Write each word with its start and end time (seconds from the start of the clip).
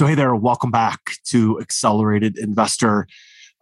So, 0.00 0.06
hey 0.06 0.14
there, 0.14 0.34
welcome 0.34 0.70
back 0.70 0.98
to 1.26 1.60
Accelerated 1.60 2.38
Investor. 2.38 3.06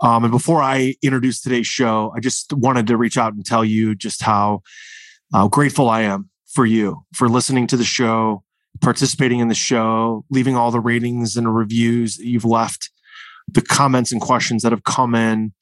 Um, 0.00 0.22
and 0.22 0.30
before 0.30 0.62
I 0.62 0.94
introduce 1.02 1.40
today's 1.40 1.66
show, 1.66 2.12
I 2.16 2.20
just 2.20 2.52
wanted 2.52 2.86
to 2.86 2.96
reach 2.96 3.18
out 3.18 3.32
and 3.32 3.44
tell 3.44 3.64
you 3.64 3.96
just 3.96 4.22
how 4.22 4.62
uh, 5.34 5.48
grateful 5.48 5.90
I 5.90 6.02
am 6.02 6.30
for 6.46 6.64
you 6.64 7.02
for 7.12 7.28
listening 7.28 7.66
to 7.66 7.76
the 7.76 7.82
show, 7.82 8.44
participating 8.80 9.40
in 9.40 9.48
the 9.48 9.54
show, 9.56 10.24
leaving 10.30 10.54
all 10.54 10.70
the 10.70 10.78
ratings 10.78 11.36
and 11.36 11.52
reviews 11.52 12.18
that 12.18 12.26
you've 12.28 12.44
left, 12.44 12.88
the 13.48 13.60
comments 13.60 14.12
and 14.12 14.20
questions 14.20 14.62
that 14.62 14.70
have 14.70 14.84
come 14.84 15.16
in. 15.16 15.52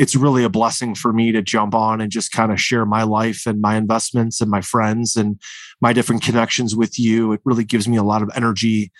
It's 0.00 0.16
really 0.16 0.42
a 0.42 0.48
blessing 0.48 0.96
for 0.96 1.12
me 1.12 1.30
to 1.30 1.42
jump 1.42 1.76
on 1.76 2.00
and 2.00 2.10
just 2.10 2.32
kind 2.32 2.50
of 2.50 2.60
share 2.60 2.84
my 2.84 3.04
life 3.04 3.46
and 3.46 3.60
my 3.60 3.76
investments 3.76 4.40
and 4.40 4.50
my 4.50 4.62
friends 4.62 5.14
and 5.14 5.40
my 5.80 5.92
different 5.92 6.24
connections 6.24 6.74
with 6.74 6.98
you. 6.98 7.32
It 7.32 7.40
really 7.44 7.62
gives 7.62 7.86
me 7.86 7.96
a 7.96 8.02
lot 8.02 8.20
of 8.20 8.32
energy 8.34 8.90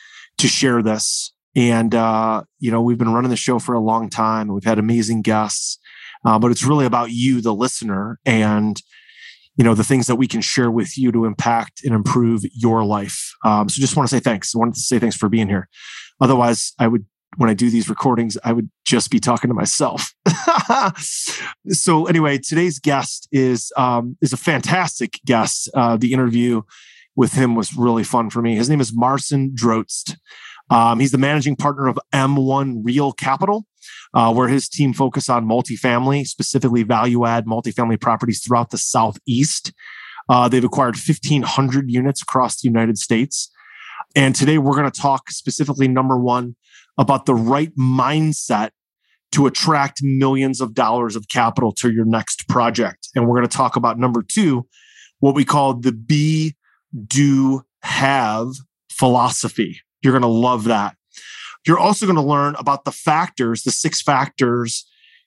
to 0.45 0.49
share 0.49 0.83
this. 0.83 1.33
And, 1.57 1.95
uh, 1.95 2.43
you 2.59 2.71
know, 2.71 2.83
we've 2.83 2.99
been 2.99 3.15
running 3.15 3.31
the 3.31 3.37
show 3.37 3.59
for 3.59 3.75
a 3.75 3.81
long 3.81 4.11
time. 4.11 4.49
We've 4.49 4.65
had 4.65 4.79
amazing 4.79 5.23
guests, 5.23 5.79
uh, 6.27 6.39
but 6.39 6.51
it's 6.51 6.65
really 6.65 6.85
about 6.85 7.13
you, 7.13 7.41
the 7.41 7.55
listener, 7.55 8.19
and, 8.27 8.77
you 9.57 9.65
know, 9.65 9.75
the 9.75 9.85
things 9.85 10.07
that 10.07 10.17
we 10.17 10.27
can 10.27 10.43
share 10.43 10.71
with 10.71 10.99
you 10.99 11.11
to 11.13 11.25
impact 11.25 11.81
and 11.83 11.95
improve 11.95 12.43
your 12.53 12.85
life. 12.85 13.33
Um, 13.43 13.71
so 13.71 13.81
just 13.81 13.97
want 13.97 14.07
to 14.07 14.15
say 14.15 14.21
thanks. 14.21 14.55
I 14.55 14.59
wanted 14.59 14.75
to 14.75 14.81
say 14.81 14.99
thanks 14.99 15.17
for 15.17 15.31
being 15.31 15.49
here. 15.49 15.69
Otherwise, 16.21 16.75
I 16.79 16.89
would, 16.89 17.07
when 17.39 17.49
I 17.49 17.55
do 17.55 17.71
these 17.71 17.89
recordings, 17.89 18.37
I 18.45 18.53
would 18.53 18.69
just 18.85 19.11
be 19.11 19.19
talking 19.19 19.49
to 19.49 19.55
myself. 19.55 20.13
so 21.71 22.05
anyway, 22.05 22.37
today's 22.37 22.79
guest 22.79 23.29
is, 23.33 23.73
um, 23.79 24.19
is 24.21 24.35
a 24.35 24.37
fantastic 24.37 25.21
guest. 25.25 25.71
Uh, 25.73 25.97
the 25.97 26.13
interview 26.13 26.63
with 27.17 27.35
him 27.35 27.55
was 27.55 27.77
really 27.77 28.05
fun 28.05 28.31
for 28.31 28.43
me. 28.43 28.57
His 28.57 28.69
name 28.69 28.81
is 28.81 28.95
Marcin 28.95 29.55
Drozdz. 29.55 30.17
Um, 30.71 31.01
he's 31.01 31.13
the 31.13 31.19
managing 31.19 31.57
partner 31.57 31.87
of 31.87 31.99
M1 32.13 32.81
Real 32.83 33.13
Capital, 33.13 33.67
uh, 34.15 34.33
where 34.33 34.49
his 34.49 34.69
team 34.69 34.93
focus 34.93 35.29
on 35.29 35.47
multifamily, 35.47 36.27
specifically 36.27 36.83
value 36.83 37.27
add 37.27 37.47
multifamily 37.47 38.01
properties 38.01 38.43
throughout 38.43 38.71
the 38.71 38.79
Southeast. 38.79 39.73
Uh, 40.29 40.49
they've 40.49 40.65
acquired 40.65 40.97
1,500 40.97 41.91
units 41.91 42.23
across 42.23 42.61
the 42.61 42.69
United 42.69 42.99
States. 42.99 43.51
And 44.17 44.35
today 44.35 44.59
we're 44.59 44.75
going 44.75 44.91
to 44.91 45.01
talk 45.01 45.31
specifically, 45.31 45.87
number 45.87 46.19
one, 46.19 46.57
about 46.97 47.27
the 47.27 47.35
right 47.35 47.75
mindset 47.77 48.71
to 49.33 49.47
attract 49.47 50.03
millions 50.03 50.61
of 50.61 50.75
dollars 50.75 51.17
of 51.17 51.29
capital 51.29 51.73
to 51.73 51.91
your 51.91 52.05
next 52.05 52.49
project. 52.49 53.09
And 53.15 53.27
we're 53.27 53.37
going 53.37 53.49
to 53.49 53.57
talk 53.57 53.77
about 53.77 53.99
number 53.99 54.23
two, 54.23 54.67
what 55.19 55.35
we 55.35 55.45
call 55.45 55.75
the 55.75 55.93
be, 55.93 56.55
do, 57.07 57.63
have 57.83 58.49
philosophy. 58.91 59.81
You're 60.03 60.13
going 60.13 60.23
to 60.23 60.29
love 60.29 60.65
that. 60.65 60.97
You're 61.67 61.79
also 61.79 62.07
going 62.07 62.17
to 62.17 62.23
learn 62.23 62.55
about 62.57 62.85
the 62.85 62.93
factors, 62.93 63.63
the 63.63 63.71
six 63.71 64.03
factors 64.03 64.87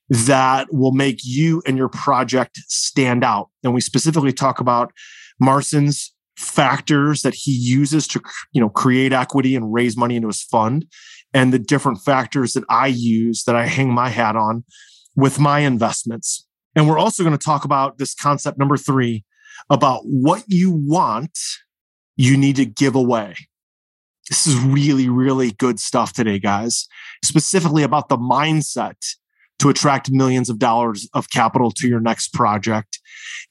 that 0.09 0.67
will 0.71 0.91
make 0.91 1.19
you 1.23 1.61
and 1.65 1.77
your 1.77 1.89
project 1.89 2.57
stand 2.67 3.23
out. 3.23 3.49
And 3.63 3.73
we 3.73 3.81
specifically 3.81 4.31
talk 4.31 4.59
about 4.59 4.91
Marcin's 5.39 6.13
factors 6.37 7.23
that 7.23 7.33
he 7.33 7.51
uses 7.51 8.07
to 8.07 8.21
you 8.51 8.61
know 8.61 8.69
create 8.69 9.11
equity 9.11 9.55
and 9.55 9.73
raise 9.73 9.97
money 9.97 10.15
into 10.15 10.27
his 10.27 10.43
fund 10.43 10.85
and 11.33 11.51
the 11.51 11.57
different 11.57 11.99
factors 11.99 12.53
that 12.53 12.63
I 12.69 12.87
use 12.87 13.43
that 13.45 13.55
I 13.55 13.65
hang 13.65 13.91
my 13.91 14.09
hat 14.09 14.35
on 14.35 14.63
with 15.15 15.39
my 15.39 15.59
investments. 15.59 16.47
And 16.75 16.87
we're 16.87 16.99
also 16.99 17.23
going 17.23 17.35
to 17.35 17.43
talk 17.43 17.65
about 17.65 17.97
this 17.97 18.13
concept 18.13 18.59
number 18.59 18.77
3 18.77 19.25
about 19.69 20.01
what 20.03 20.43
you 20.47 20.71
want 20.71 21.37
you 22.17 22.35
need 22.35 22.55
to 22.55 22.65
give 22.65 22.95
away. 22.95 23.35
This 24.29 24.45
is 24.45 24.57
really, 24.57 25.07
really 25.07 25.51
good 25.51 25.79
stuff 25.79 26.11
today, 26.11 26.39
guys, 26.39 26.87
specifically 27.23 27.83
about 27.83 28.09
the 28.09 28.17
mindset 28.17 28.95
to 29.59 29.69
attract 29.69 30.11
millions 30.11 30.49
of 30.49 30.59
dollars 30.59 31.07
of 31.13 31.29
capital 31.29 31.71
to 31.71 31.87
your 31.87 31.99
next 31.99 32.33
project 32.33 32.99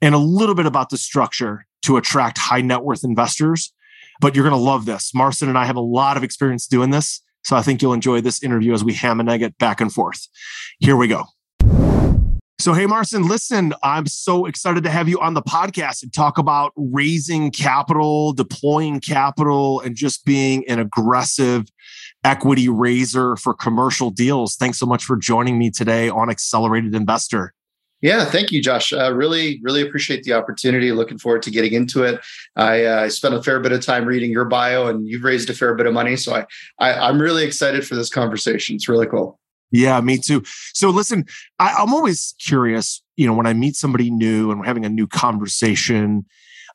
and 0.02 0.14
a 0.14 0.18
little 0.18 0.54
bit 0.54 0.66
about 0.66 0.90
the 0.90 0.98
structure 0.98 1.66
to 1.82 1.96
attract 1.96 2.38
high 2.38 2.60
net 2.60 2.82
worth 2.82 3.04
investors. 3.04 3.72
But 4.20 4.34
you're 4.34 4.48
going 4.48 4.58
to 4.58 4.62
love 4.62 4.86
this. 4.86 5.12
Marcin 5.14 5.48
and 5.48 5.58
I 5.58 5.66
have 5.66 5.76
a 5.76 5.80
lot 5.80 6.16
of 6.16 6.24
experience 6.24 6.66
doing 6.66 6.90
this. 6.90 7.22
So 7.44 7.54
I 7.54 7.62
think 7.62 7.80
you'll 7.80 7.92
enjoy 7.92 8.20
this 8.20 8.42
interview 8.42 8.72
as 8.72 8.82
we 8.82 8.94
ham 8.94 9.20
and 9.20 9.30
egg 9.30 9.42
it 9.42 9.56
back 9.58 9.80
and 9.80 9.92
forth. 9.92 10.26
Here 10.78 10.96
we 10.96 11.06
go. 11.06 11.24
So, 12.66 12.72
hey, 12.72 12.86
Marcin, 12.86 13.28
listen, 13.28 13.74
I'm 13.84 14.08
so 14.08 14.44
excited 14.44 14.82
to 14.82 14.90
have 14.90 15.08
you 15.08 15.20
on 15.20 15.34
the 15.34 15.40
podcast 15.40 16.02
and 16.02 16.12
talk 16.12 16.36
about 16.36 16.72
raising 16.74 17.52
capital, 17.52 18.32
deploying 18.32 18.98
capital, 18.98 19.78
and 19.82 19.94
just 19.94 20.24
being 20.24 20.68
an 20.68 20.80
aggressive 20.80 21.68
equity 22.24 22.68
raiser 22.68 23.36
for 23.36 23.54
commercial 23.54 24.10
deals. 24.10 24.56
Thanks 24.56 24.80
so 24.80 24.86
much 24.86 25.04
for 25.04 25.16
joining 25.16 25.60
me 25.60 25.70
today 25.70 26.08
on 26.08 26.28
Accelerated 26.28 26.92
Investor. 26.92 27.54
Yeah, 28.00 28.24
thank 28.24 28.50
you, 28.50 28.60
Josh. 28.60 28.92
Uh, 28.92 29.14
really, 29.14 29.60
really 29.62 29.82
appreciate 29.82 30.24
the 30.24 30.32
opportunity. 30.32 30.90
Looking 30.90 31.18
forward 31.18 31.42
to 31.42 31.52
getting 31.52 31.72
into 31.72 32.02
it. 32.02 32.20
I 32.56 32.84
uh, 32.84 33.08
spent 33.10 33.36
a 33.36 33.42
fair 33.44 33.60
bit 33.60 33.70
of 33.70 33.80
time 33.80 34.06
reading 34.06 34.32
your 34.32 34.44
bio, 34.44 34.88
and 34.88 35.06
you've 35.06 35.22
raised 35.22 35.48
a 35.50 35.54
fair 35.54 35.76
bit 35.76 35.86
of 35.86 35.92
money, 35.92 36.16
so 36.16 36.34
I, 36.34 36.46
I 36.80 36.94
I'm 36.94 37.22
really 37.22 37.44
excited 37.44 37.86
for 37.86 37.94
this 37.94 38.10
conversation. 38.10 38.74
It's 38.74 38.88
really 38.88 39.06
cool. 39.06 39.38
Yeah, 39.70 40.00
me 40.00 40.18
too. 40.18 40.42
So 40.74 40.90
listen, 40.90 41.24
I, 41.58 41.74
I'm 41.78 41.92
always 41.92 42.34
curious, 42.44 43.02
you 43.16 43.26
know, 43.26 43.34
when 43.34 43.46
I 43.46 43.52
meet 43.52 43.76
somebody 43.76 44.10
new 44.10 44.50
and 44.50 44.60
we're 44.60 44.66
having 44.66 44.84
a 44.84 44.90
new 44.90 45.06
conversation, 45.06 46.24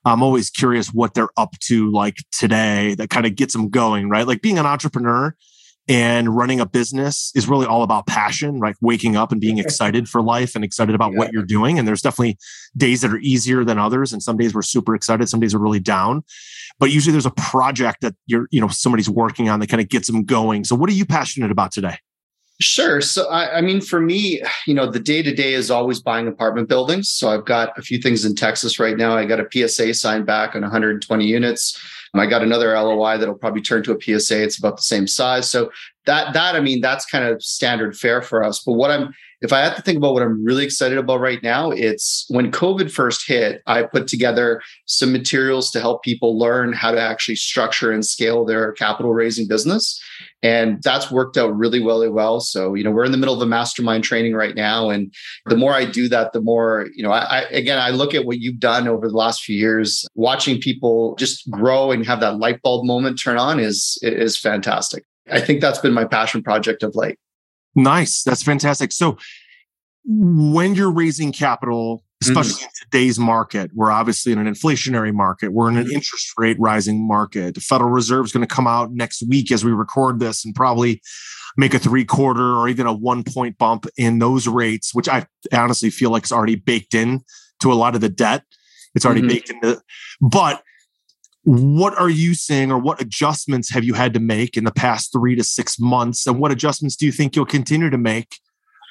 I'm 0.04 0.24
always 0.24 0.50
curious 0.50 0.88
what 0.88 1.14
they're 1.14 1.30
up 1.38 1.58
to 1.68 1.92
like 1.92 2.18
today 2.32 2.96
that 2.96 3.10
kind 3.10 3.26
of 3.26 3.36
gets 3.36 3.54
them 3.54 3.70
going, 3.70 4.10
right? 4.10 4.28
Like 4.28 4.42
being 4.42 4.58
an 4.58 4.66
entrepreneur 4.66 5.36
and 5.88 6.36
running 6.36 6.60
a 6.60 6.66
business 6.66 7.32
is 7.36 7.48
really 7.48 7.66
all 7.66 7.84
about 7.84 8.08
passion, 8.08 8.60
right? 8.60 8.76
Waking 8.82 9.16
up 9.16 9.32
and 9.32 9.42
being 9.42 9.58
excited 9.58 10.08
for 10.08 10.22
life 10.22 10.56
and 10.56 10.64
excited 10.64 10.96
about 10.96 11.12
yeah. 11.12 11.18
what 11.18 11.34
you're 11.34 11.44
doing. 11.44 11.78
And 11.78 11.88
there's 11.88 12.02
definitely 12.02 12.38
days 12.78 13.02
that 13.02 13.12
are 13.12 13.20
easier 13.20 13.64
than 13.64 13.78
others. 13.78 14.14
And 14.14 14.22
some 14.22 14.38
days 14.38 14.54
we're 14.54 14.62
super 14.62 14.96
excited, 14.96 15.30
some 15.30 15.40
days 15.40 15.54
are 15.54 15.60
really 15.60 15.80
down. 15.80 16.24
But 16.80 16.92
usually 16.92 17.12
there's 17.12 17.26
a 17.26 17.32
project 17.32 18.02
that 18.02 18.16
you're, 18.26 18.48
you 18.52 18.62
know, 18.62 18.68
somebody's 18.68 19.10
working 19.10 19.50
on 19.50 19.60
that 19.60 19.68
kind 19.68 19.82
of 19.82 19.90
gets 19.90 20.08
them 20.08 20.24
going. 20.24 20.64
So 20.64 20.76
what 20.76 20.90
are 20.90 20.94
you 20.94 21.06
passionate 21.06 21.52
about 21.52 21.72
today? 21.72 21.98
Sure. 22.62 23.02
So, 23.02 23.28
I, 23.28 23.58
I, 23.58 23.62
mean, 23.62 23.82
for 23.82 24.00
me, 24.00 24.40
you 24.68 24.76
know, 24.76 24.86
the 24.86 25.00
day 25.00 25.24
to 25.24 25.34
day 25.34 25.56
is 25.56 25.72
always 25.72 26.00
buying 26.00 26.28
apartment 26.28 26.70
buildings. 26.70 27.10
So, 27.10 27.30
I've 27.30 27.46
got 27.46 27.76
a 27.76 27.82
few 27.82 27.98
things 28.00 28.24
in 28.24 28.36
Texas 28.36 28.80
right 28.80 28.96
now. 28.96 29.18
I 29.18 29.26
got 29.26 29.40
a 29.40 29.48
PSA 29.52 29.96
signed 29.96 30.28
back 30.28 30.56
on 30.56 30.62
120 30.62 31.26
units. 31.26 31.80
I 32.14 32.28
got 32.28 32.44
another 32.44 32.80
LOI 32.80 33.18
that'll 33.18 33.36
probably 33.36 33.62
turn 33.62 33.84
to 33.84 33.98
a 33.98 34.00
PSA. 34.00 34.44
It's 34.44 34.60
about 34.60 34.76
the 34.76 34.84
same 34.84 35.08
size. 35.08 35.50
So, 35.50 35.72
that, 36.06 36.34
that, 36.34 36.56
I 36.56 36.60
mean, 36.60 36.82
that's 36.82 37.06
kind 37.06 37.26
of 37.26 37.42
standard 37.42 37.98
fare 37.98 38.22
for 38.22 38.44
us. 38.44 38.62
But 38.64 38.74
what 38.74 38.92
I'm, 38.92 39.14
if 39.42 39.52
I 39.52 39.60
have 39.62 39.76
to 39.76 39.82
think 39.82 39.98
about 39.98 40.14
what 40.14 40.22
I'm 40.22 40.44
really 40.46 40.64
excited 40.64 41.00
about 41.00 41.20
right 41.20 41.42
now, 41.42 41.72
it's 41.72 42.26
when 42.30 42.52
COVID 42.52 42.92
first 42.92 43.28
hit, 43.28 43.64
I 43.66 43.84
put 43.84 44.08
together 44.08 44.62
some 44.86 45.12
materials 45.12 45.72
to 45.72 45.80
help 45.80 46.04
people 46.04 46.38
learn 46.38 46.74
how 46.74 46.92
to 46.92 47.02
actually 47.02 47.36
structure 47.36 47.92
and 47.92 48.06
scale 48.06 48.46
their 48.46 48.72
capital 48.74 49.14
raising 49.14 49.48
business. 49.48 50.00
And 50.44 50.82
that's 50.84 51.12
worked 51.12 51.38
out 51.38 51.56
really, 51.58 51.84
really 51.84 52.10
well. 52.10 52.40
So, 52.40 52.76
you 52.76 52.84
know, 52.84 52.92
we're 52.92 53.06
in 53.06 53.12
the 53.12 53.18
middle 53.18 53.34
of 53.34 53.42
a 53.42 53.48
mastermind 53.48 54.04
training 54.04 54.36
right 54.36 54.56
now. 54.56 54.90
And 54.90 55.14
the 55.48 55.58
more 55.58 55.74
I 55.74 55.86
do 55.86 56.08
that, 56.10 56.34
the 56.34 56.42
more, 56.42 56.88
you 56.96 57.04
know, 57.04 57.12
I, 57.12 57.40
I 57.40 57.42
again, 57.50 57.80
I 57.80 57.90
look 57.90 58.14
at 58.14 58.26
what 58.26 58.40
you've 58.40 58.60
done 58.60 58.88
over 58.88 59.08
the 59.08 59.18
last 59.18 59.44
few 59.44 59.56
years, 59.56 60.06
watching 60.14 60.60
people 60.60 61.16
just 61.16 61.50
grow 61.50 61.92
and 61.92 62.06
have 62.06 62.20
that 62.20 62.38
light 62.38 62.62
bulb 62.62 62.86
moment 62.86 63.20
turn 63.20 63.38
on 63.38 63.60
is, 63.60 63.98
is 64.04 64.38
fantastic. 64.38 65.04
I 65.32 65.40
think 65.42 65.62
that's 65.62 65.80
been 65.80 65.94
my 65.94 66.06
passion 66.06 66.44
project 66.44 66.84
of 66.84 66.96
late. 66.96 67.18
Nice. 67.76 68.24
That's 68.24 68.44
fantastic. 68.44 68.92
So 68.92 69.18
when 70.06 70.76
you're 70.76 70.92
raising 70.92 71.32
capital, 71.32 72.04
especially 72.22 72.54
mm-hmm. 72.54 72.66
in 72.66 72.92
today's 72.92 73.20
market, 73.20 73.72
we're 73.74 73.92
obviously 73.92 74.32
in 74.32 74.40
an 74.40 74.52
inflationary 74.52 75.14
market. 75.14 75.54
We're 75.54 75.70
in 75.70 75.78
an 75.78 75.86
mm-hmm. 75.86 75.96
interest 75.96 76.34
rate 76.38 76.58
rising 76.60 77.08
market. 77.08 77.56
The 77.56 77.62
Federal 77.62 77.90
Reserve 77.90 78.26
is 78.26 78.32
going 78.32 78.46
to 78.48 78.54
come 78.54 78.68
out 78.68 78.92
next 78.92 79.24
week 79.28 79.52
as 79.52 79.64
we 79.64 79.72
record 79.72 80.20
this 80.20 80.46
and 80.46 80.54
probably 80.54 81.02
make 81.58 81.74
a 81.74 81.80
three 81.80 82.06
quarter 82.06 82.56
or 82.56 82.68
even 82.68 82.88
a 82.88 82.94
one 82.94 83.24
point 83.24 83.58
bump 83.58 83.86
in 83.98 84.20
those 84.20 84.48
rates, 84.48 84.94
which 84.94 85.10
I 85.10 85.28
honestly 85.54 85.90
feel 85.90 86.10
like 86.10 86.24
is 86.24 86.32
already 86.32 86.56
baked 86.56 86.94
in 86.94 87.22
to 87.62 87.72
a 87.72 87.76
lot 87.76 87.96
of 87.96 88.02
the 88.02 88.10
debt. 88.10 88.44
It's 88.96 89.06
already 89.06 89.22
mm-hmm. 89.22 89.30
baked 89.30 89.50
into, 89.50 89.82
but 90.20 90.64
what 91.44 91.98
are 91.98 92.10
you 92.10 92.34
seeing 92.34 92.72
or 92.72 92.78
what 92.78 93.02
adjustments 93.02 93.72
have 93.72 93.84
you 93.84 93.94
had 93.94 94.14
to 94.14 94.20
make 94.20 94.58
in 94.58 94.64
the 94.64 94.72
past 94.72 95.12
three 95.12 95.36
to 95.36 95.44
six 95.44 95.80
months? 95.80 96.28
And 96.28 96.40
what 96.40 96.52
adjustments 96.52 96.96
do 96.96 97.06
you 97.06 97.12
think 97.12 97.36
you'll 97.36 97.46
continue 97.46 97.90
to 97.90 97.98
make 97.98 98.40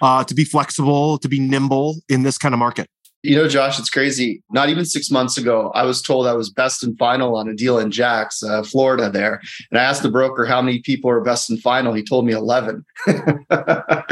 uh, 0.03 0.25
to 0.25 0.35
be 0.35 0.45
flexible, 0.45 1.19
to 1.19 1.29
be 1.29 1.39
nimble 1.39 1.97
in 2.09 2.23
this 2.23 2.39
kind 2.39 2.55
of 2.55 2.59
market? 2.59 2.89
You 3.23 3.37
know, 3.37 3.49
Josh, 3.49 3.79
it's 3.79 3.91
crazy. 3.91 4.43
Not 4.51 4.71
even 4.71 4.85
six 4.85 5.11
months 5.11 5.37
ago, 5.37 5.71
I 5.75 5.85
was 5.85 6.01
told 6.01 6.27
I 6.27 6.33
was 6.33 6.49
best 6.49 6.83
and 6.83 6.97
final 6.99 7.37
on 7.37 7.49
a 7.49 7.55
deal 7.55 7.79
in 7.79 7.91
Jacks, 7.91 8.43
uh, 8.43 8.63
Florida, 8.63 9.11
there. 9.11 9.41
And 9.71 9.79
I 9.79 9.85
asked 9.85 10.03
the 10.03 10.11
broker 10.11 10.47
how 10.47 10.63
many 10.63 10.81
people 10.81 11.11
are 11.11 11.21
best 11.21 11.51
and 11.51 11.61
final. 11.61 11.93
He 11.93 12.03
told 12.03 12.25
me 12.25 12.33
11. 12.33 12.85
wow. 13.07 14.05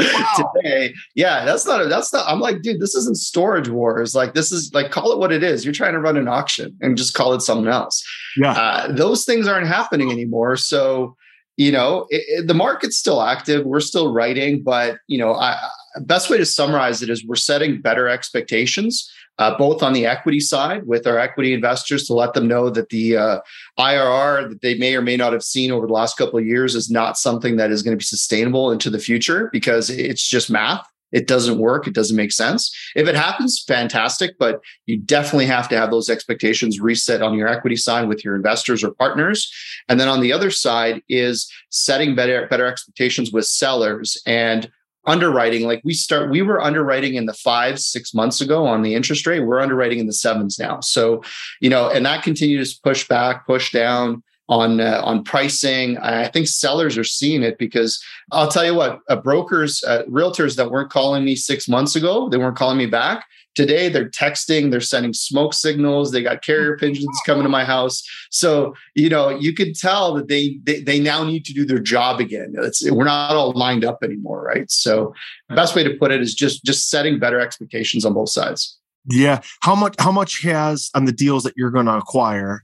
Today, 0.63 0.93
yeah, 1.15 1.43
that's 1.43 1.65
not, 1.65 1.81
a, 1.81 1.85
that's 1.85 2.13
not, 2.13 2.27
I'm 2.27 2.39
like, 2.39 2.61
dude, 2.61 2.79
this 2.79 2.93
isn't 2.93 3.17
storage 3.17 3.67
wars. 3.67 4.13
Like, 4.13 4.35
this 4.35 4.51
is 4.51 4.71
like, 4.73 4.91
call 4.91 5.11
it 5.11 5.17
what 5.17 5.31
it 5.31 5.43
is. 5.43 5.65
You're 5.65 5.73
trying 5.73 5.93
to 5.93 5.99
run 5.99 6.17
an 6.17 6.27
auction 6.27 6.77
and 6.79 6.95
just 6.95 7.15
call 7.15 7.33
it 7.33 7.41
something 7.41 7.67
else. 7.67 8.05
Yeah. 8.37 8.51
Uh, 8.51 8.91
those 8.91 9.25
things 9.25 9.47
aren't 9.47 9.67
happening 9.67 10.11
anymore. 10.11 10.55
So, 10.55 11.15
you 11.59 11.73
know, 11.73 12.05
it, 12.09 12.23
it, 12.27 12.47
the 12.47 12.53
market's 12.53 12.97
still 12.97 13.21
active. 13.21 13.65
We're 13.65 13.81
still 13.81 14.13
writing, 14.13 14.63
but 14.63 14.97
you 15.07 15.17
know, 15.17 15.33
I, 15.33 15.57
best 16.01 16.29
way 16.29 16.37
to 16.37 16.45
summarize 16.45 17.01
it 17.01 17.09
is 17.09 17.25
we're 17.25 17.35
setting 17.35 17.81
better 17.81 18.07
expectations. 18.07 19.11
Uh, 19.37 19.57
both 19.57 19.81
on 19.81 19.93
the 19.93 20.05
equity 20.05 20.41
side 20.41 20.85
with 20.85 21.07
our 21.07 21.17
equity 21.17 21.53
investors 21.53 22.05
to 22.05 22.13
let 22.13 22.33
them 22.33 22.45
know 22.45 22.69
that 22.69 22.89
the 22.89 23.15
uh, 23.15 23.39
IRR 23.79 24.49
that 24.49 24.61
they 24.61 24.77
may 24.77 24.93
or 24.93 25.01
may 25.01 25.15
not 25.15 25.31
have 25.31 25.43
seen 25.43 25.71
over 25.71 25.87
the 25.87 25.93
last 25.93 26.17
couple 26.17 26.37
of 26.37 26.45
years 26.45 26.75
is 26.75 26.89
not 26.89 27.17
something 27.17 27.55
that 27.55 27.71
is 27.71 27.81
going 27.81 27.93
to 27.93 27.97
be 27.97 28.03
sustainable 28.03 28.69
into 28.69 28.89
the 28.89 28.99
future 28.99 29.49
because 29.53 29.89
it's 29.89 30.27
just 30.27 30.51
math. 30.51 30.85
It 31.11 31.27
doesn't 31.27 31.57
work. 31.57 31.87
It 31.87 31.93
doesn't 31.93 32.15
make 32.15 32.31
sense. 32.31 32.75
If 32.95 33.07
it 33.07 33.15
happens, 33.15 33.63
fantastic. 33.67 34.37
But 34.37 34.61
you 34.85 34.97
definitely 34.99 35.47
have 35.47 35.69
to 35.69 35.77
have 35.77 35.89
those 35.89 36.09
expectations 36.09 36.79
reset 36.79 37.21
on 37.21 37.33
your 37.33 37.47
equity 37.47 37.77
side 37.77 38.07
with 38.07 38.23
your 38.23 38.35
investors 38.35 38.83
or 38.83 38.91
partners. 38.91 39.51
And 39.87 39.99
then 39.99 40.07
on 40.07 40.21
the 40.21 40.33
other 40.33 40.51
side 40.51 41.01
is 41.09 41.51
setting 41.69 42.15
better, 42.15 42.45
better 42.47 42.65
expectations 42.65 43.31
with 43.31 43.45
sellers 43.45 44.21
and 44.25 44.69
underwriting. 45.09 45.65
Like 45.65 45.81
we 45.83 45.93
start, 45.93 46.29
we 46.29 46.41
were 46.41 46.61
underwriting 46.61 47.15
in 47.15 47.25
the 47.25 47.33
five, 47.33 47.79
six 47.79 48.13
months 48.13 48.39
ago 48.41 48.65
on 48.65 48.83
the 48.83 48.95
interest 48.95 49.25
rate. 49.27 49.41
We're 49.41 49.59
underwriting 49.59 49.99
in 49.99 50.07
the 50.07 50.13
sevens 50.13 50.59
now. 50.59 50.79
So, 50.81 51.23
you 51.59 51.69
know, 51.69 51.89
and 51.89 52.05
that 52.05 52.23
continues 52.23 52.75
to 52.75 52.81
push 52.81 53.07
back, 53.07 53.45
push 53.45 53.71
down 53.71 54.23
on 54.49 54.81
uh, 54.81 55.01
on 55.03 55.23
pricing. 55.23 55.97
I 55.99 56.27
think 56.27 56.47
sellers 56.47 56.97
are 56.97 57.03
seeing 57.03 57.43
it 57.43 57.57
because 57.57 58.03
I'll 58.31 58.49
tell 58.49 58.65
you 58.65 58.75
what, 58.75 58.99
uh, 59.07 59.15
brokers, 59.15 59.83
uh, 59.83 60.03
realtors 60.09 60.55
that 60.57 60.71
weren't 60.71 60.89
calling 60.89 61.23
me 61.23 61.35
six 61.35 61.69
months 61.69 61.95
ago, 61.95 62.27
they 62.29 62.37
weren't 62.37 62.57
calling 62.57 62.77
me 62.77 62.87
back. 62.87 63.25
Today 63.55 63.89
they're 63.89 64.09
texting, 64.09 64.71
they're 64.71 64.79
sending 64.79 65.13
smoke 65.13 65.53
signals. 65.53 66.11
They 66.11 66.23
got 66.23 66.41
carrier 66.41 66.77
pigeons 66.77 67.07
coming 67.25 67.43
to 67.43 67.49
my 67.49 67.63
house. 67.63 68.03
So 68.31 68.73
you 68.95 69.07
know 69.07 69.29
you 69.29 69.53
can 69.53 69.73
tell 69.73 70.15
that 70.15 70.27
they 70.27 70.59
they, 70.63 70.81
they 70.81 70.99
now 70.99 71.23
need 71.23 71.45
to 71.45 71.53
do 71.53 71.63
their 71.63 71.79
job 71.79 72.19
again. 72.19 72.55
It's, 72.57 72.89
we're 72.89 73.05
not 73.05 73.35
all 73.35 73.53
lined 73.53 73.85
up 73.85 73.99
anymore, 74.03 74.43
right? 74.43 74.69
So 74.71 75.13
best 75.49 75.75
way 75.75 75.83
to 75.83 75.95
put 75.95 76.11
it 76.11 76.21
is 76.21 76.33
just 76.33 76.65
just 76.65 76.89
setting 76.89 77.19
better 77.19 77.39
expectations 77.39 78.03
on 78.03 78.13
both 78.13 78.29
sides. 78.29 78.77
Yeah. 79.05 79.41
How 79.61 79.75
much 79.75 79.95
how 79.99 80.11
much 80.11 80.41
has 80.41 80.89
on 80.95 81.05
the 81.05 81.11
deals 81.11 81.43
that 81.43 81.53
you're 81.55 81.71
going 81.71 81.85
to 81.85 81.97
acquire? 81.97 82.63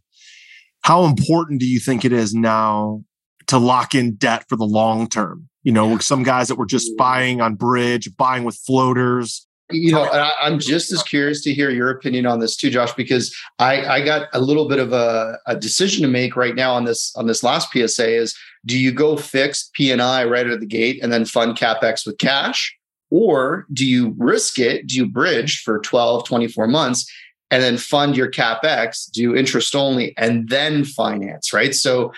How 0.86 1.06
important 1.06 1.60
do 1.60 1.66
you 1.66 1.80
think 1.80 2.06
it 2.06 2.14
is 2.14 2.36
now 2.36 3.04
to 3.48 3.58
lock 3.58 3.96
in 3.96 4.14
debt 4.18 4.46
for 4.48 4.56
the 4.56 4.66
long 4.66 5.10
term? 5.10 5.50
You 5.64 5.72
know, 5.72 5.94
yeah. 5.94 5.98
some 5.98 6.22
guys 6.22 6.48
that 6.48 6.58
were 6.58 6.68
just 6.68 6.96
buying 6.96 7.42
on 7.42 7.56
bridge, 7.56 8.16
buying 8.18 8.44
with 8.44 8.56
floaters. 8.56 9.48
You 9.72 9.94
know, 9.94 10.04
I, 10.04 10.46
am 10.46 10.60
just 10.60 10.92
as 10.92 11.02
curious 11.02 11.42
to 11.42 11.54
hear 11.56 11.72
your 11.72 11.90
opinion 11.90 12.28
on 12.28 12.40
this 12.40 12.56
too, 12.56 12.70
Josh, 12.70 12.94
because 12.94 13.36
I, 13.58 13.84
I 13.84 14.06
got 14.06 14.28
a 14.32 14.40
little 14.40 14.68
bit 14.70 14.78
of 14.78 14.94
a, 14.94 15.40
a 15.48 15.56
decision 15.56 16.04
to 16.04 16.08
make 16.08 16.36
right 16.36 16.54
now 16.54 16.76
on 16.76 16.86
this 16.86 17.12
on 17.16 17.26
this 17.26 17.42
last 17.42 17.72
PSA 17.72 18.18
is 18.18 18.38
do 18.68 18.78
you 18.78 18.92
go 18.92 19.18
fixed 19.18 19.74
P 19.74 19.92
and 19.92 20.04
I 20.04 20.24
right 20.24 20.46
out 20.46 20.52
of 20.52 20.60
the 20.60 20.68
gate 20.68 21.00
and 21.02 21.12
then 21.12 21.26
fund 21.26 21.58
capex 21.58 22.06
with 22.06 22.20
cash? 22.20 22.78
Or 23.10 23.66
do 23.74 23.88
you 23.88 24.14
risk 24.20 24.60
it? 24.60 24.86
Do 24.86 24.96
you 24.96 25.08
bridge 25.08 25.62
for 25.62 25.80
12, 25.80 26.28
24 26.28 26.68
months 26.68 27.12
and 27.52 27.62
then 27.62 27.78
fund 27.78 28.18
your 28.18 28.30
capex, 28.30 29.10
do 29.12 29.36
interest 29.36 29.76
only, 29.76 30.16
and 30.18 30.50
then 30.50 30.84
finance, 30.84 31.54
right? 31.54 31.76
So 31.76 32.12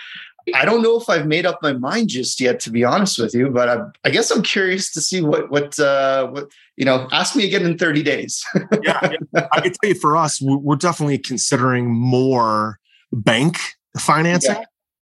I 0.54 0.64
don't 0.64 0.82
know 0.82 0.98
if 0.98 1.08
I've 1.10 1.26
made 1.26 1.44
up 1.44 1.58
my 1.62 1.74
mind 1.74 2.08
just 2.08 2.40
yet, 2.40 2.60
to 2.60 2.70
be 2.70 2.84
honest 2.84 3.18
with 3.18 3.34
you, 3.34 3.50
but 3.50 3.68
I, 3.68 3.82
I 4.04 4.10
guess 4.10 4.30
I'm 4.30 4.42
curious 4.42 4.90
to 4.92 5.00
see 5.00 5.20
what 5.20 5.50
what 5.50 5.78
uh, 5.78 6.28
what 6.28 6.50
you 6.76 6.84
know. 6.84 7.06
Ask 7.12 7.36
me 7.36 7.46
again 7.46 7.66
in 7.66 7.76
30 7.76 8.02
days. 8.02 8.44
yeah, 8.82 8.98
I 9.52 9.60
can 9.60 9.72
tell 9.72 9.90
you 9.90 9.94
for 9.94 10.16
us, 10.16 10.40
we're 10.40 10.76
definitely 10.76 11.18
considering 11.18 11.90
more 11.90 12.78
bank 13.12 13.58
financing. 13.96 14.56
Yeah 14.56 14.64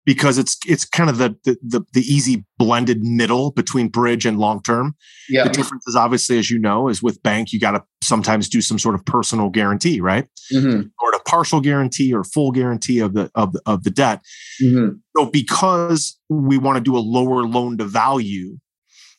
because 0.08 0.38
it's 0.38 0.58
it's 0.66 0.86
kind 0.86 1.10
of 1.10 1.18
the, 1.18 1.36
the 1.44 1.86
the 1.92 2.00
easy 2.00 2.46
blended 2.58 3.04
middle 3.04 3.52
between 3.52 3.90
bridge 3.90 4.26
and 4.26 4.40
long 4.40 4.64
term. 4.64 4.96
Yeah. 5.28 5.44
The 5.44 5.50
difference 5.50 5.84
is 5.86 5.98
obviously, 5.98 6.40
as 6.40 6.50
you 6.50 6.58
know, 6.58 6.88
is 6.88 7.04
with 7.04 7.22
bank 7.24 7.52
you 7.52 7.60
got 7.60 7.72
to 7.72 7.84
sometimes 8.02 8.48
do 8.48 8.62
some 8.62 8.80
sort 8.80 8.96
of 8.96 9.06
personal 9.06 9.50
guarantee, 9.50 10.00
right? 10.00 10.26
Mm-hmm. 10.54 10.88
Or 11.04 11.12
a 11.12 11.20
partial 11.24 11.60
guarantee 11.60 12.14
or 12.14 12.24
full 12.24 12.52
guarantee 12.52 13.00
of 13.00 13.16
the 13.16 13.30
of 13.36 13.52
the, 13.52 13.62
of 13.66 13.84
the 13.84 13.90
debt. 13.90 14.22
Mm-hmm. 14.64 14.96
So 15.18 15.26
because 15.26 16.18
we 16.30 16.58
want 16.58 16.78
to 16.78 16.82
do 16.82 16.96
a 16.96 17.00
lower 17.00 17.44
loan 17.44 17.78
to 17.80 17.84
value, 17.84 18.60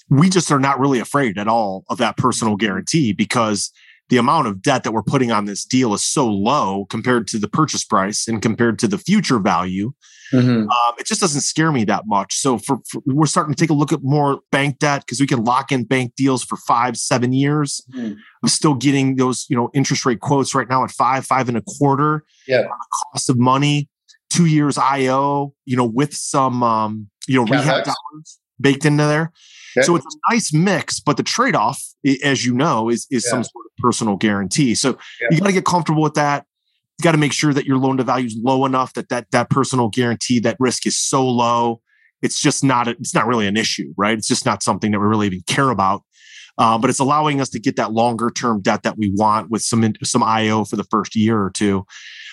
we 0.08 0.30
just 0.30 0.50
are 0.50 0.58
not 0.58 0.80
really 0.80 1.00
afraid 1.00 1.36
at 1.36 1.48
all 1.48 1.84
of 1.90 1.98
that 1.98 2.16
personal 2.16 2.56
guarantee 2.56 3.12
because 3.12 3.70
the 4.08 4.16
amount 4.16 4.46
of 4.46 4.62
debt 4.62 4.84
that 4.84 4.92
we're 4.92 5.02
putting 5.02 5.30
on 5.30 5.44
this 5.44 5.66
deal 5.66 5.92
is 5.92 6.02
so 6.02 6.26
low 6.26 6.86
compared 6.88 7.28
to 7.28 7.38
the 7.38 7.48
purchase 7.48 7.84
price 7.84 8.26
and 8.26 8.40
compared 8.40 8.78
to 8.78 8.88
the 8.88 8.96
future 8.96 9.38
value. 9.38 9.92
Mm-hmm. 10.32 10.68
Um, 10.68 10.94
it 10.98 11.06
just 11.06 11.20
doesn't 11.20 11.40
scare 11.40 11.72
me 11.72 11.84
that 11.84 12.04
much. 12.06 12.36
So 12.36 12.58
for, 12.58 12.78
for 12.88 13.02
we're 13.06 13.26
starting 13.26 13.54
to 13.54 13.60
take 13.60 13.70
a 13.70 13.74
look 13.74 13.92
at 13.92 14.02
more 14.02 14.40
bank 14.52 14.78
debt 14.78 15.02
because 15.04 15.20
we 15.20 15.26
can 15.26 15.44
lock 15.44 15.72
in 15.72 15.84
bank 15.84 16.14
deals 16.16 16.44
for 16.44 16.56
five, 16.56 16.96
seven 16.96 17.32
years. 17.32 17.80
Mm-hmm. 17.94 18.14
I'm 18.42 18.48
still 18.48 18.74
getting 18.74 19.16
those, 19.16 19.46
you 19.48 19.56
know, 19.56 19.70
interest 19.74 20.04
rate 20.04 20.20
quotes 20.20 20.54
right 20.54 20.68
now 20.68 20.84
at 20.84 20.90
five, 20.90 21.26
five 21.26 21.48
and 21.48 21.56
a 21.56 21.62
quarter. 21.78 22.24
Yeah, 22.46 22.64
cost 23.12 23.30
of 23.30 23.38
money, 23.38 23.88
two 24.30 24.46
years 24.46 24.78
IO, 24.78 25.54
you 25.64 25.76
know, 25.76 25.86
with 25.86 26.14
some, 26.14 26.62
um, 26.62 27.08
you 27.26 27.36
know, 27.36 27.44
rehab 27.44 27.84
dollars 27.84 28.38
baked 28.60 28.84
into 28.84 29.04
there. 29.04 29.32
Okay. 29.76 29.84
So 29.84 29.96
it's 29.96 30.06
a 30.06 30.32
nice 30.32 30.52
mix, 30.52 31.00
but 31.00 31.16
the 31.16 31.22
trade 31.22 31.54
off, 31.54 31.82
as 32.24 32.44
you 32.44 32.54
know, 32.54 32.88
is 32.88 33.06
is 33.10 33.24
yeah. 33.24 33.30
some 33.30 33.44
sort 33.44 33.66
of 33.66 33.76
personal 33.78 34.16
guarantee. 34.16 34.74
So 34.74 34.98
yeah. 35.20 35.28
you 35.30 35.40
got 35.40 35.46
to 35.46 35.52
get 35.52 35.64
comfortable 35.64 36.02
with 36.02 36.14
that. 36.14 36.46
You 36.98 37.04
got 37.04 37.12
to 37.12 37.18
make 37.18 37.32
sure 37.32 37.54
that 37.54 37.64
your 37.64 37.78
loan 37.78 37.96
to 37.98 38.04
value 38.04 38.26
is 38.26 38.36
low 38.42 38.64
enough 38.64 38.94
that 38.94 39.08
that 39.08 39.30
that 39.30 39.50
personal 39.50 39.88
guarantee, 39.88 40.40
that 40.40 40.56
risk 40.58 40.86
is 40.86 40.98
so 40.98 41.26
low. 41.26 41.80
It's 42.22 42.40
just 42.40 42.64
not 42.64 42.88
a, 42.88 42.92
it's 42.92 43.14
not 43.14 43.26
really 43.26 43.46
an 43.46 43.56
issue, 43.56 43.94
right? 43.96 44.18
It's 44.18 44.26
just 44.26 44.44
not 44.44 44.62
something 44.62 44.90
that 44.90 44.98
we 44.98 45.06
really 45.06 45.28
even 45.28 45.42
care 45.46 45.70
about. 45.70 46.02
Uh, 46.58 46.76
but 46.76 46.90
it's 46.90 46.98
allowing 46.98 47.40
us 47.40 47.48
to 47.50 47.60
get 47.60 47.76
that 47.76 47.92
longer 47.92 48.30
term 48.30 48.60
debt 48.60 48.82
that 48.82 48.98
we 48.98 49.12
want 49.14 49.48
with 49.48 49.62
some 49.62 49.92
some 50.02 50.24
IO 50.24 50.64
for 50.64 50.74
the 50.74 50.84
first 50.84 51.14
year 51.14 51.40
or 51.40 51.50
two. 51.50 51.86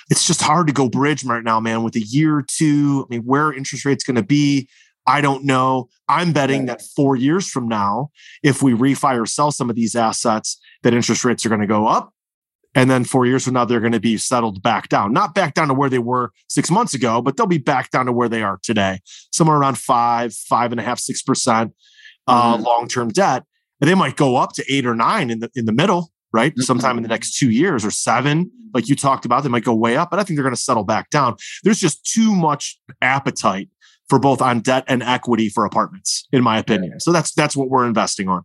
It's 0.09 0.25
just 0.25 0.41
hard 0.41 0.67
to 0.67 0.73
go 0.73 0.89
bridge 0.89 1.23
right 1.23 1.43
now, 1.43 1.59
man. 1.59 1.83
With 1.83 1.95
a 1.95 2.01
year 2.01 2.37
or 2.37 2.45
two, 2.47 3.05
I 3.07 3.13
mean, 3.13 3.21
where 3.21 3.53
interest 3.53 3.85
rates 3.85 4.03
going 4.03 4.15
to 4.15 4.23
be? 4.23 4.67
I 5.07 5.21
don't 5.21 5.43
know. 5.43 5.89
I'm 6.09 6.33
betting 6.33 6.65
that 6.65 6.81
four 6.95 7.15
years 7.15 7.47
from 7.47 7.67
now, 7.67 8.09
if 8.41 8.63
we 8.63 8.73
refi 8.73 9.21
or 9.21 9.27
sell 9.27 9.51
some 9.51 9.69
of 9.69 9.75
these 9.75 9.95
assets, 9.95 10.59
that 10.81 10.95
interest 10.95 11.23
rates 11.23 11.45
are 11.45 11.49
going 11.49 11.61
to 11.61 11.67
go 11.67 11.87
up. 11.87 12.11
And 12.75 12.89
then 12.89 13.05
four 13.05 13.25
years 13.25 13.45
from 13.45 13.53
now, 13.53 13.63
they're 13.63 13.79
going 13.79 13.93
to 13.93 13.99
be 14.01 14.17
settled 14.17 14.61
back 14.61 14.89
down, 14.89 15.13
not 15.13 15.33
back 15.33 15.53
down 15.53 15.69
to 15.69 15.73
where 15.73 15.89
they 15.89 15.99
were 15.99 16.31
six 16.49 16.69
months 16.69 16.93
ago, 16.93 17.21
but 17.21 17.37
they'll 17.37 17.47
be 17.47 17.57
back 17.57 17.89
down 17.89 18.05
to 18.05 18.11
where 18.11 18.27
they 18.27 18.43
are 18.43 18.59
today, 18.61 18.99
somewhere 19.31 19.57
around 19.57 19.77
five, 19.77 20.33
five 20.33 20.71
and 20.71 20.79
a 20.79 20.83
half, 20.83 20.99
six 20.99 21.21
percent 21.21 21.73
uh, 22.27 22.55
mm-hmm. 22.55 22.63
long-term 22.63 23.09
debt. 23.09 23.43
And 23.81 23.89
they 23.89 23.95
might 23.95 24.17
go 24.17 24.35
up 24.35 24.53
to 24.53 24.65
eight 24.69 24.85
or 24.85 24.95
nine 24.95 25.29
in 25.29 25.39
the 25.39 25.49
in 25.55 25.65
the 25.65 25.73
middle, 25.73 26.11
right? 26.33 26.51
Mm-hmm. 26.51 26.61
Sometime 26.61 26.97
in 26.97 27.03
the 27.03 27.09
next 27.09 27.37
two 27.37 27.49
years 27.49 27.85
or 27.85 27.91
seven, 27.91 28.51
like 28.73 28.89
you 28.89 28.95
talked 28.95 29.25
about, 29.25 29.43
they 29.43 29.49
might 29.49 29.63
go 29.63 29.73
way 29.73 29.95
up, 29.95 30.11
but 30.11 30.19
I 30.19 30.23
think 30.23 30.37
they're 30.37 30.43
going 30.43 30.55
to 30.55 30.61
settle 30.61 30.83
back 30.83 31.09
down. 31.09 31.35
There's 31.63 31.79
just 31.79 32.05
too 32.05 32.35
much 32.35 32.77
appetite 33.01 33.69
for 34.09 34.19
both 34.19 34.41
on 34.41 34.59
debt 34.59 34.83
and 34.87 35.01
equity 35.01 35.49
for 35.49 35.65
apartments, 35.65 36.27
in 36.31 36.43
my 36.43 36.59
opinion. 36.59 36.99
So 36.99 37.11
that's 37.11 37.33
that's 37.33 37.55
what 37.55 37.69
we're 37.69 37.87
investing 37.87 38.27
on. 38.27 38.43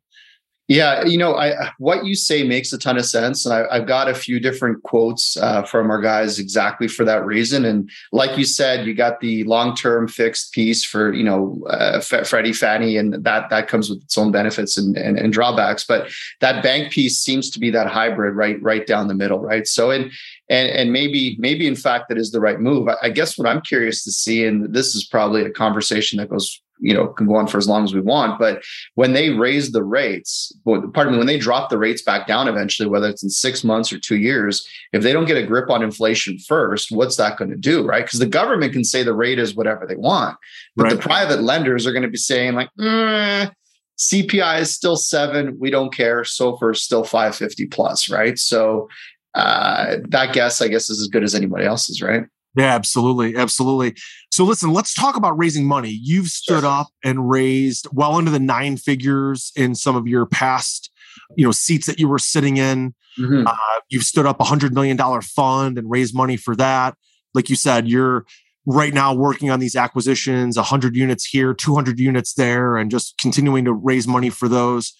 Yeah, 0.70 1.04
you 1.04 1.18
know, 1.18 1.34
I 1.34 1.72
what 1.78 2.04
you 2.04 2.14
say 2.14 2.44
makes 2.44 2.72
a 2.72 2.78
ton 2.78 2.96
of 2.96 3.04
sense, 3.04 3.44
and 3.44 3.52
I, 3.52 3.78
have 3.78 3.88
got 3.88 4.08
a 4.08 4.14
few 4.14 4.38
different 4.38 4.84
quotes 4.84 5.36
uh, 5.36 5.64
from 5.64 5.90
our 5.90 6.00
guys 6.00 6.38
exactly 6.38 6.86
for 6.86 7.04
that 7.06 7.26
reason. 7.26 7.64
And 7.64 7.90
like 8.12 8.38
you 8.38 8.44
said, 8.44 8.86
you 8.86 8.94
got 8.94 9.18
the 9.18 9.42
long 9.44 9.74
term 9.74 10.06
fixed 10.06 10.52
piece 10.52 10.84
for 10.84 11.12
you 11.12 11.24
know 11.24 11.60
uh, 11.68 12.00
Freddie 12.00 12.52
Fannie, 12.52 12.96
and 12.96 13.14
that 13.24 13.50
that 13.50 13.66
comes 13.66 13.90
with 13.90 14.00
its 14.04 14.16
own 14.16 14.30
benefits 14.30 14.78
and, 14.78 14.96
and, 14.96 15.18
and 15.18 15.32
drawbacks. 15.32 15.84
But 15.84 16.08
that 16.38 16.62
bank 16.62 16.92
piece 16.92 17.18
seems 17.18 17.50
to 17.50 17.58
be 17.58 17.70
that 17.70 17.88
hybrid, 17.88 18.36
right, 18.36 18.62
right 18.62 18.86
down 18.86 19.08
the 19.08 19.14
middle, 19.14 19.40
right. 19.40 19.66
So 19.66 19.90
in 19.90 20.12
and 20.48 20.70
and 20.70 20.92
maybe 20.92 21.34
maybe 21.40 21.66
in 21.66 21.74
fact 21.74 22.08
that 22.10 22.16
is 22.16 22.30
the 22.30 22.40
right 22.40 22.60
move. 22.60 22.86
I, 22.86 22.94
I 23.02 23.10
guess 23.10 23.36
what 23.36 23.48
I'm 23.48 23.60
curious 23.60 24.04
to 24.04 24.12
see, 24.12 24.44
and 24.44 24.72
this 24.72 24.94
is 24.94 25.04
probably 25.04 25.42
a 25.42 25.50
conversation 25.50 26.18
that 26.18 26.30
goes 26.30 26.62
you 26.80 26.94
know 26.94 27.08
can 27.08 27.26
go 27.26 27.36
on 27.36 27.46
for 27.46 27.58
as 27.58 27.68
long 27.68 27.84
as 27.84 27.94
we 27.94 28.00
want 28.00 28.38
but 28.38 28.62
when 28.94 29.12
they 29.12 29.30
raise 29.30 29.72
the 29.72 29.82
rates 29.82 30.52
pardon 30.64 31.12
me 31.12 31.18
when 31.18 31.26
they 31.26 31.38
drop 31.38 31.70
the 31.70 31.78
rates 31.78 32.02
back 32.02 32.26
down 32.26 32.48
eventually 32.48 32.88
whether 32.88 33.08
it's 33.08 33.22
in 33.22 33.30
six 33.30 33.62
months 33.62 33.92
or 33.92 33.98
two 33.98 34.16
years 34.16 34.66
if 34.92 35.02
they 35.02 35.12
don't 35.12 35.26
get 35.26 35.36
a 35.36 35.46
grip 35.46 35.70
on 35.70 35.82
inflation 35.82 36.38
first 36.38 36.90
what's 36.90 37.16
that 37.16 37.36
going 37.36 37.50
to 37.50 37.56
do 37.56 37.86
right 37.86 38.04
because 38.04 38.18
the 38.18 38.26
government 38.26 38.72
can 38.72 38.84
say 38.84 39.02
the 39.02 39.14
rate 39.14 39.38
is 39.38 39.54
whatever 39.54 39.86
they 39.86 39.96
want 39.96 40.36
but 40.76 40.84
right. 40.84 40.96
the 40.96 41.02
private 41.02 41.42
lenders 41.42 41.86
are 41.86 41.92
going 41.92 42.02
to 42.02 42.08
be 42.08 42.16
saying 42.16 42.54
like 42.54 42.68
mm, 42.78 43.50
cpi 43.98 44.60
is 44.60 44.70
still 44.70 44.96
seven 44.96 45.56
we 45.60 45.70
don't 45.70 45.94
care 45.94 46.22
SOFR 46.22 46.72
is 46.72 46.82
still 46.82 47.04
550 47.04 47.66
plus 47.66 48.10
right 48.10 48.38
so 48.38 48.88
uh, 49.34 49.96
that 50.08 50.32
guess, 50.32 50.60
I 50.60 50.68
guess, 50.68 50.90
is 50.90 51.00
as 51.00 51.08
good 51.08 51.22
as 51.22 51.34
anybody 51.34 51.64
else's, 51.64 52.02
right? 52.02 52.24
Yeah, 52.56 52.74
absolutely. 52.74 53.36
Absolutely. 53.36 53.94
So 54.32 54.44
listen, 54.44 54.72
let's 54.72 54.94
talk 54.94 55.16
about 55.16 55.38
raising 55.38 55.66
money. 55.66 55.90
You've 56.02 56.26
stood 56.26 56.62
sure. 56.62 56.70
up 56.70 56.88
and 57.04 57.30
raised 57.30 57.86
well 57.92 58.18
into 58.18 58.30
the 58.30 58.40
nine 58.40 58.76
figures 58.76 59.52
in 59.54 59.74
some 59.74 59.94
of 59.94 60.08
your 60.08 60.26
past, 60.26 60.90
you 61.36 61.44
know, 61.44 61.52
seats 61.52 61.86
that 61.86 62.00
you 62.00 62.08
were 62.08 62.18
sitting 62.18 62.56
in. 62.56 62.94
Mm-hmm. 63.18 63.46
Uh, 63.46 63.56
you've 63.88 64.04
stood 64.04 64.26
up 64.26 64.40
a 64.40 64.44
hundred 64.44 64.74
million 64.74 64.96
dollar 64.96 65.22
fund 65.22 65.78
and 65.78 65.90
raised 65.90 66.14
money 66.14 66.36
for 66.36 66.56
that. 66.56 66.96
Like 67.34 67.50
you 67.50 67.56
said, 67.56 67.86
you're 67.88 68.26
right 68.66 68.92
now 68.92 69.14
working 69.14 69.50
on 69.50 69.58
these 69.58 69.74
acquisitions 69.74 70.56
100 70.56 70.94
units 70.94 71.24
here 71.24 71.54
200 71.54 71.98
units 71.98 72.34
there 72.34 72.76
and 72.76 72.90
just 72.90 73.16
continuing 73.18 73.64
to 73.64 73.72
raise 73.72 74.06
money 74.06 74.28
for 74.28 74.48
those 74.48 74.92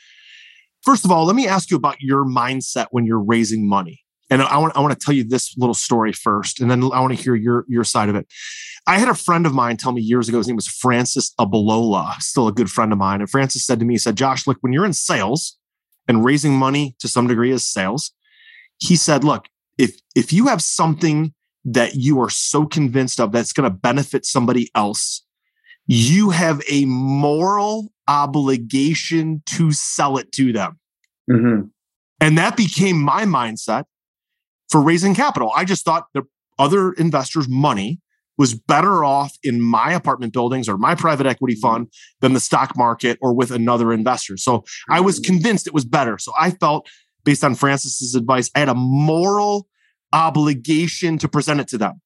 first 0.82 1.04
of 1.04 1.10
all 1.10 1.26
let 1.26 1.36
me 1.36 1.46
ask 1.46 1.70
you 1.70 1.76
about 1.76 2.00
your 2.00 2.24
mindset 2.24 2.86
when 2.90 3.04
you're 3.04 3.22
raising 3.22 3.68
money 3.68 4.02
and 4.30 4.42
i 4.42 4.56
want, 4.56 4.76
I 4.76 4.80
want 4.80 4.98
to 4.98 5.04
tell 5.04 5.14
you 5.14 5.24
this 5.24 5.56
little 5.56 5.74
story 5.74 6.12
first 6.12 6.60
and 6.60 6.70
then 6.70 6.82
i 6.82 7.00
want 7.00 7.16
to 7.16 7.22
hear 7.22 7.34
your, 7.34 7.64
your 7.68 7.84
side 7.84 8.08
of 8.08 8.14
it 8.14 8.26
i 8.86 8.98
had 8.98 9.08
a 9.08 9.14
friend 9.14 9.46
of 9.46 9.54
mine 9.54 9.76
tell 9.76 9.92
me 9.92 10.00
years 10.00 10.28
ago 10.28 10.38
his 10.38 10.46
name 10.46 10.56
was 10.56 10.68
francis 10.68 11.32
abalola 11.38 12.14
still 12.20 12.48
a 12.48 12.52
good 12.52 12.70
friend 12.70 12.92
of 12.92 12.98
mine 12.98 13.20
and 13.20 13.30
francis 13.30 13.64
said 13.64 13.78
to 13.78 13.84
me 13.84 13.94
he 13.94 13.98
said 13.98 14.16
josh 14.16 14.46
look 14.46 14.58
when 14.60 14.72
you're 14.72 14.86
in 14.86 14.92
sales 14.92 15.58
and 16.08 16.24
raising 16.24 16.54
money 16.54 16.96
to 16.98 17.08
some 17.08 17.26
degree 17.26 17.50
is 17.50 17.66
sales 17.66 18.12
he 18.78 18.96
said 18.96 19.24
look 19.24 19.46
if 19.78 19.98
if 20.14 20.32
you 20.32 20.46
have 20.46 20.60
something 20.60 21.32
that 21.64 21.94
you 21.94 22.20
are 22.20 22.30
so 22.30 22.66
convinced 22.66 23.20
of 23.20 23.32
that's 23.32 23.52
going 23.52 23.70
to 23.70 23.74
benefit 23.74 24.24
somebody 24.24 24.70
else, 24.74 25.24
you 25.86 26.30
have 26.30 26.62
a 26.70 26.84
moral 26.84 27.92
obligation 28.08 29.42
to 29.46 29.72
sell 29.72 30.16
it 30.16 30.32
to 30.32 30.52
them. 30.52 30.78
Mm-hmm. 31.30 31.66
And 32.20 32.38
that 32.38 32.56
became 32.56 33.00
my 33.00 33.24
mindset 33.24 33.84
for 34.70 34.80
raising 34.80 35.14
capital. 35.14 35.50
I 35.54 35.64
just 35.64 35.84
thought 35.84 36.06
the 36.14 36.22
other 36.58 36.92
investors' 36.92 37.48
money 37.48 38.00
was 38.38 38.54
better 38.54 39.04
off 39.04 39.36
in 39.42 39.60
my 39.60 39.92
apartment 39.92 40.32
buildings 40.32 40.68
or 40.68 40.78
my 40.78 40.94
private 40.94 41.26
equity 41.26 41.54
fund 41.54 41.88
than 42.20 42.32
the 42.32 42.40
stock 42.40 42.74
market 42.76 43.18
or 43.20 43.34
with 43.34 43.50
another 43.50 43.92
investor. 43.92 44.36
So 44.38 44.64
I 44.88 45.00
was 45.00 45.20
mm-hmm. 45.20 45.34
convinced 45.34 45.66
it 45.66 45.74
was 45.74 45.84
better. 45.84 46.16
So 46.16 46.32
I 46.38 46.50
felt, 46.50 46.88
based 47.24 47.44
on 47.44 47.54
Francis's 47.54 48.14
advice, 48.14 48.50
I 48.54 48.60
had 48.60 48.70
a 48.70 48.74
moral 48.74 49.68
obligation 50.12 51.18
to 51.18 51.28
present 51.28 51.60
it 51.60 51.68
to 51.68 51.78
them. 51.78 52.00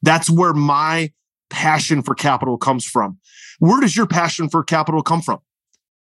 That's 0.00 0.30
where 0.30 0.54
my 0.54 1.12
passion 1.50 2.02
for 2.02 2.14
capital 2.14 2.56
comes 2.56 2.86
from. 2.86 3.18
Where 3.58 3.80
does 3.80 3.96
your 3.96 4.06
passion 4.06 4.48
for 4.48 4.62
capital 4.64 5.02
come 5.02 5.20
from? 5.20 5.40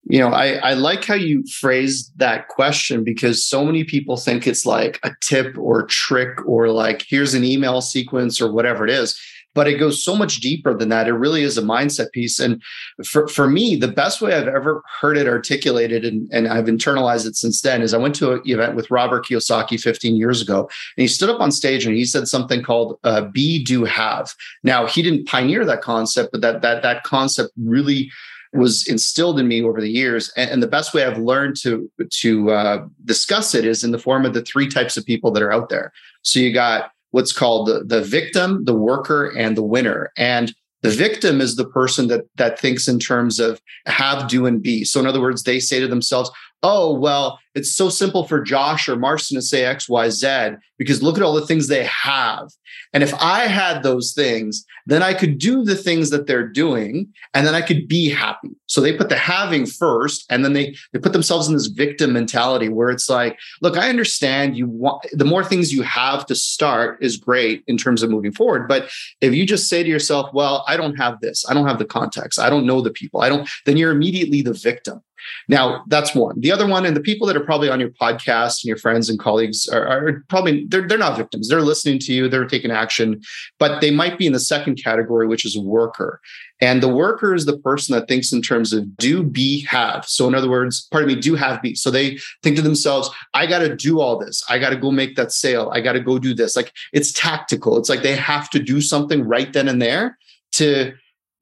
You 0.07 0.19
know, 0.19 0.29
I, 0.29 0.53
I 0.55 0.74
like 0.74 1.03
how 1.03 1.15
you 1.15 1.43
phrased 1.47 2.12
that 2.17 2.47
question 2.47 3.03
because 3.03 3.45
so 3.45 3.65
many 3.65 3.83
people 3.83 4.17
think 4.17 4.45
it's 4.45 4.65
like 4.65 5.00
a 5.03 5.12
tip 5.21 5.57
or 5.57 5.88
trick 5.88 6.45
or 6.45 6.69
like 6.69 7.05
here's 7.07 7.33
an 7.33 7.43
email 7.43 7.81
sequence 7.81 8.39
or 8.39 8.51
whatever 8.51 8.83
it 8.83 8.91
is 8.91 9.19
but 9.55 9.67
it 9.67 9.79
goes 9.79 10.03
so 10.03 10.15
much 10.15 10.41
deeper 10.41 10.75
than 10.75 10.89
that. 10.89 11.07
It 11.07 11.13
really 11.13 11.41
is 11.41 11.57
a 11.57 11.63
mindset 11.63 12.12
piece. 12.12 12.39
And 12.39 12.62
for, 13.03 13.27
for 13.27 13.50
me, 13.50 13.75
the 13.75 13.88
best 13.88 14.21
way 14.21 14.35
I've 14.35 14.50
ever 14.50 14.83
heard 15.00 15.17
it 15.17 15.27
articulated, 15.27 16.05
and, 16.05 16.29
and 16.31 16.47
I've 16.47 16.65
internalized 16.65 17.25
it 17.25 17.35
since 17.35 17.62
then, 17.62 17.81
is 17.81 17.93
I 17.93 17.97
went 17.97 18.15
to 18.15 18.33
an 18.33 18.41
event 18.45 18.75
with 18.75 18.91
Robert 18.91 19.25
Kiyosaki 19.25 19.79
15 19.79 20.15
years 20.17 20.41
ago, 20.41 20.69
and 20.97 21.01
he 21.01 21.07
stood 21.07 21.29
up 21.29 21.39
on 21.39 21.51
stage 21.51 21.85
and 21.85 21.95
he 21.95 22.05
said 22.05 22.27
something 22.27 22.62
called 22.62 23.00
uh, 23.05 23.21
"be, 23.21 23.63
do, 23.63 23.85
have." 23.85 24.35
Now 24.62 24.85
he 24.85 25.01
didn't 25.01 25.25
pioneer 25.25 25.65
that 25.65 25.81
concept, 25.81 26.33
but 26.33 26.41
that 26.41 26.62
that 26.62 26.83
that 26.83 27.03
concept 27.03 27.53
really 27.57 28.12
was 28.55 28.88
instilled 28.88 29.39
in 29.39 29.47
me 29.47 29.62
over 29.62 29.81
the 29.81 29.89
years 29.89 30.31
and, 30.35 30.50
and, 30.50 30.63
the 30.63 30.67
best 30.67 30.93
way 30.93 31.03
i've 31.03 31.17
learned 31.17 31.55
to 31.55 31.89
to 32.09 32.51
uh, 32.51 32.85
discuss 33.03 33.53
it 33.53 33.65
is 33.65 33.83
in 33.83 33.91
the 33.91 34.00
form 34.00 34.25
of 34.25 34.33
the 34.33 34.41
three 34.43 34.67
types 34.67 34.97
of 34.97 35.05
people 35.05 35.31
that 35.31 35.43
are 35.43 35.51
out 35.51 35.69
there 35.69 35.91
so 36.21 36.39
you 36.39 36.53
got 36.53 36.91
what's 37.15 37.31
called 37.31 37.67
the, 37.69 37.81
the 37.81 38.01
victim, 38.01 38.65
the 38.65 38.75
worker, 38.75 39.27
and 39.38 39.55
the 39.55 39.63
winner. 39.63 40.12
And 40.17 40.53
the 40.81 40.89
victim 40.89 41.39
is 41.39 41.55
the 41.55 41.67
person 41.67 42.09
that 42.09 42.25
that 42.35 42.59
thinks 42.59 42.89
in 42.89 43.00
terms 43.00 43.39
of 43.39 43.62
have, 43.85 44.27
do, 44.27 44.45
and 44.45 44.62
be. 44.62 44.83
So 44.83 45.00
in 45.00 45.07
other 45.07 45.21
words, 45.21 45.43
they 45.43 45.62
say 45.62 45.79
to 45.79 45.88
themselves, 45.88 46.29
oh, 46.65 46.91
well, 46.91 47.39
it's 47.53 47.72
so 47.72 47.89
simple 47.89 48.25
for 48.25 48.41
Josh 48.41 48.89
or 48.89 48.95
Marcin 48.95 49.36
to 49.36 49.41
say 49.41 49.65
X, 49.65 49.88
Y, 49.88 50.10
Z, 50.10 50.55
because 50.79 51.03
look 51.03 51.15
at 51.15 51.24
all 51.24 51.34
the 51.34 51.45
things 51.45 51.67
they 51.67 51.84
have. 51.84 52.50
And 52.91 53.03
if 53.03 53.13
I 53.22 53.41
had 53.41 53.84
those 53.84 54.13
things, 54.13 54.65
then 54.88 55.03
I 55.03 55.13
could 55.13 55.38
do 55.38 55.63
the 55.63 55.75
things 55.75 56.10
that 56.10 56.25
they're 56.25 56.48
doing 56.48 57.13
and 57.36 57.45
then 57.45 57.53
I 57.53 57.62
could 57.62 57.88
be 57.88 58.10
happy. 58.10 58.50
So 58.65 58.81
they 58.81 58.98
put 58.98 59.10
the 59.10 59.15
having 59.15 59.67
first 59.67 60.25
and 60.29 60.43
then 60.43 60.53
they, 60.53 60.75
they 60.91 61.00
put 61.00 61.13
themselves 61.13 61.48
in 61.48 61.53
this 61.53 61.67
victim 61.67 62.13
mentality 62.13 62.67
where 62.67 62.89
it's 62.89 63.10
like, 63.10 63.38
look, 63.62 63.77
I 63.77 63.89
understand 63.89 64.57
you 64.57 64.67
want 64.67 65.05
the 65.12 65.24
more 65.24 65.43
things 65.43 65.72
you 65.72 65.84
have 65.84 66.25
to 66.25 66.36
start 66.36 66.98
is 67.01 67.15
great 67.15 67.63
in 67.67 67.77
terms 67.77 68.01
of 68.01 68.10
moving 68.10 68.31
forward. 68.31 68.67
But 68.67 68.89
if 69.22 69.36
you 69.36 69.45
just 69.45 69.69
say 69.69 69.84
to 69.84 69.89
yourself, 69.89 70.34
well, 70.34 70.65
I 70.67 70.77
don't 70.77 70.95
have 70.95 71.22
this, 71.22 71.45
I 71.48 71.53
don't 71.53 71.67
have 71.67 71.79
the 71.79 71.86
context, 71.86 72.39
I 72.39 72.50
don't 72.50 72.65
know 72.65 72.81
the 72.81 72.91
people, 72.91 73.22
I 73.22 73.29
don't, 73.29 73.48
then 73.65 73.77
you're 73.77 73.91
immediately 73.91 74.41
the 74.41 74.53
victim. 74.53 75.01
Now, 75.48 75.84
that's 75.88 76.15
one. 76.15 76.39
The 76.39 76.51
other 76.51 76.67
one, 76.67 76.86
and 76.86 76.96
the 76.96 77.01
people 77.01 77.27
that 77.27 77.38
are 77.38 77.44
probably 77.44 77.70
on 77.70 77.79
your 77.79 77.89
podcast 77.89 78.63
and 78.63 78.65
your 78.65 78.77
friends 78.77 79.10
and 79.10 79.20
colleagues 79.20 79.67
are, 79.67 79.86
are, 79.86 80.24
probably 80.29 80.65
they're, 80.65 80.88
they're 80.88 80.98
not 80.98 81.17
victims. 81.17 81.50
They're 81.50 81.62
listening 81.62 82.00
to 82.00 82.13
you, 82.13 82.27
they're 82.27 82.46
taking 82.46 82.72
action, 82.72 83.22
but 83.60 83.82
they 83.82 83.91
might 83.91 84.17
be 84.17 84.27
in 84.27 84.34
the 84.34 84.39
second 84.39 84.75
category, 84.75 85.27
which 85.27 85.46
is 85.46 85.58
worker. 85.58 86.22
And 86.62 86.82
the 86.82 86.89
worker 86.89 87.36
is 87.36 87.46
the 87.46 87.58
person 87.58 87.94
that 87.96 88.08
thinks 88.08 88.32
in 88.32 88.41
terms 88.41 88.72
of 88.72 88.96
do, 88.98 89.24
be, 89.24 89.62
have. 89.65 90.05
So, 90.05 90.27
in 90.27 90.36
other 90.36 90.50
words, 90.50 90.88
pardon 90.89 91.10
me, 91.10 91.20
do, 91.20 91.36
have, 91.36 91.62
be. 91.62 91.75
So 91.75 91.91
they 91.91 92.17
think 92.44 92.55
to 92.55 92.62
themselves, 92.62 93.10
I 93.34 93.46
got 93.46 93.60
to 93.60 93.75
do 93.75 94.00
all 94.00 94.17
this. 94.17 94.44
I 94.50 94.58
got 94.58 94.70
to 94.70 94.77
go 94.77 94.89
make 94.89 95.15
that 95.17 95.32
sale. 95.32 95.70
I 95.74 95.82
got 95.82 95.94
to 95.94 96.00
go 96.00 96.17
do 96.17 96.34
this. 96.34 96.55
Like 96.55 96.72
it's 96.94 97.12
tactical. 97.12 97.77
It's 97.77 97.89
like 97.89 98.03
they 98.03 98.15
have 98.15 98.50
to 98.51 98.60
do 98.60 98.79
something 98.79 99.24
right 99.24 99.51
then 99.51 99.67
and 99.67 99.82
there 99.82 100.17
to 100.53 100.94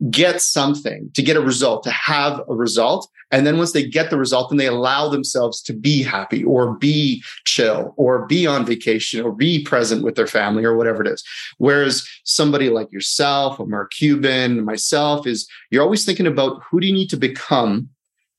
get 0.10 0.42
something, 0.42 1.10
to 1.14 1.22
get 1.22 1.38
a 1.38 1.42
result, 1.42 1.84
to 1.84 1.92
have 1.92 2.42
a 2.50 2.56
result. 2.56 3.10
And 3.32 3.48
then 3.48 3.58
once 3.58 3.72
they 3.72 3.88
get 3.88 4.10
the 4.10 4.18
result, 4.18 4.50
then 4.50 4.58
they 4.58 4.68
allow 4.68 5.08
themselves 5.08 5.62
to 5.64 5.74
be 5.74 6.04
happy 6.04 6.44
or 6.44 6.74
be 6.76 7.24
chill 7.46 7.94
or 7.98 8.26
be 8.28 8.46
on 8.46 8.66
vacation 8.66 9.24
or 9.24 9.32
be 9.32 9.64
present 9.64 10.04
with 10.04 10.16
their 10.16 10.28
family 10.28 10.64
or 10.64 10.76
whatever 10.76 11.02
it 11.02 11.08
is. 11.08 11.24
Whereas 11.58 12.08
somebody 12.26 12.70
like 12.70 12.92
yourself 12.92 13.60
or 13.60 13.66
Mark 13.66 13.92
Cuban, 13.92 14.64
myself, 14.66 15.26
is 15.26 15.48
you're 15.72 15.84
always 15.84 16.06
thinking 16.06 16.28
about 16.28 16.62
who 16.70 16.80
do 16.80 16.88
you 16.88 16.94
need 16.94 17.10
to 17.10 17.18
become 17.18 17.90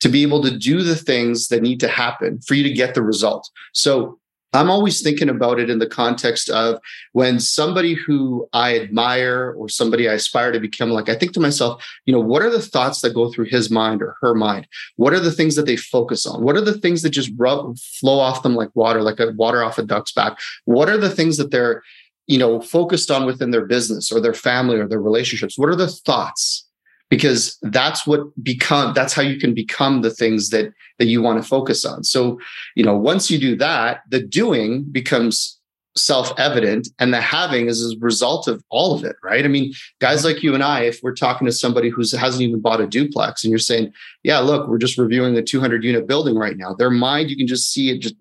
to 0.01 0.09
be 0.09 0.23
able 0.23 0.43
to 0.43 0.57
do 0.57 0.83
the 0.83 0.97
things 0.97 1.49
that 1.49 1.63
need 1.63 1.81
to 1.81 1.89
happen 1.89 2.39
for 2.47 2.55
you 2.55 2.63
to 2.63 2.73
get 2.73 2.95
the 2.95 3.03
result. 3.03 3.49
So 3.73 4.19
I'm 4.55 4.71
always 4.71 5.03
thinking 5.03 5.29
about 5.29 5.59
it 5.59 5.69
in 5.69 5.81
the 5.81 5.87
context 5.87 6.49
of 6.49 6.79
when 7.13 7.41
somebody 7.41 7.95
who 7.95 8.49
I 8.53 8.79
admire 8.79 9.53
or 9.59 9.69
somebody 9.69 10.09
I 10.09 10.13
aspire 10.15 10.53
to 10.53 10.61
become 10.61 10.91
like, 10.91 11.09
I 11.09 11.17
think 11.17 11.33
to 11.33 11.41
myself, 11.41 11.85
you 12.07 12.13
know, 12.13 12.21
what 12.21 12.43
are 12.43 12.51
the 12.51 12.63
thoughts 12.63 13.01
that 13.01 13.15
go 13.15 13.33
through 13.33 13.47
his 13.47 13.69
mind 13.69 14.01
or 14.01 14.17
her 14.21 14.33
mind? 14.33 14.69
What 14.95 15.13
are 15.13 15.21
the 15.21 15.33
things 15.33 15.57
that 15.57 15.67
they 15.67 15.77
focus 15.77 16.25
on? 16.25 16.43
What 16.45 16.57
are 16.57 16.61
the 16.61 16.79
things 16.79 17.03
that 17.03 17.11
just 17.11 17.33
rub, 17.37 17.77
flow 17.79 18.21
off 18.21 18.45
them 18.45 18.55
like 18.55 18.71
water, 18.75 19.03
like 19.03 19.19
a 19.19 19.33
water 19.33 19.63
off 19.65 19.79
a 19.79 19.83
duck's 19.83 20.13
back? 20.13 20.39
What 20.67 20.89
are 20.89 20.99
the 20.99 21.11
things 21.11 21.37
that 21.39 21.51
they're, 21.51 21.83
you 22.29 22.39
know, 22.39 22.61
focused 22.61 23.11
on 23.11 23.27
within 23.27 23.51
their 23.51 23.67
business 23.67 24.13
or 24.13 24.21
their 24.21 24.35
family 24.35 24.77
or 24.77 24.87
their 24.87 25.03
relationships? 25.03 25.59
What 25.59 25.69
are 25.69 25.77
the 25.77 25.89
thoughts? 25.89 26.69
Because 27.11 27.59
that's 27.63 28.07
what 28.07 28.21
become 28.43 28.95
that's 28.95 29.13
how 29.13 29.23
you 29.23 29.39
can 29.39 29.55
become 29.55 30.03
the 30.03 30.11
things 30.11 30.51
that 30.51 30.73
that 30.99 31.07
you 31.07 31.23
want 31.23 31.43
to 31.43 31.49
focus 31.49 31.85
on. 31.85 32.05
So 32.05 32.39
you 32.75 32.85
know 32.85 32.97
once 32.97 33.31
you 33.31 33.39
do 33.39 33.57
that 33.57 34.03
the 34.09 34.21
doing 34.21 34.85
becomes 34.85 35.61
self-evident 35.97 36.89
and 36.99 37.15
the 37.15 37.21
having 37.21 37.69
is 37.69 37.81
a 37.81 37.97
result 38.01 38.49
of 38.49 38.65
all 38.69 38.95
of 38.95 39.05
it 39.05 39.15
right? 39.23 39.45
I 39.45 39.49
mean 39.49 39.73
guys 40.01 40.25
like 40.25 40.43
you 40.43 40.53
and 40.55 40.63
i 40.65 40.81
if 40.81 41.01
we're 41.03 41.15
talking 41.15 41.47
to 41.47 41.53
somebody 41.53 41.89
who 41.89 42.01
hasn't 42.01 42.43
even 42.43 42.61
bought 42.61 42.81
a 42.81 42.87
duplex 42.87 43.45
and 43.45 43.51
you're 43.51 43.61
saying 43.61 43.93
yeah 44.25 44.41
look 44.41 44.69
we're 44.69 44.79
just 44.79 44.99
reviewing 44.99 45.35
the 45.35 45.43
200 45.43 45.85
unit 45.85 46.09
building 46.09 46.37
right 46.37 46.57
now 46.57 46.75
their 46.75 46.91
mind 46.91 47.31
you 47.31 47.37
can 47.37 47.47
just 47.47 47.73
see 47.73 47.91
it 47.91 48.01
just 48.01 48.17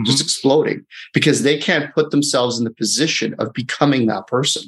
mm-hmm. 0.00 0.10
just 0.10 0.22
exploding 0.22 0.84
because 1.12 1.42
they 1.42 1.58
can't 1.58 1.94
put 1.94 2.10
themselves 2.10 2.58
in 2.58 2.64
the 2.64 2.70
position 2.70 3.34
of 3.38 3.52
becoming 3.52 4.06
that 4.06 4.26
person. 4.26 4.62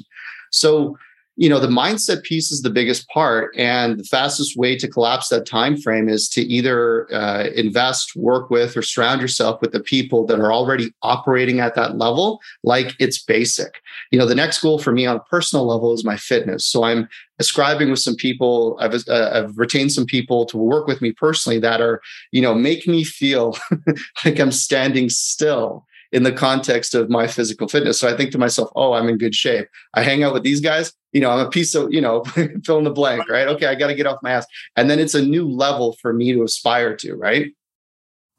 So 0.51 0.97
you 1.35 1.49
know 1.49 1.59
the 1.59 1.67
mindset 1.67 2.23
piece 2.23 2.51
is 2.51 2.61
the 2.61 2.69
biggest 2.69 3.07
part 3.09 3.55
and 3.57 3.99
the 3.99 4.03
fastest 4.03 4.55
way 4.55 4.77
to 4.77 4.87
collapse 4.87 5.29
that 5.29 5.47
time 5.47 5.75
frame 5.77 6.07
is 6.07 6.29
to 6.29 6.41
either 6.41 7.11
uh, 7.13 7.47
invest 7.55 8.15
work 8.15 8.49
with 8.49 8.77
or 8.77 8.81
surround 8.81 9.19
yourself 9.19 9.59
with 9.59 9.71
the 9.71 9.79
people 9.79 10.25
that 10.25 10.39
are 10.39 10.53
already 10.53 10.93
operating 11.01 11.59
at 11.59 11.75
that 11.75 11.97
level 11.97 12.39
like 12.63 12.95
it's 12.99 13.21
basic. 13.21 13.81
You 14.11 14.19
know 14.19 14.25
the 14.25 14.35
next 14.35 14.61
goal 14.61 14.77
for 14.77 14.91
me 14.91 15.05
on 15.05 15.15
a 15.15 15.21
personal 15.21 15.65
level 15.65 15.93
is 15.93 16.05
my 16.05 16.17
fitness. 16.17 16.65
So 16.65 16.83
i'm 16.83 17.07
ascribing 17.39 17.89
with 17.89 17.99
some 17.99 18.15
people 18.15 18.77
I've, 18.79 18.93
uh, 19.07 19.31
I've 19.33 19.57
retained 19.57 19.91
some 19.91 20.05
people 20.05 20.45
to 20.45 20.57
work 20.57 20.87
with 20.87 21.01
me 21.01 21.11
personally 21.11 21.59
that 21.59 21.81
are 21.81 22.01
you 22.31 22.41
know 22.41 22.53
make 22.53 22.87
me 22.87 23.03
feel 23.03 23.57
like 24.25 24.39
i'm 24.39 24.51
standing 24.51 25.09
still 25.09 25.85
in 26.13 26.21
the 26.21 26.31
context 26.31 26.93
of 26.93 27.09
my 27.09 27.25
physical 27.25 27.67
fitness. 27.67 27.99
So 27.99 28.07
I 28.07 28.15
think 28.15 28.31
to 28.31 28.37
myself, 28.37 28.69
oh, 28.75 28.93
I'm 28.93 29.09
in 29.09 29.17
good 29.17 29.33
shape. 29.33 29.67
I 29.95 30.03
hang 30.03 30.23
out 30.23 30.31
with 30.31 30.43
these 30.43 30.61
guys, 30.61 30.93
you 31.11 31.19
know, 31.19 31.31
I'm 31.31 31.45
a 31.45 31.49
piece 31.49 31.73
of, 31.73 31.91
you 31.91 32.01
know, 32.01 32.23
fill 32.63 32.77
in 32.77 32.83
the 32.83 32.91
blank, 32.91 33.27
right? 33.27 33.47
Okay, 33.47 33.65
I 33.65 33.73
got 33.73 33.87
to 33.87 33.95
get 33.95 34.05
off 34.05 34.19
my 34.21 34.31
ass. 34.31 34.45
And 34.75 34.91
then 34.91 34.99
it's 34.99 35.15
a 35.15 35.25
new 35.25 35.49
level 35.49 35.97
for 36.01 36.13
me 36.13 36.31
to 36.31 36.43
aspire 36.43 36.95
to, 36.97 37.15
right? 37.15 37.47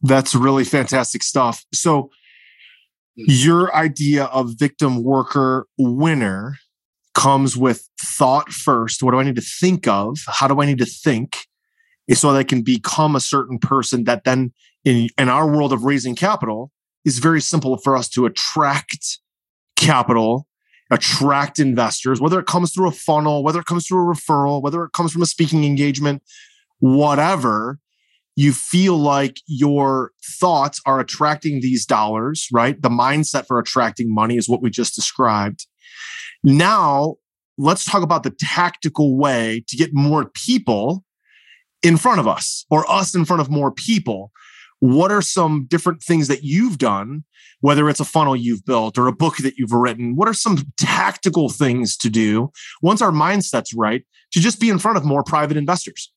That's 0.03 0.37
really 0.37 0.63
fantastic 0.63 1.25
stuff. 1.25 1.65
So 1.75 2.11
hmm. 3.17 3.25
your 3.27 3.75
idea 3.75 4.27
of 4.27 4.53
victim 4.57 5.03
worker 5.03 5.67
winner 5.77 6.59
comes 7.15 7.57
with 7.57 7.89
thought 8.01 8.53
first. 8.53 9.03
What 9.03 9.11
do 9.11 9.19
I 9.19 9.25
need 9.25 9.37
to 9.37 9.43
think 9.43 9.89
of? 9.89 10.19
How 10.29 10.47
do 10.47 10.63
I 10.63 10.67
need 10.67 10.79
to 10.79 10.87
think? 10.87 11.39
So 12.13 12.33
that 12.33 12.39
I 12.39 12.45
can 12.45 12.63
become 12.63 13.17
a 13.17 13.21
certain 13.21 13.59
person 13.59 14.05
that 14.05 14.23
then 14.23 14.53
in, 14.85 15.09
in 15.19 15.29
our 15.29 15.49
world 15.49 15.73
of 15.73 15.83
raising 15.83 16.15
capital 16.15 16.71
is 17.05 17.19
very 17.19 17.41
simple 17.41 17.77
for 17.79 17.97
us 17.97 18.09
to 18.11 18.27
attract 18.27 19.19
capital 19.77 20.47
attract 20.91 21.59
investors, 21.59 22.21
whether 22.21 22.39
it 22.39 22.47
comes 22.47 22.73
through 22.73 22.89
a 22.89 22.93
funnel, 22.93 23.43
whether 23.43 23.61
it 23.61 23.67
comes 23.67 23.87
through 23.87 24.11
a 24.11 24.15
referral, 24.15 24.63
whether 24.63 24.85
it 24.85 24.93
comes 24.93 25.13
from 25.13 25.23
a 25.23 25.27
speaking 25.27 25.65
engagement, 25.65 26.23
whatever, 26.79 27.79
you 28.37 28.53
feel 28.53 28.97
like 28.97 29.39
your 29.47 30.13
thoughts 30.41 30.81
are 30.87 31.01
attracting 31.01 31.61
these 31.61 31.87
dollars, 31.87 32.49
right? 32.53 32.81
The 32.81 32.89
mindset 32.89 33.47
for 33.47 33.59
attracting 33.59 34.13
money 34.13 34.37
is 34.37 34.49
what 34.49 34.61
we 34.61 34.71
just 34.71 34.95
described. 34.95 35.67
Now, 36.43 37.17
let's 37.57 37.85
talk 37.85 38.03
about 38.03 38.25
the 38.25 38.35
tactical 38.39 39.17
way 39.17 39.65
to 39.69 39.77
get 39.77 39.91
more 39.95 40.27
people 40.27 41.05
in 41.83 41.97
front 41.97 42.19
of 42.19 42.27
us 42.27 42.67
or 42.71 42.91
us 42.91 43.15
in 43.15 43.25
front 43.25 43.41
of 43.41 43.51
more 43.51 43.71
people. 43.71 44.33
What 44.85 45.11
are 45.11 45.23
some 45.23 45.65
different 45.65 46.03
things 46.03 46.29
that 46.29 46.43
you've 46.43 46.77
done, 46.77 47.25
whether 47.63 47.89
it's 47.89 48.01
a 48.01 48.05
funnel 48.05 48.37
you've 48.37 48.67
built 48.67 48.99
or 48.99 49.07
a 49.07 49.15
book 49.15 49.39
that 49.39 49.57
you've 49.57 49.73
written? 49.73 50.15
What 50.15 50.29
are 50.29 50.35
some 50.35 50.59
tactical 50.77 51.49
things 51.49 51.97
to 51.97 52.11
do 52.11 52.53
once 52.83 53.01
our 53.01 53.11
mindset's 53.11 53.73
right 53.73 54.05
to 54.33 54.41
just 54.41 54.61
be 54.61 54.69
in 54.69 54.79
front 54.79 54.99
of 54.99 55.05
more 55.07 55.23
private 55.23 55.57
investors? 55.57 56.13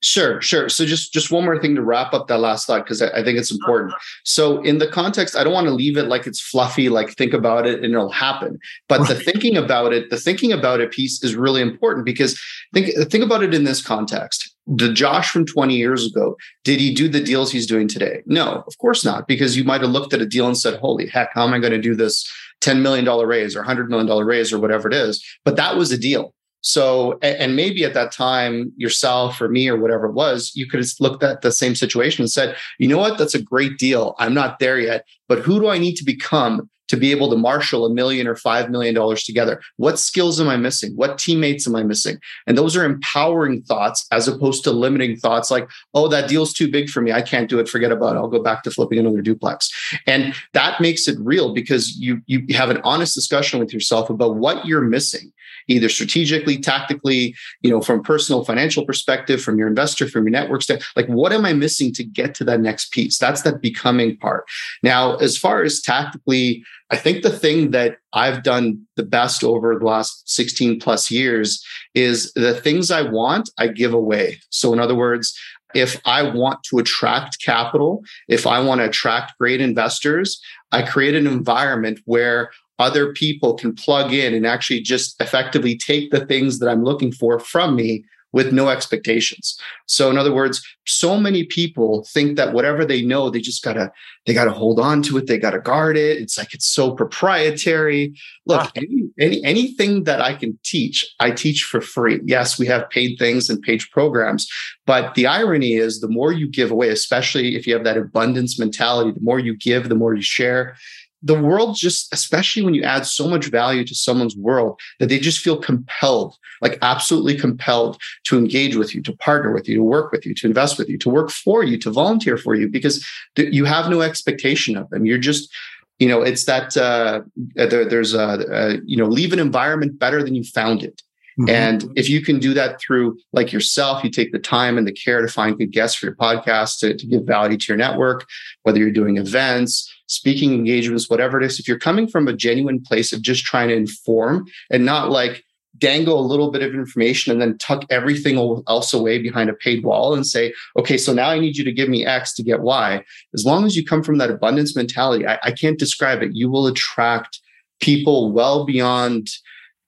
Sure, 0.00 0.40
sure. 0.40 0.68
So 0.68 0.86
just 0.86 1.12
just 1.12 1.32
one 1.32 1.44
more 1.44 1.58
thing 1.58 1.74
to 1.74 1.82
wrap 1.82 2.14
up 2.14 2.28
that 2.28 2.38
last 2.38 2.66
thought 2.66 2.84
because 2.84 3.02
I, 3.02 3.08
I, 3.08 3.24
think 3.24 3.36
it's 3.36 3.50
important. 3.50 3.92
Uh-huh. 3.92 4.20
So 4.24 4.62
in 4.62 4.78
the 4.78 4.86
context, 4.86 5.34
I 5.34 5.42
don't 5.42 5.52
want 5.52 5.66
to 5.66 5.72
leave 5.72 5.96
it 5.96 6.04
like 6.04 6.24
it's 6.24 6.40
fluffy, 6.40 6.88
like 6.88 7.10
think 7.16 7.32
about 7.32 7.66
it 7.66 7.82
and 7.82 7.92
it'll 7.92 8.12
happen. 8.12 8.60
But 8.88 9.00
right. 9.00 9.08
the 9.08 9.14
thinking 9.16 9.56
about 9.56 9.92
it, 9.92 10.08
the 10.10 10.16
thinking 10.16 10.52
about 10.52 10.80
it 10.80 10.92
piece 10.92 11.22
is 11.24 11.34
really 11.34 11.60
important 11.60 12.06
because 12.06 12.40
think 12.72 12.94
think 13.10 13.24
about 13.24 13.42
it 13.42 13.52
in 13.52 13.64
this 13.64 13.82
context. 13.82 14.54
The 14.68 14.92
Josh 14.92 15.30
from 15.30 15.46
20 15.46 15.74
years 15.74 16.06
ago, 16.06 16.36
did 16.62 16.78
he 16.78 16.94
do 16.94 17.08
the 17.08 17.22
deals 17.22 17.50
he's 17.50 17.66
doing 17.66 17.88
today? 17.88 18.22
No, 18.26 18.62
of 18.68 18.78
course 18.78 19.04
not, 19.04 19.26
because 19.26 19.56
you 19.56 19.64
might 19.64 19.80
have 19.80 19.90
looked 19.90 20.12
at 20.12 20.20
a 20.20 20.26
deal 20.26 20.46
and 20.46 20.56
said, 20.56 20.78
Holy 20.78 21.06
heck, 21.06 21.30
how 21.32 21.44
am 21.44 21.54
I 21.54 21.58
going 21.58 21.72
to 21.72 21.80
do 21.80 21.96
this 21.96 22.30
$10 22.60 22.82
million 22.82 23.04
raise 23.26 23.56
or 23.56 23.64
$100 23.64 23.88
million 23.88 24.06
raise 24.24 24.52
or 24.52 24.60
whatever 24.60 24.86
it 24.86 24.94
is? 24.94 25.24
But 25.44 25.56
that 25.56 25.76
was 25.76 25.90
a 25.90 25.98
deal 25.98 26.34
so, 26.60 27.18
and 27.22 27.54
maybe 27.54 27.84
at 27.84 27.94
that 27.94 28.12
time, 28.12 28.72
yourself 28.76 29.40
or 29.40 29.48
me 29.48 29.68
or 29.68 29.76
whatever 29.76 30.06
it 30.06 30.12
was, 30.12 30.52
you 30.54 30.66
could 30.66 30.80
have 30.80 30.90
looked 31.00 31.22
at 31.22 31.42
the 31.42 31.52
same 31.52 31.74
situation 31.74 32.22
and 32.22 32.30
said, 32.30 32.56
you 32.78 32.88
know 32.88 32.98
what, 32.98 33.18
that's 33.18 33.34
a 33.34 33.42
great 33.42 33.78
deal. 33.78 34.14
I'm 34.18 34.34
not 34.34 34.58
there 34.58 34.78
yet, 34.78 35.04
but 35.28 35.38
who 35.38 35.60
do 35.60 35.68
I 35.68 35.78
need 35.78 35.94
to 35.96 36.04
become 36.04 36.68
to 36.88 36.96
be 36.96 37.10
able 37.10 37.28
to 37.28 37.36
marshal 37.36 37.84
a 37.84 37.92
million 37.92 38.26
or 38.26 38.34
five 38.34 38.70
million 38.70 38.94
dollars 38.94 39.22
together? 39.22 39.60
What 39.76 39.98
skills 39.98 40.40
am 40.40 40.48
I 40.48 40.56
missing? 40.56 40.92
What 40.96 41.18
teammates 41.18 41.66
am 41.68 41.76
I 41.76 41.82
missing? 41.82 42.18
And 42.46 42.58
those 42.58 42.76
are 42.76 42.84
empowering 42.84 43.62
thoughts 43.62 44.06
as 44.10 44.26
opposed 44.26 44.64
to 44.64 44.72
limiting 44.72 45.16
thoughts 45.16 45.50
like, 45.50 45.68
oh, 45.94 46.08
that 46.08 46.28
deal's 46.28 46.52
too 46.52 46.70
big 46.70 46.88
for 46.88 47.02
me. 47.02 47.12
I 47.12 47.22
can't 47.22 47.48
do 47.48 47.58
it. 47.58 47.68
Forget 47.68 47.92
about 47.92 48.16
it. 48.16 48.18
I'll 48.18 48.28
go 48.28 48.42
back 48.42 48.62
to 48.62 48.70
flipping 48.70 48.98
another 48.98 49.20
duplex. 49.20 49.70
And 50.06 50.34
that 50.54 50.80
makes 50.80 51.06
it 51.06 51.18
real 51.20 51.52
because 51.52 51.96
you 51.96 52.20
you 52.26 52.42
have 52.56 52.70
an 52.70 52.80
honest 52.84 53.14
discussion 53.14 53.60
with 53.60 53.72
yourself 53.72 54.10
about 54.10 54.36
what 54.36 54.66
you're 54.66 54.80
missing 54.80 55.32
either 55.68 55.88
strategically, 55.88 56.58
tactically, 56.58 57.34
you 57.62 57.70
know, 57.70 57.80
from 57.80 58.02
personal 58.02 58.44
financial 58.44 58.84
perspective, 58.84 59.40
from 59.40 59.58
your 59.58 59.68
investor, 59.68 60.08
from 60.08 60.24
your 60.24 60.30
network. 60.30 60.62
Like, 60.96 61.06
what 61.06 61.32
am 61.32 61.44
I 61.44 61.52
missing 61.52 61.92
to 61.94 62.04
get 62.04 62.34
to 62.36 62.44
that 62.44 62.60
next 62.60 62.92
piece? 62.92 63.18
That's 63.18 63.42
that 63.42 63.60
becoming 63.60 64.16
part. 64.16 64.44
Now, 64.82 65.16
as 65.16 65.36
far 65.36 65.62
as 65.62 65.80
tactically, 65.80 66.64
I 66.90 66.96
think 66.96 67.22
the 67.22 67.30
thing 67.30 67.70
that 67.72 67.98
I've 68.12 68.42
done 68.42 68.86
the 68.96 69.02
best 69.02 69.44
over 69.44 69.78
the 69.78 69.84
last 69.84 70.28
16 70.28 70.80
plus 70.80 71.10
years 71.10 71.64
is 71.94 72.32
the 72.32 72.54
things 72.54 72.90
I 72.90 73.02
want, 73.02 73.50
I 73.58 73.68
give 73.68 73.92
away. 73.92 74.40
So, 74.50 74.72
in 74.72 74.80
other 74.80 74.94
words, 74.94 75.38
if 75.74 76.00
I 76.06 76.22
want 76.22 76.62
to 76.64 76.78
attract 76.78 77.44
capital, 77.44 78.02
if 78.26 78.46
I 78.46 78.60
want 78.60 78.80
to 78.80 78.86
attract 78.86 79.36
great 79.38 79.60
investors, 79.60 80.40
I 80.72 80.82
create 80.82 81.14
an 81.14 81.26
environment 81.26 82.00
where 82.04 82.50
other 82.78 83.12
people 83.12 83.54
can 83.54 83.74
plug 83.74 84.12
in 84.12 84.34
and 84.34 84.46
actually 84.46 84.80
just 84.80 85.20
effectively 85.20 85.76
take 85.76 86.10
the 86.10 86.24
things 86.26 86.58
that 86.58 86.68
I'm 86.68 86.84
looking 86.84 87.12
for 87.12 87.38
from 87.38 87.76
me 87.76 88.04
with 88.32 88.52
no 88.52 88.68
expectations. 88.68 89.58
So 89.86 90.10
in 90.10 90.18
other 90.18 90.34
words, 90.34 90.62
so 90.86 91.18
many 91.18 91.44
people 91.44 92.06
think 92.12 92.36
that 92.36 92.52
whatever 92.52 92.84
they 92.84 93.02
know, 93.02 93.30
they 93.30 93.40
just 93.40 93.64
gotta 93.64 93.90
they 94.26 94.34
gotta 94.34 94.50
hold 94.50 94.78
on 94.78 95.02
to 95.04 95.16
it, 95.16 95.26
they 95.26 95.38
gotta 95.38 95.60
guard 95.60 95.96
it. 95.96 96.18
It's 96.18 96.36
like 96.36 96.52
it's 96.52 96.66
so 96.66 96.92
proprietary. 96.92 98.14
Look, 98.46 98.60
ah. 98.60 98.70
any, 98.76 99.10
any 99.18 99.44
anything 99.44 100.04
that 100.04 100.20
I 100.20 100.34
can 100.34 100.58
teach, 100.62 101.06
I 101.20 101.30
teach 101.30 101.64
for 101.64 101.80
free. 101.80 102.20
Yes, 102.24 102.58
we 102.58 102.66
have 102.66 102.90
paid 102.90 103.18
things 103.18 103.48
and 103.48 103.62
paid 103.62 103.82
programs, 103.92 104.46
but 104.86 105.14
the 105.14 105.26
irony 105.26 105.74
is 105.74 106.00
the 106.00 106.08
more 106.08 106.32
you 106.32 106.48
give 106.48 106.70
away, 106.70 106.90
especially 106.90 107.56
if 107.56 107.66
you 107.66 107.72
have 107.74 107.84
that 107.84 107.96
abundance 107.96 108.58
mentality, 108.58 109.12
the 109.12 109.24
more 109.24 109.38
you 109.38 109.56
give, 109.56 109.88
the 109.88 109.94
more 109.94 110.14
you 110.14 110.22
share 110.22 110.76
the 111.22 111.40
world 111.40 111.76
just, 111.76 112.12
especially 112.12 112.62
when 112.62 112.74
you 112.74 112.82
add 112.82 113.04
so 113.04 113.26
much 113.26 113.46
value 113.46 113.84
to 113.84 113.94
someone's 113.94 114.36
world, 114.36 114.78
that 115.00 115.08
they 115.08 115.18
just 115.18 115.40
feel 115.40 115.56
compelled, 115.56 116.36
like 116.60 116.78
absolutely 116.82 117.36
compelled 117.36 118.00
to 118.24 118.38
engage 118.38 118.76
with 118.76 118.94
you, 118.94 119.02
to 119.02 119.16
partner 119.16 119.52
with 119.52 119.68
you, 119.68 119.76
to 119.76 119.82
work 119.82 120.12
with 120.12 120.24
you, 120.24 120.34
to 120.34 120.46
invest 120.46 120.78
with 120.78 120.88
you, 120.88 120.98
to 120.98 121.10
work 121.10 121.30
for 121.30 121.64
you, 121.64 121.76
to 121.78 121.90
volunteer 121.90 122.36
for 122.36 122.54
you, 122.54 122.68
because 122.68 123.04
th- 123.34 123.52
you 123.52 123.64
have 123.64 123.90
no 123.90 124.00
expectation 124.00 124.76
of 124.76 124.88
them. 124.90 125.06
You're 125.06 125.18
just, 125.18 125.52
you 125.98 126.06
know, 126.08 126.22
it's 126.22 126.44
that 126.44 126.76
uh, 126.76 127.22
there, 127.54 127.84
there's 127.84 128.14
a, 128.14 128.44
a, 128.50 128.80
you 128.86 128.96
know, 128.96 129.06
leave 129.06 129.32
an 129.32 129.40
environment 129.40 129.98
better 129.98 130.22
than 130.22 130.34
you 130.34 130.44
found 130.44 130.84
it. 130.84 131.02
Mm-hmm. 131.38 131.50
And 131.50 131.92
if 131.96 132.08
you 132.08 132.20
can 132.20 132.40
do 132.40 132.54
that 132.54 132.80
through 132.80 133.18
like 133.32 133.52
yourself, 133.52 134.02
you 134.02 134.10
take 134.10 134.32
the 134.32 134.40
time 134.40 134.76
and 134.76 134.86
the 134.86 134.92
care 134.92 135.22
to 135.22 135.28
find 135.28 135.56
good 135.56 135.70
guests 135.72 135.96
for 135.96 136.06
your 136.06 136.16
podcast 136.16 136.78
to, 136.80 136.96
to 136.96 137.06
give 137.06 137.22
value 137.24 137.56
to 137.56 137.66
your 137.68 137.76
network, 137.76 138.26
whether 138.62 138.78
you're 138.78 138.90
doing 138.90 139.18
events, 139.18 139.92
speaking 140.08 140.52
engagements, 140.52 141.08
whatever 141.08 141.40
it 141.40 141.44
is, 141.44 141.60
if 141.60 141.68
you're 141.68 141.78
coming 141.78 142.08
from 142.08 142.26
a 142.26 142.32
genuine 142.32 142.82
place 142.82 143.12
of 143.12 143.22
just 143.22 143.44
trying 143.44 143.68
to 143.68 143.76
inform 143.76 144.46
and 144.70 144.84
not 144.84 145.10
like 145.10 145.44
dangle 145.76 146.18
a 146.18 146.26
little 146.26 146.50
bit 146.50 146.62
of 146.62 146.74
information 146.74 147.30
and 147.30 147.40
then 147.40 147.56
tuck 147.58 147.84
everything 147.90 148.36
else 148.66 148.92
away 148.92 149.18
behind 149.18 149.48
a 149.48 149.54
paid 149.54 149.84
wall 149.84 150.14
and 150.14 150.26
say, 150.26 150.52
okay, 150.76 150.98
so 150.98 151.12
now 151.12 151.28
I 151.28 151.38
need 151.38 151.56
you 151.56 151.64
to 151.64 151.72
give 151.72 151.88
me 151.88 152.04
X 152.04 152.34
to 152.34 152.42
get 152.42 152.60
Y. 152.60 153.04
As 153.34 153.44
long 153.44 153.64
as 153.64 153.76
you 153.76 153.84
come 153.84 154.02
from 154.02 154.18
that 154.18 154.30
abundance 154.30 154.74
mentality, 154.74 155.26
I, 155.26 155.38
I 155.44 155.52
can't 155.52 155.78
describe 155.78 156.22
it. 156.22 156.30
You 156.32 156.50
will 156.50 156.66
attract 156.66 157.40
people 157.80 158.32
well 158.32 158.64
beyond 158.64 159.28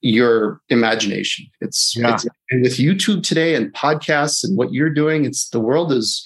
your 0.01 0.61
imagination. 0.69 1.45
It's, 1.59 1.95
yeah. 1.95 2.13
it's 2.13 2.25
with 2.51 2.77
YouTube 2.77 3.23
today 3.23 3.55
and 3.55 3.73
podcasts 3.73 4.43
and 4.43 4.57
what 4.57 4.73
you're 4.73 4.89
doing, 4.89 5.25
it's 5.25 5.49
the 5.49 5.59
world 5.59 5.91
is 5.91 6.25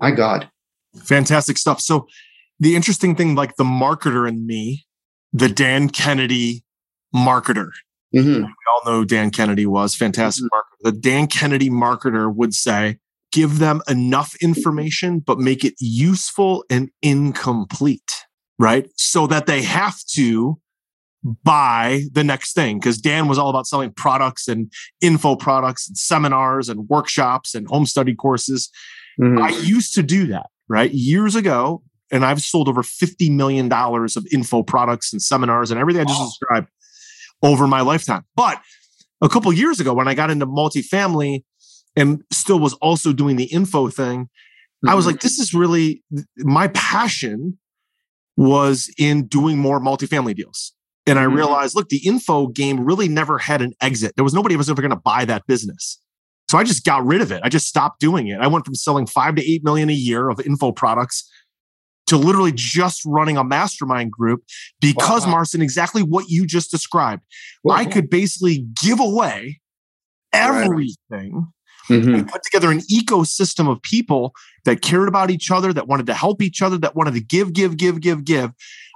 my 0.00 0.10
God. 0.10 0.48
Fantastic 1.04 1.58
stuff. 1.58 1.80
So 1.80 2.06
the 2.60 2.76
interesting 2.76 3.14
thing, 3.14 3.34
like 3.34 3.56
the 3.56 3.64
marketer 3.64 4.28
in 4.28 4.46
me, 4.46 4.86
the 5.32 5.48
Dan 5.48 5.88
Kennedy 5.88 6.64
marketer. 7.14 7.70
Mm-hmm. 8.14 8.42
We 8.42 8.42
all 8.42 8.82
know 8.86 8.98
who 9.00 9.04
Dan 9.04 9.30
Kennedy 9.30 9.66
was, 9.66 9.94
fantastic 9.94 10.44
mm-hmm. 10.44 10.56
marketer. 10.56 10.92
The 10.92 10.98
Dan 10.98 11.26
Kennedy 11.26 11.70
marketer 11.70 12.32
would 12.32 12.54
say, 12.54 12.98
give 13.32 13.58
them 13.58 13.82
enough 13.88 14.36
information, 14.40 15.18
but 15.18 15.38
make 15.40 15.64
it 15.64 15.74
useful 15.80 16.64
and 16.70 16.90
incomplete, 17.02 18.24
right? 18.60 18.88
So 18.96 19.26
that 19.26 19.46
they 19.46 19.62
have 19.62 19.98
to 20.12 20.60
buy 21.42 22.02
the 22.12 22.22
next 22.22 22.52
thing 22.52 22.78
because 22.78 22.98
Dan 22.98 23.26
was 23.26 23.38
all 23.38 23.50
about 23.50 23.66
selling 23.66 23.90
products 23.92 24.46
and 24.46 24.70
info 25.00 25.34
products 25.34 25.88
and 25.88 25.96
seminars 25.96 26.68
and 26.68 26.88
workshops 26.88 27.54
and 27.54 27.66
home 27.66 27.86
study 27.86 28.14
courses. 28.14 28.70
Mm-hmm. 29.20 29.42
I 29.42 29.48
used 29.48 29.94
to 29.94 30.02
do 30.02 30.26
that, 30.28 30.46
right? 30.68 30.92
Years 30.92 31.34
ago. 31.34 31.82
And 32.14 32.24
I've 32.24 32.40
sold 32.40 32.68
over 32.68 32.82
$50 32.82 33.28
million 33.32 33.70
of 33.72 34.26
info 34.32 34.62
products 34.62 35.12
and 35.12 35.20
seminars 35.20 35.72
and 35.72 35.80
everything 35.80 36.00
I 36.00 36.04
just 36.04 36.20
wow. 36.20 36.26
described 36.26 36.68
over 37.42 37.66
my 37.66 37.80
lifetime. 37.80 38.24
But 38.36 38.62
a 39.20 39.28
couple 39.28 39.52
years 39.52 39.80
ago, 39.80 39.92
when 39.92 40.06
I 40.06 40.14
got 40.14 40.30
into 40.30 40.46
multifamily 40.46 41.42
and 41.96 42.22
still 42.32 42.60
was 42.60 42.74
also 42.74 43.12
doing 43.12 43.34
the 43.34 43.46
info 43.46 43.88
thing, 43.88 44.26
mm-hmm. 44.26 44.88
I 44.88 44.94
was 44.94 45.06
mm-hmm. 45.06 45.14
like, 45.14 45.22
this 45.22 45.40
is 45.40 45.52
really 45.54 46.04
my 46.38 46.68
passion 46.68 47.58
was 48.36 48.94
in 48.96 49.26
doing 49.26 49.58
more 49.58 49.80
multifamily 49.80 50.36
deals. 50.36 50.72
And 51.08 51.18
I 51.18 51.24
mm-hmm. 51.24 51.34
realized, 51.34 51.74
look, 51.74 51.88
the 51.88 52.06
info 52.06 52.46
game 52.46 52.84
really 52.84 53.08
never 53.08 53.38
had 53.38 53.60
an 53.60 53.72
exit. 53.80 54.12
There 54.14 54.24
was 54.24 54.34
nobody 54.34 54.54
was 54.54 54.70
ever 54.70 54.80
going 54.80 54.90
to 54.90 54.96
buy 54.96 55.24
that 55.24 55.48
business. 55.48 56.00
So 56.48 56.58
I 56.58 56.62
just 56.62 56.84
got 56.84 57.04
rid 57.04 57.22
of 57.22 57.32
it. 57.32 57.40
I 57.42 57.48
just 57.48 57.66
stopped 57.66 57.98
doing 57.98 58.28
it. 58.28 58.38
I 58.38 58.46
went 58.46 58.64
from 58.64 58.76
selling 58.76 59.08
five 59.08 59.34
to 59.34 59.42
eight 59.44 59.64
million 59.64 59.90
a 59.90 59.94
year 59.94 60.28
of 60.28 60.38
info 60.38 60.70
products 60.70 61.28
to 62.06 62.16
literally 62.16 62.52
just 62.54 63.02
running 63.06 63.36
a 63.36 63.44
mastermind 63.44 64.10
group 64.10 64.42
because, 64.80 65.24
wow. 65.24 65.32
Marcin, 65.32 65.62
exactly 65.62 66.02
what 66.02 66.26
you 66.28 66.46
just 66.46 66.70
described. 66.70 67.22
Wow. 67.62 67.76
I 67.76 67.86
could 67.86 68.10
basically 68.10 68.66
give 68.82 69.00
away 69.00 69.60
everything 70.32 70.96
right. 71.08 72.00
mm-hmm. 72.00 72.14
and 72.14 72.28
put 72.28 72.42
together 72.42 72.70
an 72.70 72.80
ecosystem 72.92 73.70
of 73.70 73.80
people 73.82 74.32
that 74.64 74.82
cared 74.82 75.08
about 75.08 75.30
each 75.30 75.50
other, 75.50 75.72
that 75.72 75.88
wanted 75.88 76.06
to 76.06 76.14
help 76.14 76.42
each 76.42 76.60
other, 76.62 76.76
that 76.78 76.94
wanted 76.94 77.14
to 77.14 77.20
give, 77.20 77.52
give, 77.52 77.76
give, 77.76 78.00
give, 78.00 78.24
give. 78.24 78.50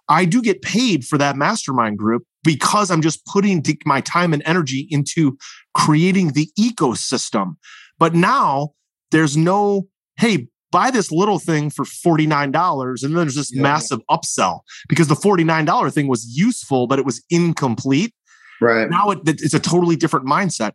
I 0.09 0.25
do 0.25 0.41
get 0.41 0.63
paid 0.63 1.05
for 1.05 1.19
that 1.19 1.37
mastermind 1.37 1.99
group 1.99 2.25
because 2.43 2.91
I'm 2.91 3.03
just 3.03 3.25
putting 3.27 3.63
my 3.85 4.01
time 4.01 4.33
and 4.33 4.43
energy 4.47 4.87
into 4.91 5.37
creating 5.75 6.33
the 6.33 6.51
ecosystem. 6.59 7.57
But 7.99 8.15
now 8.15 8.71
there's 9.11 9.37
no, 9.37 9.89
hey, 10.17 10.49
buy 10.71 10.91
this 10.91 11.11
little 11.11 11.39
thing 11.39 11.71
for 11.71 11.85
$49 11.85 13.03
and 13.03 13.17
then 13.17 13.25
there's 13.25 13.35
this 13.35 13.55
yeah. 13.55 13.63
massive 13.63 14.01
upsell 14.11 14.61
because 14.89 15.09
the 15.09 15.15
$49 15.15 15.93
thing 15.93 16.09
was 16.09 16.27
useful 16.37 16.87
but 16.87 16.99
it 16.99 17.05
was 17.05 17.23
incomplete 17.31 18.13
Right. 18.61 18.91
Now 18.91 19.11
it, 19.11 19.21
it's 19.27 19.55
a 19.55 19.61
totally 19.61 19.97
different 19.97 20.27
mindset. 20.27 20.73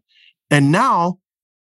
And 0.49 0.71
now 0.71 1.19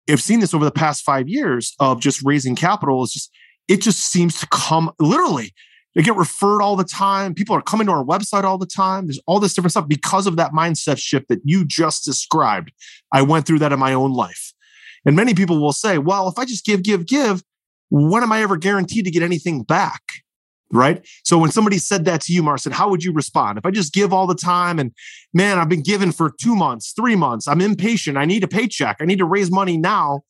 I've 0.09 0.21
seen 0.21 0.39
this 0.39 0.53
over 0.53 0.65
the 0.65 0.71
past 0.71 1.03
five 1.03 1.27
years 1.27 1.75
of 1.79 1.99
just 1.99 2.21
raising 2.25 2.55
capital 2.55 3.03
is 3.03 3.13
just, 3.13 3.31
it 3.67 3.81
just 3.81 3.99
seems 3.99 4.39
to 4.39 4.47
come 4.47 4.91
literally. 4.99 5.53
They 5.95 6.03
get 6.03 6.15
referred 6.15 6.61
all 6.61 6.75
the 6.75 6.83
time. 6.83 7.33
People 7.33 7.55
are 7.55 7.61
coming 7.61 7.87
to 7.87 7.93
our 7.93 8.03
website 8.03 8.43
all 8.43 8.57
the 8.57 8.65
time. 8.65 9.07
There's 9.07 9.19
all 9.27 9.39
this 9.39 9.53
different 9.53 9.71
stuff 9.71 9.87
because 9.87 10.27
of 10.27 10.37
that 10.37 10.51
mindset 10.51 10.97
shift 10.99 11.27
that 11.29 11.41
you 11.43 11.65
just 11.65 12.05
described. 12.05 12.71
I 13.11 13.21
went 13.21 13.45
through 13.45 13.59
that 13.59 13.73
in 13.73 13.79
my 13.79 13.93
own 13.93 14.13
life. 14.13 14.53
And 15.05 15.15
many 15.15 15.33
people 15.33 15.61
will 15.61 15.73
say, 15.73 15.97
well, 15.97 16.27
if 16.27 16.37
I 16.37 16.45
just 16.45 16.65
give, 16.65 16.83
give, 16.83 17.05
give, 17.05 17.43
when 17.89 18.23
am 18.23 18.31
I 18.31 18.41
ever 18.41 18.57
guaranteed 18.57 19.05
to 19.05 19.11
get 19.11 19.23
anything 19.23 19.63
back? 19.63 20.01
Right. 20.71 21.03
So 21.23 21.39
when 21.39 21.49
somebody 21.49 21.79
said 21.79 22.05
that 22.05 22.21
to 22.21 22.33
you, 22.33 22.43
Marcin, 22.43 22.71
how 22.71 22.89
would 22.89 23.03
you 23.03 23.11
respond? 23.11 23.57
If 23.57 23.65
I 23.65 23.71
just 23.71 23.91
give 23.91 24.13
all 24.13 24.27
the 24.27 24.35
time 24.35 24.77
and 24.77 24.91
man, 25.33 25.57
I've 25.57 25.69
been 25.69 25.81
given 25.81 26.11
for 26.11 26.31
two 26.39 26.55
months, 26.55 26.93
three 26.93 27.15
months, 27.15 27.47
I'm 27.47 27.59
impatient. 27.59 28.17
I 28.17 28.25
need 28.25 28.43
a 28.43 28.47
paycheck. 28.47 28.97
I 28.99 29.05
need 29.05 29.17
to 29.17 29.25
raise 29.25 29.49
money 29.49 29.77
now 29.77 30.21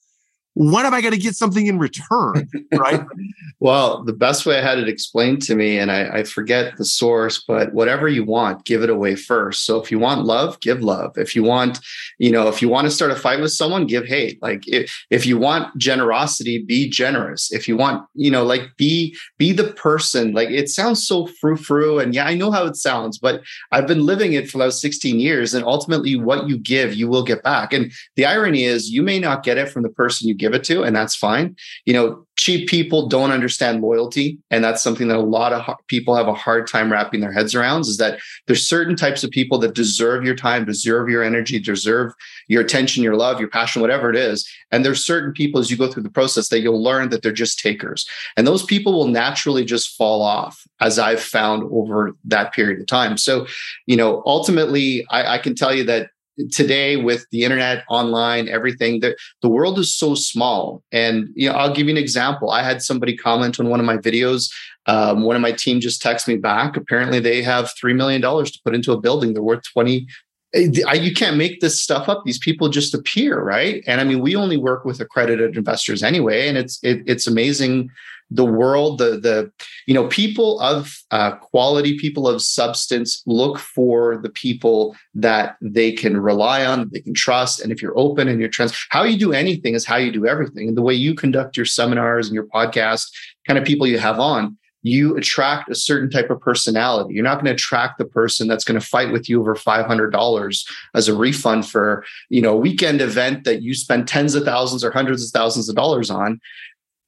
when 0.60 0.86
am 0.86 0.94
I 0.94 1.00
going 1.00 1.14
to 1.14 1.18
get 1.20 1.38
something 1.38 1.68
in 1.68 1.80
return? 1.80 2.50
Right. 2.74 3.02
well, 3.62 4.04
the 4.04 4.12
best 4.12 4.46
way 4.46 4.58
I 4.58 4.62
had 4.62 4.78
it 4.78 4.90
explained 4.90 5.42
to 5.44 5.56
me, 5.56 5.80
and 5.80 5.90
I, 5.90 6.18
I, 6.18 6.24
forget 6.24 6.76
the 6.76 6.84
source, 6.84 7.42
but 7.48 7.74
whatever 7.74 8.10
you 8.10 8.26
want, 8.26 8.66
give 8.66 8.84
it 8.84 8.90
away 8.90 9.16
first. 9.16 9.66
So 9.66 9.82
if 9.82 9.90
you 9.90 10.00
want 10.00 10.26
love, 10.26 10.60
give 10.60 10.84
love. 10.84 11.18
If 11.18 11.34
you 11.34 11.44
want, 11.44 11.80
you 12.18 12.30
know, 12.30 12.50
if 12.50 12.62
you 12.62 12.68
want 12.68 12.86
to 12.86 12.92
start 12.92 13.10
a 13.10 13.16
fight 13.16 13.40
with 13.40 13.54
someone, 13.54 13.88
give 13.88 14.06
hate. 14.06 14.42
Like 14.42 14.68
if, 14.68 14.94
if 15.10 15.26
you 15.26 15.38
want 15.38 15.78
generosity, 15.78 16.62
be 16.62 16.90
generous. 16.90 17.54
If 17.54 17.66
you 17.70 17.78
want, 17.78 18.06
you 18.14 18.30
know, 18.30 18.44
like 18.44 18.64
be 18.76 19.16
be 19.38 19.54
the 19.54 19.72
person. 19.72 20.34
Like 20.34 20.50
it 20.50 20.68
sounds 20.68 21.08
so 21.08 21.28
frou 21.40 21.56
frou, 21.56 22.00
and 22.00 22.14
yeah, 22.14 22.26
I 22.26 22.36
know 22.36 22.52
how 22.52 22.66
it 22.66 22.76
sounds, 22.76 23.18
but 23.18 23.42
I've 23.72 23.88
been 23.88 24.06
living 24.06 24.34
it 24.34 24.50
for 24.50 24.58
last 24.58 24.82
16 24.82 25.22
years, 25.22 25.54
and 25.54 25.64
ultimately, 25.64 26.18
what 26.18 26.50
you 26.50 26.58
give, 26.58 26.96
you 26.96 27.08
will 27.08 27.24
get 27.24 27.44
back. 27.44 27.72
And 27.72 27.94
the 28.18 28.26
irony 28.26 28.66
is, 28.66 28.90
you 28.90 29.02
may 29.02 29.20
not 29.20 29.44
get 29.44 29.58
it 29.58 29.70
from 29.70 29.84
the 29.84 29.90
person 29.90 30.28
you 30.28 30.34
give 30.34 30.49
give 30.50 30.60
it 30.60 30.66
to, 30.66 30.84
and 30.84 30.96
that's 30.96 31.16
fine. 31.16 31.56
You 31.86 31.94
know, 31.94 32.26
cheap 32.36 32.70
people 32.70 33.08
don't 33.08 33.32
understand 33.32 33.82
loyalty, 33.82 34.38
and 34.50 34.64
that's 34.64 34.82
something 34.82 35.08
that 35.10 35.18
a 35.18 35.22
lot 35.22 35.54
of 35.54 35.76
people 35.88 36.16
have 36.16 36.28
a 36.28 36.34
hard 36.34 36.68
time 36.68 36.92
wrapping 36.92 37.20
their 37.20 37.32
heads 37.32 37.54
around. 37.54 37.82
Is 37.82 37.98
that 37.98 38.20
there's 38.48 38.68
certain 38.68 38.96
types 38.96 39.24
of 39.24 39.32
people 39.32 39.58
that 39.60 39.76
deserve 39.76 40.24
your 40.26 40.36
time, 40.36 40.66
deserve 40.66 41.10
your 41.10 41.24
energy, 41.24 41.60
deserve 41.60 42.14
your 42.48 42.62
attention, 42.62 43.04
your 43.04 43.16
love, 43.16 43.40
your 43.40 43.50
passion, 43.50 43.82
whatever 43.82 44.10
it 44.10 44.16
is. 44.16 44.48
And 44.72 44.84
there's 44.84 45.06
certain 45.06 45.34
people 45.34 45.60
as 45.60 45.70
you 45.70 45.78
go 45.78 45.92
through 45.92 46.04
the 46.04 46.10
process 46.10 46.50
that 46.50 46.62
you'll 46.62 46.84
learn 46.84 47.10
that 47.10 47.22
they're 47.22 47.32
just 47.32 47.60
takers, 47.60 48.06
and 48.36 48.48
those 48.48 48.64
people 48.64 48.94
will 48.94 49.08
naturally 49.08 49.66
just 49.66 49.96
fall 49.98 50.22
off, 50.22 50.64
as 50.80 50.98
I've 50.98 51.22
found 51.22 51.64
over 51.72 52.16
that 52.26 52.54
period 52.54 52.80
of 52.80 52.88
time. 52.88 53.18
So, 53.18 53.48
you 53.86 53.98
know, 53.98 54.24
ultimately, 54.26 55.06
I, 55.10 55.36
I 55.36 55.38
can 55.38 55.56
tell 55.56 55.74
you 55.74 55.84
that 55.86 56.10
today 56.52 56.96
with 56.96 57.26
the 57.32 57.44
internet 57.44 57.84
online 57.90 58.48
everything 58.48 59.00
the, 59.00 59.16
the 59.42 59.50
world 59.50 59.78
is 59.80 59.94
so 59.94 60.16
small. 60.16 60.84
And 60.92 61.30
you 61.36 61.50
know 61.50 61.56
i'll 61.56 61.74
give 61.74 61.88
you 61.88 61.92
an 61.92 61.98
example. 61.98 62.52
I 62.52 62.64
had 62.64 62.82
somebody 62.82 63.16
comment 63.16 63.60
on 63.60 63.70
one 63.70 63.80
of 63.80 63.86
my 63.86 63.98
videos. 63.98 64.52
Um, 64.86 65.22
one 65.24 65.36
of 65.36 65.42
my 65.42 65.52
team 65.52 65.80
just 65.80 66.02
texted 66.02 66.30
me 66.30 66.38
back. 66.38 66.76
Apparently 66.76 67.20
they 67.20 67.44
have 67.44 67.72
$3 67.82 67.96
million 67.96 68.22
to 68.22 68.60
put 68.64 68.74
into 68.74 68.92
a 68.92 69.00
building. 69.00 69.34
They're 69.34 69.44
worth 69.44 69.64
20 69.74 70.08
eh, 70.56 70.94
you 70.94 71.14
can't 71.14 71.38
make 71.38 71.60
this 71.62 71.82
stuff 71.82 72.10
up. 72.10 72.24
These 72.26 72.40
people 72.40 72.70
just 72.70 72.94
appear 72.94 73.42
right? 73.42 73.84
And 73.88 74.02
i 74.02 74.04
mean 74.04 74.20
we 74.20 74.36
only 74.36 74.58
work 74.58 74.86
with 74.86 75.00
accredited 75.00 75.58
investors 75.58 76.04
anyway 76.04 76.48
and 76.48 76.58
it's 76.58 76.80
it, 76.84 77.04
it's 77.06 77.28
amazing 77.28 77.90
the 78.32 78.46
world 78.46 79.00
the 79.00 79.20
the 79.20 79.52
you 79.88 79.94
know 79.94 80.08
people 80.08 80.60
of 80.60 81.02
uh, 81.12 81.36
quality 81.38 81.98
people 81.98 82.28
of 82.28 82.42
substance 82.42 83.24
look 83.26 83.58
for 83.58 84.18
the 84.18 84.30
people 84.30 84.96
that 85.14 85.58
they 85.62 85.92
can 85.92 86.18
rely 86.18 86.66
on 86.66 86.90
they 86.92 87.02
can 87.02 87.14
trust. 87.14 87.60
And 87.60 87.72
if 87.72 87.82
you're 87.82 87.98
open 87.98 88.28
and 88.28 88.40
you're 88.40 88.50
trans 88.50 88.74
how 88.90 89.04
you 89.04 89.18
do 89.18 89.34
anything 89.34 89.74
is 89.74 89.86
how 89.86 89.98
you 89.98 90.12
do 90.12 90.28
everything. 90.28 90.68
And 90.68 90.78
the 90.78 90.82
way 90.82 90.94
you 90.94 91.16
conduct 91.16 91.58
your 91.58 91.66
seminars 91.66 92.28
and 92.28 92.36
your 92.36 92.48
podcast 92.48 93.08
kind 93.48 93.58
of 93.58 93.66
people 93.66 93.88
you 93.88 94.00
have 94.00 94.20
on 94.20 94.58
you 94.82 95.18
attract 95.18 95.70
a 95.70 95.76
certain 95.76 96.10
type 96.10 96.30
of 96.30 96.40
personality. 96.40 97.14
You're 97.14 97.24
not 97.24 97.36
going 97.36 97.46
to 97.46 97.52
attract 97.52 97.98
the 97.98 98.06
person 98.06 98.48
that's 98.48 98.64
going 98.64 98.80
to 98.80 98.86
fight 98.86 99.12
with 99.12 99.28
you 99.28 99.42
over 99.42 99.56
$500 99.56 100.72
as 100.96 101.08
a 101.08 101.16
refund 101.16 101.68
for, 101.68 102.06
you 102.30 102.42
know, 102.42 102.54
a 102.54 102.58
weekend 102.58 103.02
event 103.02 103.44
that 103.44 103.62
you 103.62 103.74
spend 103.74 104.08
tens 104.08 104.36
of 104.36 104.46
thousands 104.46 104.84
or 104.84 104.92
hundreds 104.92 105.26
of 105.26 105.32
thousands 105.32 105.68
of 105.68 105.76
dollars 105.76 106.10
on 106.10 106.40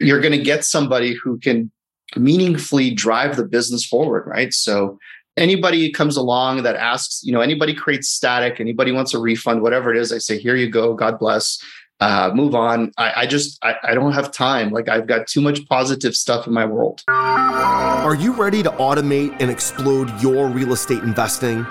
you're 0.01 0.21
going 0.21 0.37
to 0.37 0.43
get 0.43 0.65
somebody 0.65 1.13
who 1.13 1.37
can 1.39 1.71
meaningfully 2.15 2.91
drive 2.91 3.37
the 3.37 3.45
business 3.45 3.85
forward, 3.85 4.25
right? 4.27 4.53
So 4.53 4.97
anybody 5.37 5.91
comes 5.91 6.17
along 6.17 6.63
that 6.63 6.75
asks, 6.75 7.21
you 7.23 7.31
know, 7.31 7.41
anybody 7.41 7.73
creates 7.73 8.09
static, 8.09 8.59
anybody 8.59 8.91
wants 8.91 9.13
a 9.13 9.19
refund, 9.19 9.61
whatever 9.61 9.93
it 9.93 9.97
is, 9.97 10.11
I 10.11 10.17
say, 10.17 10.37
here 10.37 10.55
you 10.55 10.69
go, 10.69 10.93
God 10.93 11.19
bless. 11.19 11.59
Uh, 11.99 12.31
move 12.33 12.55
on. 12.55 12.91
I, 12.97 13.13
I 13.15 13.25
just 13.27 13.63
I, 13.63 13.75
I 13.83 13.93
don't 13.93 14.13
have 14.13 14.31
time. 14.31 14.71
Like 14.71 14.89
I've 14.89 15.05
got 15.05 15.27
too 15.27 15.39
much 15.39 15.63
positive 15.67 16.15
stuff 16.15 16.47
in 16.47 16.53
my 16.53 16.65
world. 16.65 17.03
Are 17.07 18.15
you 18.15 18.33
ready 18.33 18.63
to 18.63 18.71
automate 18.71 19.39
and 19.39 19.51
explode 19.51 20.09
your 20.19 20.47
real 20.47 20.73
estate 20.73 21.03
investing? 21.03 21.63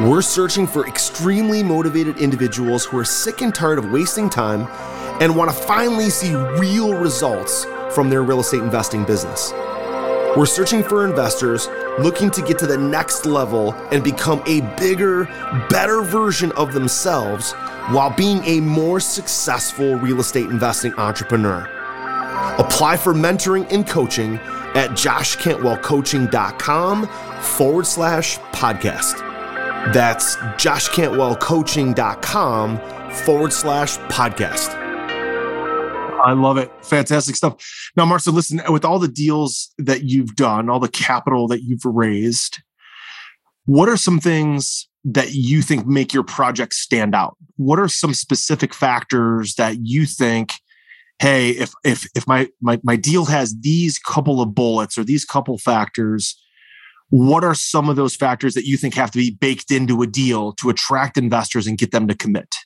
We're 0.00 0.22
searching 0.22 0.66
for 0.66 0.88
extremely 0.88 1.62
motivated 1.62 2.18
individuals 2.18 2.84
who 2.84 2.98
are 2.98 3.04
sick 3.04 3.42
and 3.42 3.54
tired 3.54 3.78
of 3.78 3.92
wasting 3.92 4.28
time 4.28 4.66
and 5.20 5.36
want 5.36 5.50
to 5.50 5.56
finally 5.56 6.10
see 6.10 6.34
real 6.34 6.94
results 6.94 7.64
from 7.94 8.10
their 8.10 8.22
real 8.22 8.40
estate 8.40 8.62
investing 8.62 9.04
business. 9.04 9.52
We're 10.36 10.46
searching 10.46 10.82
for 10.82 11.06
investors 11.06 11.68
looking 12.00 12.28
to 12.32 12.42
get 12.42 12.58
to 12.58 12.66
the 12.66 12.76
next 12.76 13.24
level 13.24 13.72
and 13.92 14.02
become 14.02 14.42
a 14.46 14.62
bigger, 14.78 15.26
better 15.70 16.02
version 16.02 16.50
of 16.52 16.72
themselves 16.72 17.52
while 17.92 18.10
being 18.10 18.42
a 18.44 18.58
more 18.60 18.98
successful 18.98 19.94
real 19.96 20.18
estate 20.18 20.50
investing 20.50 20.92
entrepreneur. 20.94 21.60
Apply 22.58 22.96
for 22.96 23.14
mentoring 23.14 23.72
and 23.72 23.86
coaching 23.86 24.40
at 24.74 24.90
joshcantwellcoaching.com 24.90 27.06
forward 27.40 27.86
slash 27.86 28.38
podcast. 28.38 29.18
That's 29.92 30.34
joshcantwellcoaching.com 30.36 32.78
forward 33.24 33.52
slash 33.52 33.98
podcast. 33.98 34.83
I 36.24 36.32
love 36.32 36.56
it. 36.56 36.72
Fantastic 36.82 37.36
stuff. 37.36 37.56
Now, 37.96 38.06
Marcin, 38.06 38.34
listen, 38.34 38.60
with 38.70 38.84
all 38.84 38.98
the 38.98 39.08
deals 39.08 39.72
that 39.78 40.04
you've 40.04 40.36
done, 40.36 40.70
all 40.70 40.80
the 40.80 40.88
capital 40.88 41.46
that 41.48 41.62
you've 41.62 41.84
raised, 41.84 42.62
what 43.66 43.88
are 43.88 43.96
some 43.96 44.20
things 44.20 44.88
that 45.04 45.34
you 45.34 45.60
think 45.60 45.86
make 45.86 46.14
your 46.14 46.22
project 46.22 46.72
stand 46.72 47.14
out? 47.14 47.36
What 47.56 47.78
are 47.78 47.88
some 47.88 48.14
specific 48.14 48.72
factors 48.72 49.56
that 49.56 49.78
you 49.82 50.06
think, 50.06 50.52
hey, 51.18 51.50
if 51.50 51.72
if 51.84 52.06
if 52.14 52.26
my 52.26 52.48
my, 52.60 52.80
my 52.82 52.96
deal 52.96 53.26
has 53.26 53.54
these 53.60 53.98
couple 53.98 54.40
of 54.40 54.54
bullets 54.54 54.96
or 54.96 55.04
these 55.04 55.26
couple 55.26 55.58
factors, 55.58 56.40
what 57.10 57.44
are 57.44 57.54
some 57.54 57.90
of 57.90 57.96
those 57.96 58.16
factors 58.16 58.54
that 58.54 58.64
you 58.64 58.78
think 58.78 58.94
have 58.94 59.10
to 59.10 59.18
be 59.18 59.30
baked 59.30 59.70
into 59.70 60.00
a 60.00 60.06
deal 60.06 60.52
to 60.54 60.70
attract 60.70 61.18
investors 61.18 61.66
and 61.66 61.76
get 61.76 61.92
them 61.92 62.08
to 62.08 62.14
commit? 62.14 62.56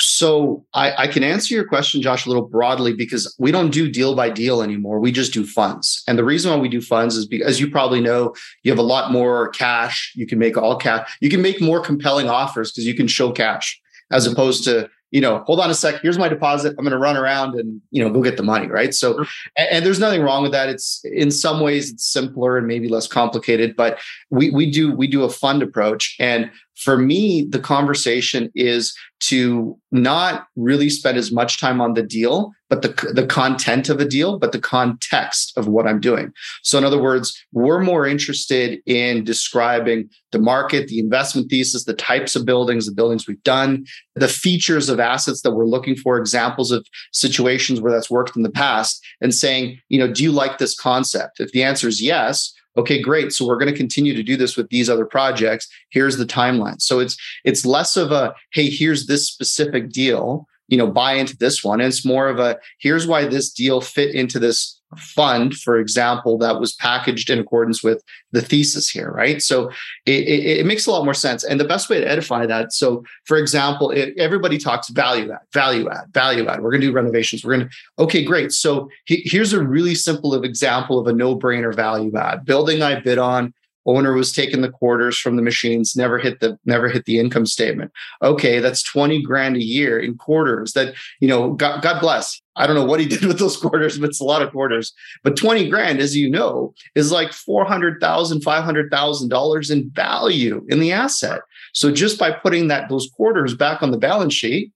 So 0.00 0.64
I, 0.74 1.04
I, 1.04 1.06
can 1.08 1.24
answer 1.24 1.54
your 1.54 1.66
question, 1.66 2.00
Josh, 2.00 2.24
a 2.24 2.28
little 2.28 2.46
broadly 2.46 2.92
because 2.92 3.34
we 3.38 3.50
don't 3.50 3.70
do 3.70 3.90
deal 3.90 4.14
by 4.14 4.30
deal 4.30 4.62
anymore. 4.62 5.00
We 5.00 5.10
just 5.10 5.32
do 5.32 5.44
funds. 5.44 6.04
And 6.06 6.16
the 6.16 6.24
reason 6.24 6.52
why 6.52 6.56
we 6.58 6.68
do 6.68 6.80
funds 6.80 7.16
is 7.16 7.26
because, 7.26 7.48
as 7.48 7.60
you 7.60 7.68
probably 7.68 8.00
know, 8.00 8.32
you 8.62 8.70
have 8.70 8.78
a 8.78 8.82
lot 8.82 9.10
more 9.10 9.48
cash. 9.50 10.12
You 10.14 10.26
can 10.26 10.38
make 10.38 10.56
all 10.56 10.76
cash. 10.76 11.16
You 11.20 11.28
can 11.28 11.42
make 11.42 11.60
more 11.60 11.80
compelling 11.80 12.28
offers 12.28 12.70
because 12.70 12.86
you 12.86 12.94
can 12.94 13.08
show 13.08 13.32
cash 13.32 13.80
as 14.12 14.26
opposed 14.26 14.62
to 14.64 14.88
you 15.10 15.22
know, 15.22 15.42
hold 15.46 15.60
on 15.60 15.70
a 15.70 15.74
sec. 15.74 16.02
Here's 16.02 16.18
my 16.18 16.28
deposit. 16.28 16.74
I'm 16.78 16.84
going 16.84 16.92
to 16.92 16.98
run 16.98 17.16
around 17.16 17.54
and 17.54 17.80
you 17.90 18.02
know 18.02 18.10
go 18.10 18.22
get 18.22 18.36
the 18.36 18.42
money, 18.42 18.66
right? 18.66 18.92
So, 18.92 19.24
and, 19.56 19.68
and, 19.70 19.86
there's 19.86 19.98
nothing 19.98 20.22
wrong 20.22 20.42
with 20.42 20.52
that. 20.52 20.68
It's 20.68 21.00
in 21.04 21.30
some 21.30 21.60
ways 21.60 21.90
it's 21.90 22.06
simpler 22.06 22.58
and 22.58 22.66
maybe 22.66 22.88
less 22.88 23.06
complicated, 23.06 23.74
but 23.74 23.98
we 24.28 24.50
we 24.50 24.70
do 24.70 24.92
we 24.92 25.06
do 25.06 25.24
a 25.24 25.30
fund 25.30 25.62
approach, 25.62 26.14
and 26.20 26.50
for 26.78 26.96
me, 26.96 27.44
the 27.48 27.58
conversation 27.58 28.50
is 28.54 28.96
to 29.20 29.76
not 29.90 30.46
really 30.54 30.88
spend 30.88 31.18
as 31.18 31.32
much 31.32 31.60
time 31.60 31.80
on 31.80 31.94
the 31.94 32.04
deal, 32.04 32.52
but 32.70 32.82
the, 32.82 33.12
the 33.12 33.26
content 33.26 33.88
of 33.88 33.98
a 33.98 34.04
deal, 34.04 34.38
but 34.38 34.52
the 34.52 34.60
context 34.60 35.52
of 35.56 35.66
what 35.66 35.88
I'm 35.88 35.98
doing. 35.98 36.32
So, 36.62 36.78
in 36.78 36.84
other 36.84 37.02
words, 37.02 37.36
we're 37.52 37.80
more 37.80 38.06
interested 38.06 38.78
in 38.86 39.24
describing 39.24 40.08
the 40.30 40.38
market, 40.38 40.86
the 40.86 41.00
investment 41.00 41.50
thesis, 41.50 41.84
the 41.84 41.94
types 41.94 42.36
of 42.36 42.46
buildings, 42.46 42.86
the 42.86 42.94
buildings 42.94 43.26
we've 43.26 43.42
done, 43.42 43.84
the 44.14 44.28
features 44.28 44.88
of 44.88 45.00
assets 45.00 45.42
that 45.42 45.52
we're 45.52 45.66
looking 45.66 45.96
for, 45.96 46.16
examples 46.16 46.70
of 46.70 46.86
situations 47.12 47.80
where 47.80 47.92
that's 47.92 48.10
worked 48.10 48.36
in 48.36 48.44
the 48.44 48.50
past, 48.50 49.04
and 49.20 49.34
saying, 49.34 49.80
you 49.88 49.98
know, 49.98 50.12
do 50.12 50.22
you 50.22 50.30
like 50.30 50.58
this 50.58 50.78
concept? 50.78 51.40
If 51.40 51.50
the 51.50 51.64
answer 51.64 51.88
is 51.88 52.00
yes, 52.00 52.54
okay 52.76 53.00
great. 53.00 53.32
So 53.32 53.46
we're 53.46 53.58
going 53.58 53.72
to 53.72 53.76
continue 53.76 54.14
to 54.14 54.22
do 54.22 54.36
this 54.36 54.56
with 54.56 54.68
these 54.70 54.88
other 54.88 55.06
projects. 55.06 55.68
Here's 55.90 56.16
the 56.16 56.26
timeline. 56.26 56.80
So 56.80 56.98
it's 56.98 57.16
it's 57.44 57.66
less 57.66 57.96
of 57.96 58.12
a 58.12 58.34
hey 58.52 58.68
here's 58.70 59.06
this 59.06 59.26
specific 59.26 59.90
deal 59.90 60.46
you 60.68 60.76
know 60.76 60.86
buy 60.86 61.14
into 61.14 61.36
this 61.36 61.64
one. 61.64 61.80
And 61.80 61.88
it's 61.88 62.04
more 62.04 62.28
of 62.28 62.38
a 62.38 62.58
here's 62.78 63.06
why 63.06 63.26
this 63.26 63.50
deal 63.52 63.80
fit 63.80 64.14
into 64.14 64.38
this 64.38 64.77
fund, 64.96 65.54
for 65.54 65.78
example, 65.78 66.38
that 66.38 66.60
was 66.60 66.74
packaged 66.74 67.28
in 67.28 67.38
accordance 67.38 67.82
with 67.82 68.02
the 68.32 68.40
thesis 68.40 68.88
here, 68.88 69.10
right? 69.10 69.42
So 69.42 69.68
it, 70.06 70.26
it, 70.26 70.60
it, 70.60 70.66
makes 70.66 70.86
a 70.86 70.90
lot 70.90 71.04
more 71.04 71.14
sense. 71.14 71.44
And 71.44 71.60
the 71.60 71.64
best 71.64 71.90
way 71.90 72.00
to 72.00 72.08
edify 72.08 72.46
that, 72.46 72.72
so 72.72 73.04
for 73.24 73.36
example, 73.36 73.90
it, 73.90 74.14
everybody 74.16 74.56
talks 74.56 74.88
value 74.88 75.30
add, 75.30 75.40
value 75.52 75.90
add, 75.90 76.12
value 76.12 76.46
add. 76.48 76.62
We're 76.62 76.70
going 76.70 76.80
to 76.80 76.86
do 76.86 76.92
renovations. 76.92 77.44
We're 77.44 77.56
going 77.56 77.68
to, 77.68 78.02
okay, 78.04 78.24
great. 78.24 78.52
So 78.52 78.88
he, 79.04 79.22
here's 79.24 79.52
a 79.52 79.62
really 79.62 79.94
simple 79.94 80.42
example 80.42 80.98
of 80.98 81.06
a 81.06 81.12
no 81.12 81.38
brainer 81.38 81.74
value 81.74 82.16
add. 82.16 82.44
Building 82.46 82.82
I 82.82 83.00
bid 83.00 83.18
on, 83.18 83.52
owner 83.88 84.12
was 84.12 84.32
taking 84.32 84.60
the 84.60 84.70
quarters 84.70 85.18
from 85.18 85.36
the 85.36 85.42
machines 85.42 85.96
never 85.96 86.18
hit 86.18 86.40
the 86.40 86.58
never 86.64 86.88
hit 86.88 87.06
the 87.06 87.18
income 87.18 87.46
statement. 87.46 87.90
Okay 88.22 88.60
that's 88.60 88.82
20 88.82 89.22
grand 89.22 89.56
a 89.56 89.64
year 89.64 89.98
in 89.98 90.16
quarters 90.16 90.72
that 90.74 90.94
you 91.20 91.26
know 91.26 91.54
god, 91.54 91.82
god 91.82 92.00
bless. 92.00 92.40
I 92.54 92.66
don't 92.66 92.76
know 92.76 92.84
what 92.84 93.00
he 93.00 93.06
did 93.14 93.24
with 93.24 93.38
those 93.38 93.56
quarters 93.56 93.98
but 93.98 94.10
it's 94.10 94.20
a 94.20 94.24
lot 94.24 94.42
of 94.42 94.52
quarters. 94.52 94.92
But 95.24 95.36
20 95.36 95.68
grand 95.68 96.00
as 96.00 96.14
you 96.14 96.30
know 96.30 96.74
is 96.94 97.10
like 97.10 97.32
400000 97.32 98.42
500000 98.42 99.28
dollars 99.28 99.70
in 99.70 99.90
value 99.90 100.64
in 100.68 100.80
the 100.80 100.92
asset. 100.92 101.40
So 101.72 101.90
just 101.90 102.18
by 102.18 102.30
putting 102.30 102.68
that 102.68 102.88
those 102.88 103.10
quarters 103.14 103.54
back 103.54 103.82
on 103.82 103.90
the 103.90 103.98
balance 103.98 104.34
sheet 104.34 104.72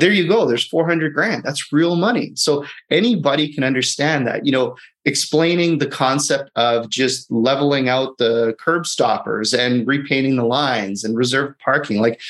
there 0.00 0.12
you 0.12 0.28
go 0.28 0.46
there's 0.46 0.66
400 0.66 1.14
grand 1.14 1.42
that's 1.42 1.72
real 1.72 1.96
money. 1.96 2.32
So 2.34 2.64
anybody 2.90 3.52
can 3.52 3.64
understand 3.64 4.26
that 4.26 4.44
you 4.44 4.52
know 4.52 4.76
explaining 5.04 5.78
the 5.78 5.86
concept 5.86 6.50
of 6.56 6.90
just 6.90 7.30
leveling 7.30 7.88
out 7.88 8.18
the 8.18 8.54
curb 8.60 8.86
stoppers 8.86 9.54
and 9.54 9.86
repainting 9.86 10.36
the 10.36 10.44
lines 10.44 11.04
and 11.04 11.16
reserved 11.16 11.58
parking 11.60 12.00
like 12.00 12.20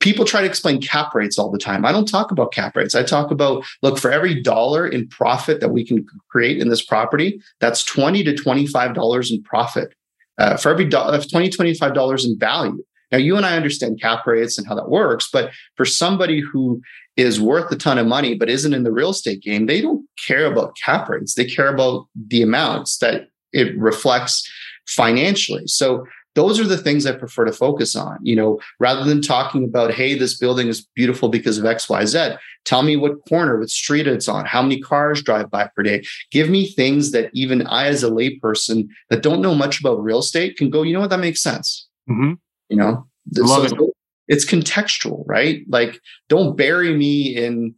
people 0.00 0.24
try 0.24 0.42
to 0.42 0.46
explain 0.46 0.80
cap 0.80 1.14
rates 1.14 1.38
all 1.38 1.50
the 1.50 1.58
time. 1.58 1.84
I 1.84 1.90
don't 1.90 2.06
talk 2.06 2.30
about 2.30 2.52
cap 2.52 2.76
rates. 2.76 2.94
I 2.94 3.02
talk 3.02 3.30
about 3.30 3.64
look 3.82 3.98
for 3.98 4.10
every 4.10 4.40
dollar 4.40 4.86
in 4.86 5.08
profit 5.08 5.60
that 5.60 5.70
we 5.70 5.84
can 5.84 6.06
create 6.28 6.58
in 6.58 6.68
this 6.68 6.84
property 6.84 7.40
that's 7.60 7.82
20 7.82 8.22
to 8.24 8.36
25 8.36 8.94
dollars 8.94 9.30
in 9.30 9.42
profit. 9.42 9.94
Uh, 10.38 10.54
for 10.56 10.70
every 10.70 10.84
dollar 10.84 11.18
20 11.18 11.48
25 11.48 11.94
dollars 11.94 12.26
in 12.26 12.38
value 12.38 12.84
now, 13.12 13.18
you 13.18 13.36
and 13.36 13.46
I 13.46 13.56
understand 13.56 14.00
cap 14.00 14.26
rates 14.26 14.58
and 14.58 14.66
how 14.66 14.74
that 14.74 14.90
works, 14.90 15.28
but 15.32 15.50
for 15.76 15.84
somebody 15.84 16.40
who 16.40 16.80
is 17.16 17.40
worth 17.40 17.70
a 17.70 17.76
ton 17.76 17.98
of 17.98 18.06
money 18.06 18.34
but 18.34 18.50
isn't 18.50 18.74
in 18.74 18.82
the 18.82 18.92
real 18.92 19.10
estate 19.10 19.42
game, 19.42 19.66
they 19.66 19.80
don't 19.80 20.04
care 20.26 20.46
about 20.46 20.76
cap 20.84 21.08
rates. 21.08 21.34
They 21.34 21.44
care 21.44 21.72
about 21.72 22.06
the 22.14 22.42
amounts 22.42 22.98
that 22.98 23.28
it 23.52 23.78
reflects 23.78 24.48
financially. 24.88 25.66
So 25.66 26.04
those 26.34 26.60
are 26.60 26.64
the 26.64 26.76
things 26.76 27.06
I 27.06 27.12
prefer 27.12 27.46
to 27.46 27.52
focus 27.52 27.96
on. 27.96 28.18
You 28.22 28.36
know, 28.36 28.60
rather 28.78 29.04
than 29.04 29.22
talking 29.22 29.64
about, 29.64 29.94
hey, 29.94 30.18
this 30.18 30.36
building 30.36 30.68
is 30.68 30.86
beautiful 30.94 31.28
because 31.28 31.58
of 31.58 31.64
XYZ, 31.64 32.36
tell 32.64 32.82
me 32.82 32.96
what 32.96 33.24
corner, 33.28 33.58
what 33.58 33.70
street 33.70 34.06
it's 34.06 34.28
on, 34.28 34.44
how 34.44 34.62
many 34.62 34.80
cars 34.80 35.22
drive 35.22 35.50
by 35.50 35.70
per 35.74 35.82
day. 35.82 36.04
Give 36.30 36.50
me 36.50 36.66
things 36.66 37.12
that 37.12 37.30
even 37.32 37.66
I, 37.68 37.86
as 37.86 38.02
a 38.02 38.10
layperson 38.10 38.88
that 39.10 39.22
don't 39.22 39.40
know 39.40 39.54
much 39.54 39.80
about 39.80 40.02
real 40.02 40.18
estate, 40.18 40.58
can 40.58 40.70
go, 40.70 40.82
you 40.82 40.92
know 40.92 41.00
what, 41.00 41.10
that 41.10 41.20
makes 41.20 41.42
sense. 41.42 41.88
Mm-hmm. 42.10 42.34
You 42.68 42.76
know, 42.76 43.06
Love 43.36 43.68
so 43.68 43.86
it. 43.86 43.90
it's 44.28 44.44
contextual, 44.44 45.24
right? 45.26 45.60
Like, 45.68 46.00
don't 46.28 46.56
bury 46.56 46.94
me 46.94 47.36
in 47.36 47.74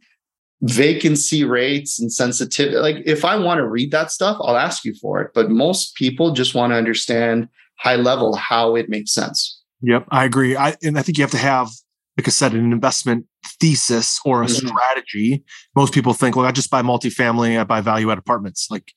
vacancy 0.61 1.43
rates 1.43 1.99
and 1.99 2.11
sensitivity. 2.11 2.77
Like, 2.77 2.97
if 3.05 3.23
I 3.23 3.35
want 3.37 3.59
to 3.59 3.67
read 3.67 3.91
that 3.91 4.11
stuff, 4.11 4.37
I'll 4.41 4.57
ask 4.57 4.83
you 4.83 4.93
for 5.01 5.21
it. 5.21 5.31
But 5.33 5.49
most 5.49 5.95
people 5.95 6.33
just 6.33 6.53
want 6.53 6.71
to 6.71 6.77
understand 6.77 7.47
high 7.79 7.95
level 7.95 8.35
how 8.35 8.75
it 8.75 8.89
makes 8.89 9.13
sense. 9.13 9.61
Yep, 9.81 10.07
I 10.11 10.25
agree. 10.25 10.57
I 10.57 10.75
and 10.83 10.97
I 10.97 11.01
think 11.01 11.17
you 11.17 11.23
have 11.23 11.31
to 11.31 11.37
have, 11.37 11.69
like 12.17 12.27
I 12.27 12.31
said, 12.31 12.53
an 12.53 12.71
investment 12.71 13.25
thesis 13.61 14.19
or 14.25 14.43
a 14.43 14.45
mm-hmm. 14.45 14.67
strategy. 14.67 15.43
Most 15.75 15.93
people 15.93 16.13
think, 16.13 16.35
well, 16.35 16.45
I 16.45 16.51
just 16.51 16.69
buy 16.69 16.81
multifamily, 16.81 17.59
I 17.59 17.63
buy 17.63 17.81
value 17.81 18.11
add 18.11 18.17
apartments. 18.17 18.67
Like, 18.69 18.91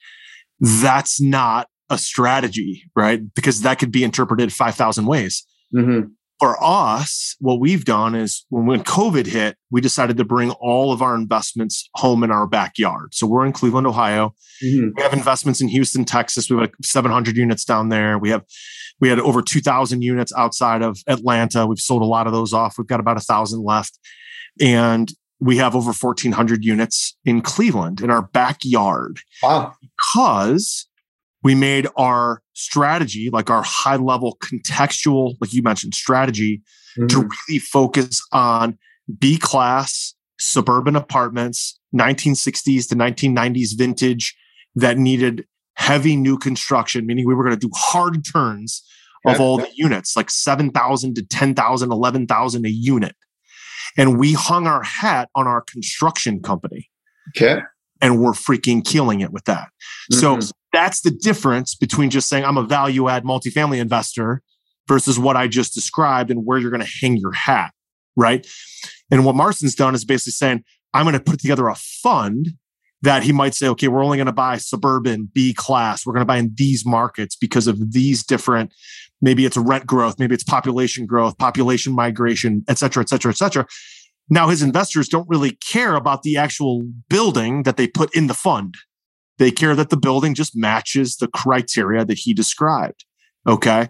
that's 0.60 1.20
not 1.20 1.68
a 1.90 1.98
strategy, 1.98 2.84
right? 2.96 3.20
Because 3.34 3.62
that 3.62 3.78
could 3.78 3.92
be 3.92 4.02
interpreted 4.02 4.52
5,000 4.52 5.06
ways. 5.06 5.46
Mm-hmm. 5.74 6.08
For 6.40 6.56
us, 6.60 7.36
what 7.38 7.60
we've 7.60 7.84
done 7.84 8.16
is 8.16 8.44
when, 8.48 8.66
when 8.66 8.82
COVID 8.82 9.26
hit, 9.26 9.56
we 9.70 9.80
decided 9.80 10.16
to 10.16 10.24
bring 10.24 10.50
all 10.52 10.92
of 10.92 11.00
our 11.00 11.14
investments 11.14 11.88
home 11.94 12.24
in 12.24 12.32
our 12.32 12.48
backyard. 12.48 13.14
So 13.14 13.28
we're 13.28 13.46
in 13.46 13.52
Cleveland, 13.52 13.86
Ohio. 13.86 14.34
Mm-hmm. 14.62 14.88
We 14.96 15.02
have 15.02 15.12
investments 15.12 15.60
in 15.60 15.68
Houston, 15.68 16.04
Texas. 16.04 16.50
We 16.50 16.56
have 16.56 16.62
like 16.62 16.74
700 16.82 17.36
units 17.36 17.64
down 17.64 17.90
there. 17.90 18.18
We 18.18 18.30
have 18.30 18.44
we 19.00 19.08
had 19.08 19.20
over 19.20 19.42
2,000 19.42 20.02
units 20.02 20.32
outside 20.36 20.82
of 20.82 20.98
Atlanta. 21.08 21.66
We've 21.66 21.78
sold 21.78 22.02
a 22.02 22.06
lot 22.06 22.26
of 22.26 22.32
those 22.32 22.52
off. 22.52 22.76
We've 22.78 22.86
got 22.86 23.00
about 23.00 23.16
a 23.16 23.20
thousand 23.20 23.64
left, 23.64 23.98
and 24.60 25.12
we 25.40 25.56
have 25.56 25.74
over 25.74 25.92
1,400 25.92 26.64
units 26.64 27.16
in 27.24 27.40
Cleveland 27.40 28.00
in 28.00 28.10
our 28.10 28.22
backyard. 28.22 29.20
Wow! 29.42 29.74
Because 29.80 30.86
we 31.42 31.54
made 31.54 31.88
our 31.96 32.42
strategy, 32.52 33.30
like 33.30 33.50
our 33.50 33.62
high 33.62 33.96
level 33.96 34.36
contextual, 34.42 35.34
like 35.40 35.52
you 35.52 35.62
mentioned, 35.62 35.94
strategy 35.94 36.62
mm-hmm. 36.96 37.06
to 37.08 37.28
really 37.48 37.58
focus 37.58 38.22
on 38.32 38.78
B 39.18 39.38
class 39.38 40.14
suburban 40.38 40.96
apartments, 40.96 41.78
1960s 41.94 42.88
to 42.88 42.94
1990s 42.94 43.76
vintage 43.76 44.36
that 44.74 44.98
needed 44.98 45.46
heavy 45.74 46.16
new 46.16 46.38
construction, 46.38 47.06
meaning 47.06 47.26
we 47.26 47.34
were 47.34 47.44
going 47.44 47.58
to 47.58 47.66
do 47.66 47.70
hard 47.74 48.24
turns 48.24 48.82
of 49.24 49.40
all 49.40 49.56
the 49.56 49.70
units, 49.74 50.16
like 50.16 50.30
7,000 50.30 51.14
to 51.14 51.22
10,000, 51.22 51.92
11,000 51.92 52.66
a 52.66 52.68
unit. 52.68 53.14
And 53.96 54.18
we 54.18 54.32
hung 54.32 54.66
our 54.66 54.82
hat 54.82 55.28
on 55.34 55.46
our 55.46 55.60
construction 55.60 56.40
company. 56.40 56.90
Okay. 57.36 57.60
And 58.00 58.20
we're 58.20 58.32
freaking 58.32 58.84
killing 58.84 59.20
it 59.20 59.32
with 59.32 59.44
that. 59.44 59.68
Mm-hmm. 60.10 60.40
So 60.40 60.54
that's 60.72 61.02
the 61.02 61.10
difference 61.10 61.74
between 61.74 62.10
just 62.10 62.28
saying 62.28 62.44
I'm 62.44 62.56
a 62.56 62.64
value 62.64 63.08
add 63.08 63.24
multifamily 63.24 63.78
investor 63.78 64.42
versus 64.88 65.18
what 65.18 65.36
I 65.36 65.48
just 65.48 65.74
described 65.74 66.30
and 66.30 66.44
where 66.44 66.58
you're 66.58 66.70
going 66.70 66.84
to 66.84 66.92
hang 67.00 67.16
your 67.16 67.32
hat. 67.32 67.72
Right. 68.16 68.46
And 69.10 69.24
what 69.24 69.34
Marcin's 69.34 69.74
done 69.74 69.94
is 69.94 70.04
basically 70.04 70.32
saying, 70.32 70.64
I'm 70.92 71.04
going 71.04 71.14
to 71.14 71.20
put 71.20 71.40
together 71.40 71.68
a 71.68 71.74
fund 71.74 72.50
that 73.00 73.22
he 73.22 73.32
might 73.32 73.54
say, 73.54 73.66
okay, 73.68 73.88
we're 73.88 74.04
only 74.04 74.16
going 74.16 74.26
to 74.26 74.32
buy 74.32 74.58
suburban 74.58 75.28
B 75.32 75.52
class. 75.54 76.06
We're 76.06 76.12
going 76.12 76.22
to 76.22 76.26
buy 76.26 76.36
in 76.36 76.52
these 76.54 76.86
markets 76.86 77.34
because 77.34 77.66
of 77.66 77.92
these 77.92 78.22
different, 78.22 78.72
maybe 79.20 79.44
it's 79.44 79.56
rent 79.56 79.86
growth, 79.86 80.18
maybe 80.18 80.34
it's 80.34 80.44
population 80.44 81.06
growth, 81.06 81.36
population 81.38 81.94
migration, 81.94 82.64
et 82.68 82.78
cetera, 82.78 83.02
et 83.02 83.08
cetera, 83.08 83.32
et 83.32 83.36
cetera. 83.36 83.66
Now 84.30 84.48
his 84.48 84.62
investors 84.62 85.08
don't 85.08 85.28
really 85.28 85.52
care 85.66 85.96
about 85.96 86.22
the 86.22 86.36
actual 86.36 86.86
building 87.08 87.64
that 87.64 87.76
they 87.76 87.88
put 87.88 88.14
in 88.14 88.28
the 88.28 88.34
fund. 88.34 88.76
They 89.42 89.50
care 89.50 89.74
that 89.74 89.90
the 89.90 89.96
building 89.96 90.36
just 90.36 90.54
matches 90.54 91.16
the 91.16 91.26
criteria 91.26 92.04
that 92.04 92.16
he 92.16 92.32
described. 92.32 93.04
Okay. 93.44 93.88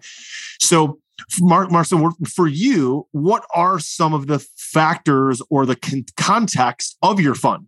So, 0.62 0.98
Mark 1.40 1.70
Marcin, 1.70 2.10
for 2.34 2.48
you, 2.48 3.06
what 3.12 3.44
are 3.54 3.78
some 3.78 4.14
of 4.14 4.28
the 4.28 4.38
factors 4.56 5.42
or 5.50 5.66
the 5.66 5.76
con- 5.76 6.06
context 6.16 6.96
of 7.02 7.20
your 7.20 7.34
fund? 7.34 7.66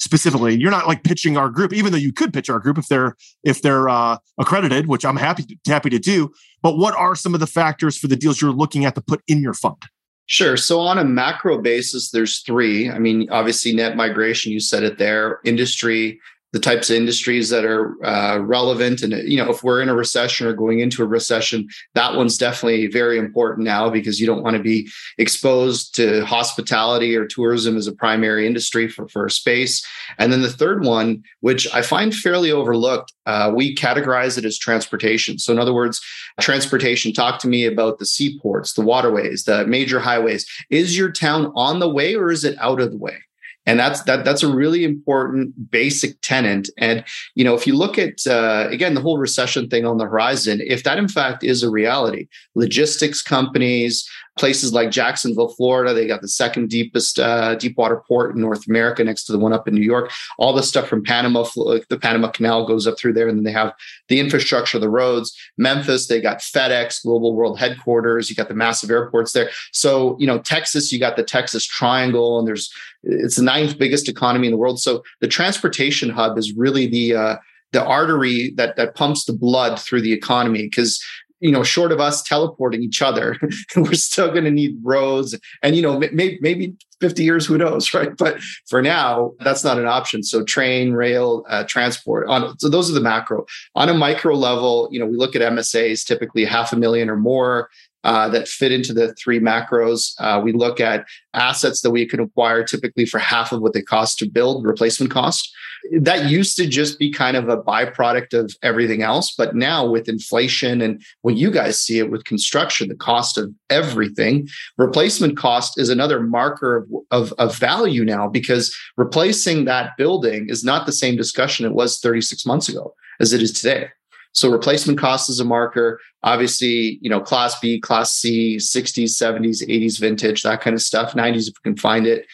specifically 0.00 0.58
you're 0.58 0.72
not 0.72 0.88
like 0.88 1.04
pitching 1.04 1.36
our 1.36 1.48
group 1.48 1.72
even 1.72 1.92
though 1.92 1.98
you 1.98 2.12
could 2.12 2.32
pitch 2.32 2.50
our 2.50 2.58
group 2.58 2.76
if 2.76 2.88
they're 2.88 3.14
if 3.44 3.62
they're 3.62 3.88
uh, 3.88 4.18
accredited 4.38 4.88
which 4.88 5.04
i'm 5.04 5.16
happy 5.16 5.44
to, 5.44 5.56
happy 5.68 5.88
to 5.88 6.00
do 6.00 6.28
but 6.62 6.76
what 6.76 6.94
are 6.96 7.14
some 7.14 7.32
of 7.32 7.38
the 7.38 7.46
factors 7.46 7.96
for 7.96 8.08
the 8.08 8.16
deals 8.16 8.42
you're 8.42 8.50
looking 8.50 8.84
at 8.84 8.96
to 8.96 9.00
put 9.00 9.22
in 9.28 9.40
your 9.40 9.54
fund 9.54 9.80
Sure. 10.26 10.56
So 10.56 10.80
on 10.80 10.98
a 10.98 11.04
macro 11.04 11.60
basis, 11.60 12.10
there's 12.10 12.40
three. 12.40 12.90
I 12.90 12.98
mean, 12.98 13.28
obviously, 13.30 13.74
net 13.74 13.94
migration, 13.94 14.52
you 14.52 14.60
said 14.60 14.82
it 14.82 14.96
there, 14.96 15.40
industry, 15.44 16.18
the 16.54 16.60
types 16.60 16.88
of 16.88 16.94
industries 16.94 17.50
that 17.50 17.64
are 17.64 18.02
uh, 18.06 18.38
relevant. 18.38 19.02
And, 19.02 19.12
you 19.28 19.36
know, 19.36 19.50
if 19.50 19.64
we're 19.64 19.82
in 19.82 19.88
a 19.88 19.94
recession 19.94 20.46
or 20.46 20.52
going 20.52 20.78
into 20.78 21.02
a 21.02 21.06
recession, 21.06 21.68
that 21.94 22.14
one's 22.14 22.38
definitely 22.38 22.86
very 22.86 23.18
important 23.18 23.64
now 23.64 23.90
because 23.90 24.20
you 24.20 24.26
don't 24.28 24.44
want 24.44 24.56
to 24.56 24.62
be 24.62 24.88
exposed 25.18 25.96
to 25.96 26.24
hospitality 26.24 27.16
or 27.16 27.26
tourism 27.26 27.76
as 27.76 27.88
a 27.88 27.92
primary 27.92 28.46
industry 28.46 28.86
for, 28.86 29.08
for 29.08 29.28
space. 29.28 29.84
And 30.16 30.32
then 30.32 30.42
the 30.42 30.48
third 30.48 30.84
one, 30.84 31.24
which 31.40 31.66
I 31.74 31.82
find 31.82 32.14
fairly 32.14 32.52
overlooked, 32.52 33.12
uh, 33.26 33.50
we 33.52 33.74
categorize 33.74 34.38
it 34.38 34.44
as 34.44 34.56
transportation. 34.56 35.40
So, 35.40 35.52
in 35.52 35.58
other 35.58 35.74
words, 35.74 36.00
transportation, 36.40 37.12
talk 37.12 37.40
to 37.40 37.48
me 37.48 37.66
about 37.66 37.98
the 37.98 38.06
seaports, 38.06 38.74
the 38.74 38.82
waterways, 38.82 39.42
the 39.42 39.66
major 39.66 39.98
highways. 39.98 40.46
Is 40.70 40.96
your 40.96 41.10
town 41.10 41.52
on 41.56 41.80
the 41.80 41.88
way 41.88 42.14
or 42.14 42.30
is 42.30 42.44
it 42.44 42.56
out 42.60 42.80
of 42.80 42.92
the 42.92 42.98
way? 42.98 43.16
And 43.66 43.78
that's 43.78 44.02
that 44.02 44.24
that's 44.24 44.42
a 44.42 44.52
really 44.52 44.84
important 44.84 45.70
basic 45.70 46.20
tenant 46.20 46.68
and 46.78 47.04
you 47.34 47.44
know 47.44 47.54
if 47.54 47.66
you 47.66 47.74
look 47.74 47.98
at 47.98 48.26
uh, 48.26 48.66
again 48.70 48.94
the 48.94 49.00
whole 49.00 49.18
recession 49.18 49.68
thing 49.68 49.84
on 49.84 49.98
the 49.98 50.04
horizon 50.04 50.60
if 50.64 50.82
that 50.82 50.98
in 50.98 51.08
fact 51.08 51.42
is 51.42 51.62
a 51.62 51.70
reality 51.70 52.26
logistics 52.54 53.22
companies 53.22 54.08
places 54.36 54.72
like 54.72 54.90
Jacksonville, 54.90 55.48
Florida. 55.48 55.94
They 55.94 56.06
got 56.06 56.20
the 56.20 56.28
second 56.28 56.68
deepest 56.68 57.18
uh, 57.18 57.54
deep 57.54 57.76
water 57.76 58.02
port 58.06 58.34
in 58.34 58.40
North 58.40 58.66
America, 58.68 59.04
next 59.04 59.24
to 59.24 59.32
the 59.32 59.38
one 59.38 59.52
up 59.52 59.68
in 59.68 59.74
New 59.74 59.82
York. 59.82 60.10
All 60.38 60.52
the 60.52 60.62
stuff 60.62 60.88
from 60.88 61.04
Panama, 61.04 61.44
the 61.88 61.98
Panama 62.00 62.30
Canal 62.30 62.66
goes 62.66 62.86
up 62.86 62.98
through 62.98 63.12
there, 63.12 63.28
and 63.28 63.38
then 63.38 63.44
they 63.44 63.52
have 63.52 63.72
the 64.08 64.20
infrastructure, 64.20 64.78
the 64.78 64.88
roads. 64.88 65.36
Memphis, 65.56 66.08
they 66.08 66.20
got 66.20 66.38
FedEx, 66.38 67.02
Global 67.02 67.34
World 67.34 67.58
Headquarters. 67.58 68.28
You 68.28 68.36
got 68.36 68.48
the 68.48 68.54
massive 68.54 68.90
airports 68.90 69.32
there. 69.32 69.50
So 69.72 70.16
you 70.18 70.26
know, 70.26 70.38
Texas, 70.38 70.92
you 70.92 70.98
got 70.98 71.16
the 71.16 71.24
Texas 71.24 71.64
Triangle, 71.64 72.38
and 72.38 72.48
there's 72.48 72.72
it's 73.02 73.36
the 73.36 73.42
ninth 73.42 73.78
biggest 73.78 74.08
economy 74.08 74.48
in 74.48 74.52
the 74.52 74.58
world. 74.58 74.80
So 74.80 75.02
the 75.20 75.28
transportation 75.28 76.10
hub 76.10 76.38
is 76.38 76.54
really 76.56 76.86
the 76.86 77.14
uh, 77.14 77.36
the 77.74 77.84
artery 77.84 78.52
that 78.56 78.76
that 78.76 78.94
pumps 78.94 79.24
the 79.24 79.32
blood 79.32 79.78
through 79.80 80.00
the 80.00 80.12
economy 80.12 80.62
because 80.62 81.02
you 81.44 81.52
know 81.52 81.62
short 81.62 81.92
of 81.92 82.00
us 82.00 82.22
teleporting 82.22 82.82
each 82.82 83.02
other 83.02 83.36
we're 83.76 83.92
still 83.92 84.30
going 84.30 84.44
to 84.44 84.50
need 84.50 84.76
roads 84.82 85.38
and 85.62 85.76
you 85.76 85.82
know 85.82 85.98
maybe 85.98 86.38
maybe 86.40 86.74
50 87.00 87.22
years 87.22 87.44
who 87.44 87.58
knows 87.58 87.92
right? 87.98 88.16
But 88.16 88.40
for 88.66 88.80
now 88.80 89.32
that's 89.40 89.62
not 89.62 89.78
an 89.78 89.86
option. 89.86 90.22
So 90.22 90.42
train 90.42 90.94
rail 90.94 91.44
uh, 91.48 91.64
transport 91.68 92.26
on 92.28 92.58
so 92.58 92.68
those 92.68 92.90
are 92.90 92.94
the 92.94 93.00
macro. 93.00 93.44
On 93.74 93.88
a 93.88 93.94
micro 93.94 94.34
level 94.34 94.88
you 94.90 94.98
know 94.98 95.06
we 95.06 95.16
look 95.16 95.36
at 95.36 95.42
msas 95.42 96.04
typically 96.04 96.44
half 96.44 96.72
a 96.72 96.76
million 96.76 97.10
or 97.10 97.16
more 97.16 97.68
uh, 98.04 98.28
that 98.28 98.46
fit 98.46 98.70
into 98.70 98.92
the 98.92 99.14
three 99.14 99.40
macros. 99.40 100.12
Uh, 100.18 100.40
we 100.42 100.52
look 100.52 100.78
at 100.78 101.06
assets 101.32 101.80
that 101.80 101.90
we 101.90 102.06
can 102.06 102.20
acquire 102.20 102.62
typically 102.62 103.06
for 103.06 103.18
half 103.18 103.50
of 103.50 103.60
what 103.60 103.72
they 103.72 103.82
cost 103.82 104.18
to 104.18 104.28
build, 104.28 104.64
replacement 104.64 105.10
cost. 105.10 105.50
That 105.98 106.30
used 106.30 106.56
to 106.56 106.66
just 106.66 106.98
be 106.98 107.10
kind 107.10 107.36
of 107.36 107.48
a 107.48 107.56
byproduct 107.56 108.32
of 108.32 108.54
everything 108.62 109.02
else. 109.02 109.34
But 109.36 109.54
now 109.56 109.86
with 109.86 110.08
inflation 110.08 110.80
and 110.80 111.02
when 111.22 111.36
you 111.36 111.50
guys 111.50 111.80
see 111.80 111.98
it 111.98 112.10
with 112.10 112.24
construction, 112.24 112.88
the 112.88 112.94
cost 112.94 113.36
of 113.36 113.52
everything, 113.70 114.48
replacement 114.78 115.36
cost 115.36 115.78
is 115.78 115.88
another 115.88 116.20
marker 116.20 116.76
of, 116.76 116.88
of, 117.10 117.32
of 117.38 117.56
value 117.56 118.04
now 118.04 118.28
because 118.28 118.74
replacing 118.96 119.64
that 119.64 119.96
building 119.96 120.48
is 120.48 120.62
not 120.62 120.86
the 120.86 120.92
same 120.92 121.16
discussion 121.16 121.66
it 121.66 121.72
was 121.72 121.98
36 121.98 122.46
months 122.46 122.68
ago 122.68 122.94
as 123.20 123.32
it 123.32 123.42
is 123.42 123.52
today. 123.52 123.88
So 124.34 124.50
replacement 124.50 124.98
cost 124.98 125.30
is 125.30 125.40
a 125.40 125.44
marker. 125.44 126.00
Obviously, 126.22 126.98
you 127.00 127.08
know, 127.08 127.20
class 127.20 127.58
B, 127.60 127.80
class 127.80 128.12
C, 128.12 128.56
60s, 128.56 129.10
70s, 129.10 129.66
80s 129.66 129.98
vintage, 129.98 130.42
that 130.42 130.60
kind 130.60 130.74
of 130.74 130.82
stuff, 130.82 131.12
90s 131.12 131.48
if 131.48 131.54
we 131.64 131.70
can 131.70 131.76
find 131.76 132.06
it. 132.06 132.26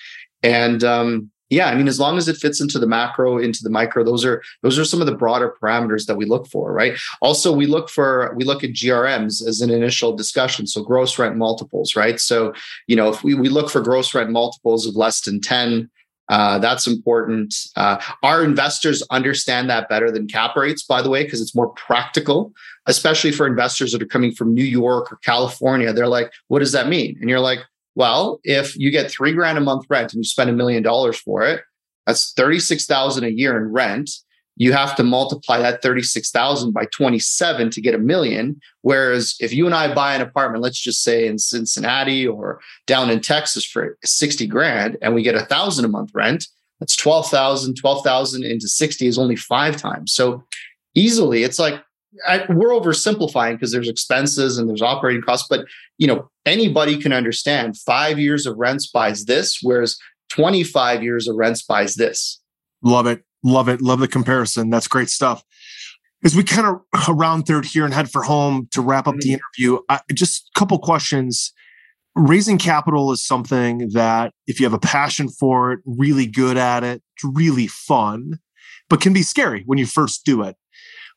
And 0.43 0.83
um, 0.83 1.31
yeah, 1.51 1.67
I 1.67 1.75
mean, 1.75 1.89
as 1.89 1.99
long 1.99 2.17
as 2.17 2.29
it 2.29 2.37
fits 2.37 2.61
into 2.61 2.79
the 2.79 2.87
macro, 2.87 3.37
into 3.39 3.63
the 3.63 3.71
micro, 3.71 4.05
those 4.05 4.25
are 4.25 4.41
those 4.63 4.79
are 4.79 4.85
some 4.85 5.01
of 5.01 5.07
the 5.07 5.15
broader 5.15 5.55
parameters 5.61 6.07
that 6.07 6.17
we 6.17 6.25
look 6.25 6.47
for, 6.47 6.73
right? 6.73 6.97
Also, 7.21 7.53
we 7.53 7.67
look 7.67 7.91
for 7.91 8.33
we 8.37 8.45
look 8.45 8.63
at 8.63 8.71
GRMs 8.71 9.45
as 9.47 9.61
an 9.61 9.69
initial 9.69 10.15
discussion, 10.15 10.69
so 10.69 10.83
gross 10.83 11.19
rent 11.19 11.37
multiples, 11.37 11.97
right? 11.97 12.21
So, 12.21 12.55
you 12.87 12.95
know, 12.95 13.09
if 13.09 13.25
we, 13.25 13.35
we 13.35 13.49
look 13.49 13.69
for 13.69 13.81
gross 13.81 14.15
rent 14.15 14.31
multiples 14.31 14.87
of 14.87 14.95
less 14.95 15.21
than 15.23 15.41
10, 15.41 15.91
uh, 16.31 16.61
that's 16.61 16.87
important. 16.87 17.53
Uh, 17.75 18.01
our 18.23 18.45
investors 18.45 19.03
understand 19.11 19.69
that 19.69 19.89
better 19.89 20.13
than 20.13 20.29
cap 20.29 20.55
rates, 20.55 20.85
by 20.85 21.03
the 21.03 21.11
way, 21.11 21.25
because 21.25 21.43
it's 21.43 21.57
more 21.57 21.71
practical, 21.71 22.53
especially 22.87 23.33
for 23.33 23.49
investors 23.49 23.91
that 23.91 24.01
are 24.01 24.07
coming 24.07 24.33
from 24.33 24.55
New 24.55 24.65
York 24.65 25.13
or 25.13 25.17
California. 25.17 25.93
They're 25.93 26.07
like, 26.07 26.33
what 26.47 26.61
does 26.61 26.71
that 26.71 26.87
mean? 26.87 27.19
And 27.21 27.29
you're 27.29 27.41
like, 27.41 27.59
well, 27.97 28.39
if 28.45 28.77
you 28.77 28.93
get 28.93 29.11
three 29.11 29.33
grand 29.33 29.59
a 29.59 29.61
month 29.61 29.87
rent 29.91 30.13
and 30.13 30.21
you 30.21 30.25
spend 30.25 30.49
a 30.49 30.53
million 30.55 30.85
dollars 30.85 31.19
for 31.19 31.43
it, 31.43 31.63
that's 32.07 32.33
36,000 32.33 33.25
a 33.25 33.29
year 33.29 33.57
in 33.57 33.73
rent 33.73 34.09
you 34.61 34.75
have 34.75 34.95
to 34.95 35.03
multiply 35.03 35.59
that 35.59 35.81
36,000 35.81 36.73
by 36.73 36.85
27 36.93 37.71
to 37.71 37.81
get 37.81 37.95
a 37.95 37.99
million. 37.99 38.61
Whereas 38.83 39.35
if 39.41 39.55
you 39.55 39.65
and 39.65 39.75
I 39.75 39.95
buy 39.95 40.15
an 40.15 40.21
apartment, 40.21 40.63
let's 40.63 40.79
just 40.79 41.03
say 41.03 41.27
in 41.27 41.39
Cincinnati 41.39 42.29
or 42.29 42.61
down 42.87 43.09
in 43.09 43.21
Texas 43.21 43.65
for 43.65 43.97
60 44.05 44.47
grand 44.47 44.99
and 45.01 45.15
we 45.15 45.23
get 45.23 45.35
a 45.35 45.47
thousand 45.47 45.87
a 45.87 45.89
month 45.89 46.11
rent, 46.13 46.45
that's 46.79 46.95
12,000, 46.95 47.75
12,000 47.75 48.45
into 48.45 48.69
60 48.69 49.07
is 49.07 49.19
only 49.19 49.35
five 49.35 49.79
times. 49.79 50.13
So 50.13 50.45
easily 50.95 51.43
it's 51.43 51.59
like, 51.59 51.83
I, 52.29 52.45
we're 52.51 52.69
oversimplifying 52.69 53.53
because 53.55 53.73
there's 53.73 53.89
expenses 53.89 54.59
and 54.59 54.69
there's 54.69 54.83
operating 54.83 55.23
costs, 55.23 55.47
but 55.49 55.65
you 55.97 56.07
know 56.07 56.29
anybody 56.45 56.99
can 56.99 57.15
understand 57.15 57.79
five 57.79 58.19
years 58.19 58.45
of 58.45 58.59
rents 58.59 58.89
buys 58.89 59.25
this, 59.25 59.61
whereas 59.63 59.97
25 60.29 61.03
years 61.03 61.29
of 61.29 61.37
rents 61.37 61.63
buys 61.63 61.95
this. 61.95 62.43
Love 62.83 63.07
it. 63.07 63.25
Love 63.43 63.69
it. 63.69 63.81
Love 63.81 64.01
the 64.01 64.09
comparison. 64.09 64.71
That's 64.71 64.89
great 64.89 65.11
stuff. 65.11 65.45
As 66.25 66.37
we 66.37 66.43
kind 66.43 66.67
of 66.67 67.09
round 67.09 67.47
third 67.47 67.65
here 67.65 67.85
and 67.85 67.95
head 67.95 68.11
for 68.11 68.23
home 68.23 68.69
to 68.73 68.83
wrap 68.83 69.07
up 69.07 69.17
the 69.17 69.31
mm-hmm. 69.31 69.41
interview, 69.59 69.81
I, 69.89 70.01
just 70.13 70.51
a 70.55 70.59
couple 70.59 70.79
questions. 70.79 71.53
Raising 72.15 72.59
capital 72.59 73.13
is 73.13 73.25
something 73.25 73.91
that, 73.93 74.35
if 74.47 74.61
you 74.61 74.67
have 74.67 74.75
a 74.75 74.79
passion 74.79 75.29
for 75.29 75.73
it, 75.73 75.81
really 75.87 76.27
good 76.27 76.57
at 76.59 76.85
it, 76.85 77.03
it's 77.17 77.25
really 77.37 77.69
fun, 77.69 78.41
but 78.91 79.01
can 79.01 79.13
be 79.13 79.23
scary 79.23 79.63
when 79.65 79.79
you 79.79 79.87
first 79.87 80.25
do 80.25 80.43
it. 80.43 80.57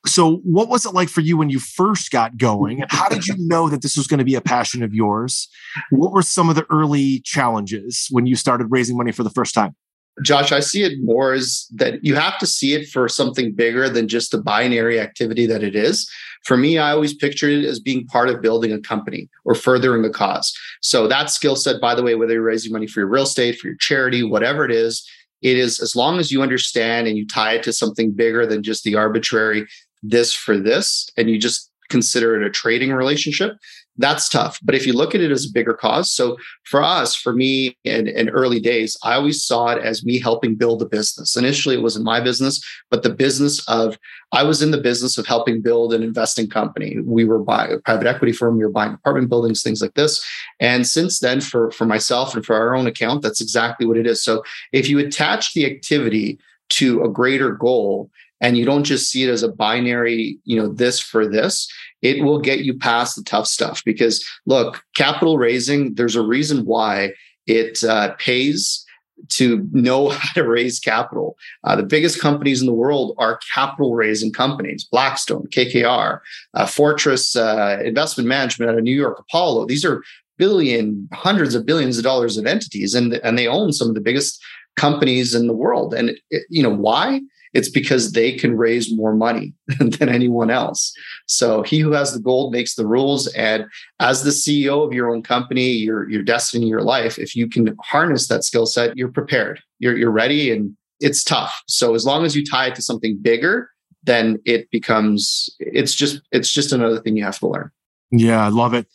So, 0.05 0.37
what 0.43 0.69
was 0.69 0.85
it 0.85 0.93
like 0.93 1.09
for 1.09 1.21
you 1.21 1.37
when 1.37 1.49
you 1.49 1.59
first 1.59 2.11
got 2.11 2.37
going? 2.37 2.81
And 2.81 2.91
how 2.91 3.09
did 3.09 3.25
you 3.25 3.35
know 3.37 3.69
that 3.69 3.81
this 3.81 3.97
was 3.97 4.07
going 4.07 4.19
to 4.19 4.25
be 4.25 4.35
a 4.35 4.41
passion 4.41 4.83
of 4.83 4.93
yours? 4.93 5.47
What 5.89 6.11
were 6.11 6.21
some 6.21 6.49
of 6.49 6.55
the 6.55 6.65
early 6.69 7.21
challenges 7.21 8.07
when 8.11 8.25
you 8.25 8.35
started 8.35 8.67
raising 8.69 8.97
money 8.97 9.11
for 9.11 9.23
the 9.23 9.29
first 9.29 9.53
time? 9.53 9.75
Josh, 10.21 10.51
I 10.51 10.59
see 10.59 10.83
it 10.83 10.99
more 11.01 11.33
as 11.33 11.65
that 11.73 12.03
you 12.03 12.15
have 12.15 12.37
to 12.37 12.45
see 12.45 12.73
it 12.73 12.87
for 12.87 13.09
something 13.09 13.53
bigger 13.53 13.89
than 13.89 14.07
just 14.07 14.31
the 14.31 14.37
binary 14.41 14.99
activity 14.99 15.45
that 15.47 15.63
it 15.63 15.75
is. 15.75 16.09
For 16.43 16.55
me, 16.55 16.77
I 16.77 16.91
always 16.91 17.15
pictured 17.15 17.51
it 17.51 17.65
as 17.65 17.79
being 17.79 18.05
part 18.05 18.29
of 18.29 18.41
building 18.41 18.71
a 18.71 18.79
company 18.79 19.29
or 19.43 19.55
furthering 19.55 20.05
a 20.05 20.09
cause. 20.11 20.53
So 20.81 21.07
that 21.07 21.29
skill 21.29 21.55
set, 21.55 21.81
by 21.81 21.95
the 21.95 22.03
way, 22.03 22.15
whether 22.15 22.33
you're 22.33 22.43
raising 22.43 22.73
money 22.73 22.85
for 22.85 22.99
your 22.99 23.09
real 23.09 23.23
estate, 23.23 23.57
for 23.57 23.67
your 23.67 23.77
charity, 23.77 24.23
whatever 24.23 24.65
it 24.65 24.71
is, 24.71 25.07
it 25.41 25.57
is 25.57 25.79
as 25.79 25.95
long 25.95 26.19
as 26.19 26.31
you 26.31 26.41
understand 26.41 27.07
and 27.07 27.17
you 27.17 27.25
tie 27.25 27.53
it 27.53 27.63
to 27.63 27.73
something 27.73 28.11
bigger 28.11 28.45
than 28.45 28.61
just 28.61 28.83
the 28.83 28.95
arbitrary 28.95 29.65
this 30.03 30.33
for 30.33 30.57
this, 30.57 31.09
and 31.17 31.29
you 31.29 31.39
just 31.39 31.71
consider 31.89 32.35
it 32.35 32.45
a 32.45 32.49
trading 32.49 32.91
relationship, 32.91 33.53
that's 33.97 34.27
tough. 34.27 34.59
But 34.63 34.73
if 34.73 34.87
you 34.87 34.93
look 34.93 35.13
at 35.13 35.21
it 35.21 35.31
as 35.31 35.45
a 35.45 35.51
bigger 35.53 35.73
cause, 35.73 36.11
so 36.11 36.37
for 36.63 36.81
us, 36.81 37.15
for 37.15 37.33
me 37.33 37.77
in, 37.83 38.07
in 38.07 38.29
early 38.29 38.59
days, 38.59 38.97
I 39.03 39.13
always 39.13 39.43
saw 39.43 39.67
it 39.67 39.83
as 39.83 40.03
me 40.03 40.19
helping 40.19 40.55
build 40.55 40.81
a 40.81 40.85
business. 40.85 41.35
Initially, 41.35 41.75
it 41.75 41.83
wasn't 41.83 42.05
my 42.05 42.19
business, 42.19 42.63
but 42.89 43.03
the 43.03 43.11
business 43.11 43.67
of 43.67 43.97
I 44.31 44.41
was 44.41 44.63
in 44.63 44.71
the 44.71 44.81
business 44.81 45.19
of 45.19 45.27
helping 45.27 45.61
build 45.61 45.93
an 45.93 46.01
investing 46.01 46.49
company. 46.49 46.97
We 47.05 47.23
were 47.23 47.39
buying 47.39 47.73
a 47.73 47.77
private 47.77 48.07
equity 48.07 48.33
firm, 48.33 48.57
we 48.57 48.63
were 48.63 48.71
buying 48.71 48.93
apartment 48.93 49.29
buildings, 49.29 49.61
things 49.61 49.81
like 49.81 49.93
this. 49.93 50.25
And 50.59 50.87
since 50.87 51.19
then, 51.19 51.39
for, 51.39 51.69
for 51.69 51.85
myself 51.85 52.33
and 52.33 52.43
for 52.43 52.55
our 52.55 52.75
own 52.75 52.87
account, 52.87 53.21
that's 53.21 53.41
exactly 53.41 53.85
what 53.85 53.97
it 53.97 54.07
is. 54.07 54.23
So 54.23 54.43
if 54.71 54.89
you 54.89 54.97
attach 54.97 55.53
the 55.53 55.67
activity 55.67 56.39
to 56.69 57.03
a 57.03 57.09
greater 57.09 57.51
goal 57.51 58.09
and 58.43 58.57
you 58.57 58.65
don't 58.65 58.83
just 58.83 59.09
see 59.09 59.23
it 59.23 59.29
as 59.29 59.41
a 59.41 59.51
binary, 59.51 60.37
you 60.43 60.59
know, 60.59 60.67
this 60.67 60.99
for 60.99 61.25
this, 61.25 61.71
it 62.01 62.23
will 62.23 62.39
get 62.39 62.59
you 62.59 62.77
past 62.77 63.15
the 63.15 63.23
tough 63.23 63.47
stuff 63.47 63.81
because 63.85 64.23
look, 64.45 64.83
capital 64.95 65.37
raising, 65.37 65.95
there's 65.95 66.17
a 66.17 66.21
reason 66.21 66.65
why 66.65 67.13
it 67.47 67.81
uh, 67.85 68.13
pays 68.19 68.85
to 69.29 69.65
know 69.71 70.09
how 70.09 70.33
to 70.33 70.47
raise 70.47 70.79
capital. 70.79 71.37
Uh, 71.63 71.77
the 71.77 71.83
biggest 71.83 72.19
companies 72.19 72.59
in 72.59 72.67
the 72.67 72.73
world 72.73 73.15
are 73.17 73.39
capital 73.55 73.95
raising 73.95 74.33
companies 74.33 74.83
Blackstone, 74.83 75.47
KKR, 75.47 76.19
uh, 76.53 76.65
Fortress 76.65 77.37
uh, 77.37 77.79
Investment 77.83 78.27
Management 78.27 78.69
out 78.69 78.77
of 78.77 78.83
New 78.83 78.95
York, 78.95 79.19
Apollo. 79.19 79.67
These 79.67 79.85
are 79.85 80.03
billion, 80.37 81.07
hundreds 81.13 81.55
of 81.55 81.65
billions 81.65 81.97
of 81.97 82.03
dollars 82.03 82.37
of 82.37 82.45
entities, 82.45 82.93
and, 82.93 83.13
and 83.23 83.37
they 83.37 83.47
own 83.47 83.71
some 83.71 83.87
of 83.87 83.95
the 83.95 84.01
biggest 84.01 84.43
companies 84.75 85.33
in 85.33 85.47
the 85.47 85.53
world. 85.53 85.93
And, 85.93 86.09
it, 86.29 86.43
you 86.49 86.61
know, 86.61 86.75
why? 86.75 87.21
It's 87.53 87.69
because 87.69 88.11
they 88.11 88.31
can 88.33 88.57
raise 88.57 88.93
more 88.93 89.13
money 89.13 89.53
than 89.79 90.09
anyone 90.09 90.49
else. 90.49 90.93
So 91.27 91.61
he 91.61 91.79
who 91.79 91.91
has 91.91 92.13
the 92.13 92.19
gold 92.19 92.51
makes 92.51 92.75
the 92.75 92.87
rules. 92.87 93.27
And 93.33 93.65
as 93.99 94.23
the 94.23 94.31
CEO 94.31 94.85
of 94.85 94.93
your 94.93 95.13
own 95.13 95.21
company, 95.21 95.71
your 95.71 96.09
your 96.09 96.23
destiny, 96.23 96.67
your 96.67 96.81
life, 96.81 97.17
if 97.17 97.35
you 97.35 97.47
can 97.47 97.75
harness 97.83 98.27
that 98.27 98.43
skill 98.43 98.65
set, 98.65 98.97
you're 98.97 99.11
prepared. 99.11 99.61
You're 99.79 99.97
you're 99.97 100.11
ready, 100.11 100.51
and 100.51 100.75
it's 100.99 101.23
tough. 101.23 101.63
So 101.67 101.95
as 101.95 102.05
long 102.05 102.25
as 102.25 102.35
you 102.35 102.45
tie 102.45 102.67
it 102.67 102.75
to 102.75 102.81
something 102.81 103.17
bigger, 103.21 103.69
then 104.03 104.39
it 104.45 104.69
becomes 104.71 105.49
it's 105.59 105.95
just 105.95 106.21
it's 106.31 106.51
just 106.51 106.71
another 106.71 106.99
thing 106.99 107.15
you 107.17 107.23
have 107.23 107.39
to 107.39 107.47
learn. 107.47 107.71
Yeah, 108.11 108.43
I 108.43 108.49
love 108.49 108.73
it. 108.73 108.87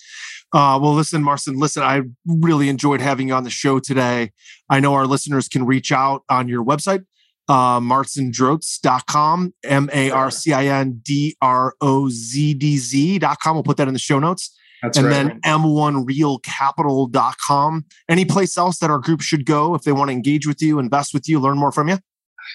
Uh, 0.53 0.79
well, 0.81 0.95
listen, 0.95 1.23
Marcin, 1.23 1.59
listen, 1.59 1.83
I 1.83 2.03
really 2.25 2.71
enjoyed 2.71 3.03
having 3.03 3.29
you 3.29 3.35
on 3.35 3.45
the 3.45 3.51
show 3.51 3.81
today. 3.81 4.33
I 4.71 4.81
know 4.81 4.95
our 4.95 5.07
listeners 5.07 5.47
can 5.47 5.67
reach 5.67 5.93
out 5.93 6.23
on 6.31 6.49
your 6.49 6.65
website, 6.65 7.05
uh, 7.49 7.81
marcindrozdz.com, 7.81 9.55
M 9.65 9.91
A 9.93 10.11
R 10.11 10.31
C 10.31 10.53
I 10.53 10.67
N 10.67 11.01
D 11.03 11.37
R 11.41 11.75
O 11.81 12.09
Z 12.09 12.55
D 12.55 12.77
Z.com. 12.77 13.55
We'll 13.55 13.63
put 13.63 13.77
that 13.79 13.87
in 13.89 13.95
the 13.95 14.01
show 14.01 14.19
notes. 14.19 14.55
That's 14.83 14.99
and 14.99 15.07
right. 15.09 15.13
then 15.13 15.41
m1realcapital.com. 15.41 17.85
Any 18.09 18.25
place 18.25 18.57
else 18.57 18.79
that 18.79 18.91
our 18.91 18.99
group 18.99 19.21
should 19.23 19.45
go 19.45 19.75
if 19.75 19.83
they 19.83 19.91
want 19.93 20.11
to 20.11 20.13
engage 20.13 20.47
with 20.47 20.63
you, 20.63 20.79
invest 20.79 21.13
with 21.13 21.29
you, 21.29 21.41
learn 21.41 21.59
more 21.59 21.73
from 21.73 21.89
you? 21.89 21.99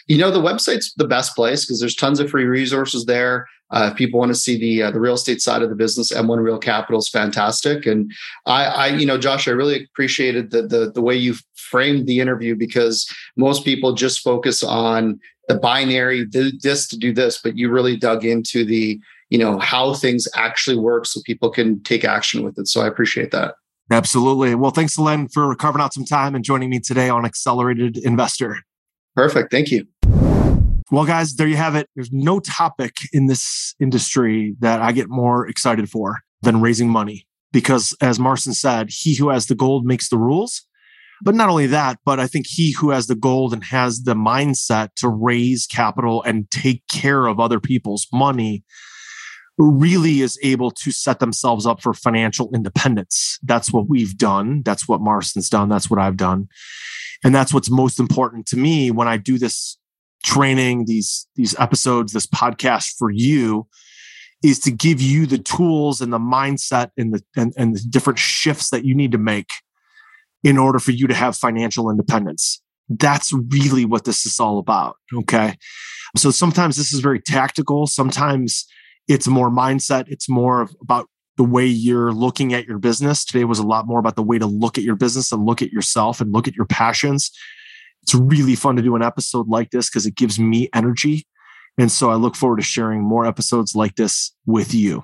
You 0.08 0.18
know, 0.18 0.32
the 0.32 0.40
website's 0.40 0.94
the 0.96 1.08
best 1.08 1.36
place 1.36 1.66
because 1.66 1.80
there's 1.80 1.96
tons 1.96 2.20
of 2.20 2.28
free 2.30 2.46
resources 2.46 3.06
there. 3.06 3.46
Uh, 3.74 3.90
if 3.92 3.98
people 3.98 4.20
want 4.20 4.30
to 4.30 4.36
see 4.36 4.58
the 4.58 4.84
uh, 4.84 4.92
the 4.92 5.00
real 5.00 5.16
estate 5.16 5.42
side 5.42 5.64
of 5.64 5.70
the 5.70 5.76
business, 5.76 6.12
M1 6.12 6.44
Real 6.44 6.60
Capital 6.60 7.00
is 7.00 7.10
fantastic. 7.10 7.86
And 7.86 8.12
I, 8.46 8.66
I, 8.66 8.88
you 8.88 9.06
know, 9.06 9.18
Josh, 9.18 9.48
I 9.48 9.52
really 9.52 9.84
appreciated 9.84 10.52
the 10.52 10.62
the 10.62 10.92
the 10.92 11.02
way 11.02 11.16
you 11.16 11.36
framed 11.56 12.06
the 12.08 12.20
interview 12.20 12.56
because 12.56 13.12
most 13.36 13.66
people 13.66 13.94
just 13.94 14.20
focus 14.20 14.64
on 14.64 15.20
the 15.48 15.56
binary, 15.56 16.26
this 16.26 16.88
to 16.88 16.98
do 16.98 17.12
this, 17.12 17.42
but 17.42 17.58
you 17.58 17.70
really 17.70 17.98
dug 17.98 18.24
into 18.24 18.64
the 18.64 19.00
you 19.30 19.40
know 19.40 19.58
how 19.58 19.96
things 19.96 20.28
actually 20.36 20.78
work 20.78 21.08
so 21.08 21.20
people 21.26 21.50
can 21.50 21.82
take 21.82 22.06
action 22.06 22.44
with 22.44 22.58
it. 22.60 22.68
So 22.68 22.82
I 22.82 22.88
appreciate 22.88 23.32
that. 23.32 23.56
Absolutely. 23.92 24.56
Well, 24.56 24.72
thanks, 24.72 24.98
Len, 24.98 25.28
for 25.28 25.56
carving 25.56 25.82
out 25.82 25.94
some 25.94 26.06
time 26.06 26.36
and 26.36 26.44
joining 26.44 26.70
me 26.70 26.80
today 26.80 27.10
on 27.10 27.26
Accelerated 27.26 27.98
Investor. 27.98 28.60
Perfect. 29.16 29.52
Thank 29.52 29.72
you. 29.72 29.86
Well, 30.94 31.06
guys, 31.06 31.34
there 31.38 31.48
you 31.48 31.56
have 31.56 31.74
it. 31.74 31.90
There's 31.96 32.12
no 32.12 32.40
topic 32.40 32.98
in 33.12 33.26
this 33.26 33.74
industry 33.80 34.56
that 34.60 34.80
I 34.80 34.92
get 34.92 35.10
more 35.10 35.48
excited 35.48 35.90
for 35.90 36.20
than 36.44 36.62
raising 36.62 36.88
money. 36.88 37.26
Because 37.52 37.98
as 38.00 38.20
Marcin 38.20 38.54
said, 38.54 38.92
he 38.92 39.16
who 39.16 39.30
has 39.30 39.48
the 39.48 39.56
gold 39.56 39.88
makes 39.88 40.10
the 40.10 40.20
rules. 40.20 40.62
But 41.24 41.34
not 41.34 41.50
only 41.50 41.66
that, 41.66 41.98
but 42.06 42.20
I 42.20 42.28
think 42.28 42.46
he 42.48 42.74
who 42.74 42.92
has 42.92 43.08
the 43.08 43.16
gold 43.16 43.54
and 43.54 43.64
has 43.64 44.04
the 44.04 44.14
mindset 44.14 44.90
to 44.98 45.08
raise 45.08 45.66
capital 45.66 46.22
and 46.22 46.52
take 46.52 46.84
care 46.92 47.26
of 47.26 47.40
other 47.40 47.60
people's 47.60 48.06
money 48.14 48.64
really 49.58 50.22
is 50.22 50.38
able 50.44 50.70
to 50.70 50.92
set 50.92 51.18
themselves 51.18 51.66
up 51.66 51.82
for 51.82 51.96
financial 51.96 52.52
independence. 52.54 53.40
That's 53.42 53.74
what 53.74 53.90
we've 53.90 54.16
done. 54.16 54.62
That's 54.64 54.88
what 54.88 55.02
Marcin's 55.02 55.50
done. 55.50 55.70
That's 55.70 55.90
what 55.90 56.00
I've 56.00 56.18
done. 56.18 56.50
And 57.24 57.34
that's 57.34 57.52
what's 57.52 57.72
most 57.72 58.00
important 58.00 58.46
to 58.48 58.58
me 58.58 58.92
when 58.92 59.08
I 59.08 59.18
do 59.18 59.40
this 59.40 59.80
training, 60.24 60.86
these, 60.86 61.28
these 61.36 61.58
episodes, 61.60 62.14
this 62.14 62.26
podcast 62.26 62.96
for 62.98 63.12
you 63.12 63.68
is 64.44 64.60
to 64.60 64.72
give 64.72 65.02
you 65.02 65.26
the 65.26 65.38
tools 65.38 66.02
and 66.02 66.12
the 66.12 66.20
mindset 66.20 66.90
and 66.98 67.14
the, 67.14 67.24
and, 67.36 67.54
and 67.58 67.76
the 67.76 67.82
different 67.90 68.20
shifts 68.20 68.70
that 68.70 68.84
you 68.84 68.94
need 68.94 69.12
to 69.12 69.18
make 69.18 69.50
in 70.44 70.58
order 70.58 70.80
for 70.80 70.92
you 70.92 71.08
to 71.08 71.14
have 71.14 71.36
financial 71.36 71.90
independence. 71.90 72.62
That's 72.90 73.32
really 73.32 73.86
what 73.86 74.04
this 74.04 74.26
is 74.26 74.40
all 74.40 74.60
about. 74.60 74.98
Okay. 75.14 75.56
So 76.18 76.32
sometimes 76.32 76.76
this 76.76 76.94
is 76.94 77.00
very 77.00 77.22
tactical. 77.22 77.88
Sometimes 77.88 78.66
it's 79.08 79.28
more 79.28 79.50
mindset. 79.50 80.06
It's 80.08 80.30
more 80.30 80.68
about 80.82 81.08
the 81.38 81.44
way 81.44 81.66
you're 81.66 82.12
looking 82.12 82.54
at 82.54 82.68
your 82.68 82.78
business. 82.78 83.26
Today 83.26 83.46
was 83.46 83.60
a 83.60 83.66
lot 83.66 83.88
more 83.88 84.00
about 84.00 84.16
the 84.16 84.24
way 84.24 84.38
to 84.38 84.46
look 84.46 84.78
at 84.78 84.84
your 84.84 84.96
business 84.96 85.32
and 85.32 85.46
look 85.46 85.62
at 85.62 85.72
yourself 85.72 86.22
and 86.22 86.32
look 86.32 86.48
at 86.48 86.56
your 86.56 86.66
passions. 86.66 87.32
It's 88.04 88.14
really 88.14 88.56
fun 88.56 88.76
to 88.76 88.82
do 88.82 88.96
an 88.96 89.02
episode 89.02 89.48
like 89.48 89.72
this 89.72 89.90
because 89.90 90.06
it 90.06 90.16
gives 90.16 90.40
me 90.40 90.70
energy. 90.74 91.26
And 91.78 91.92
so 91.92 92.12
I 92.12 92.16
look 92.16 92.36
forward 92.36 92.58
to 92.58 92.64
sharing 92.64 93.02
more 93.02 93.26
episodes 93.26 93.76
like 93.76 93.96
this 93.96 94.36
with 94.46 94.74
you. 94.74 95.04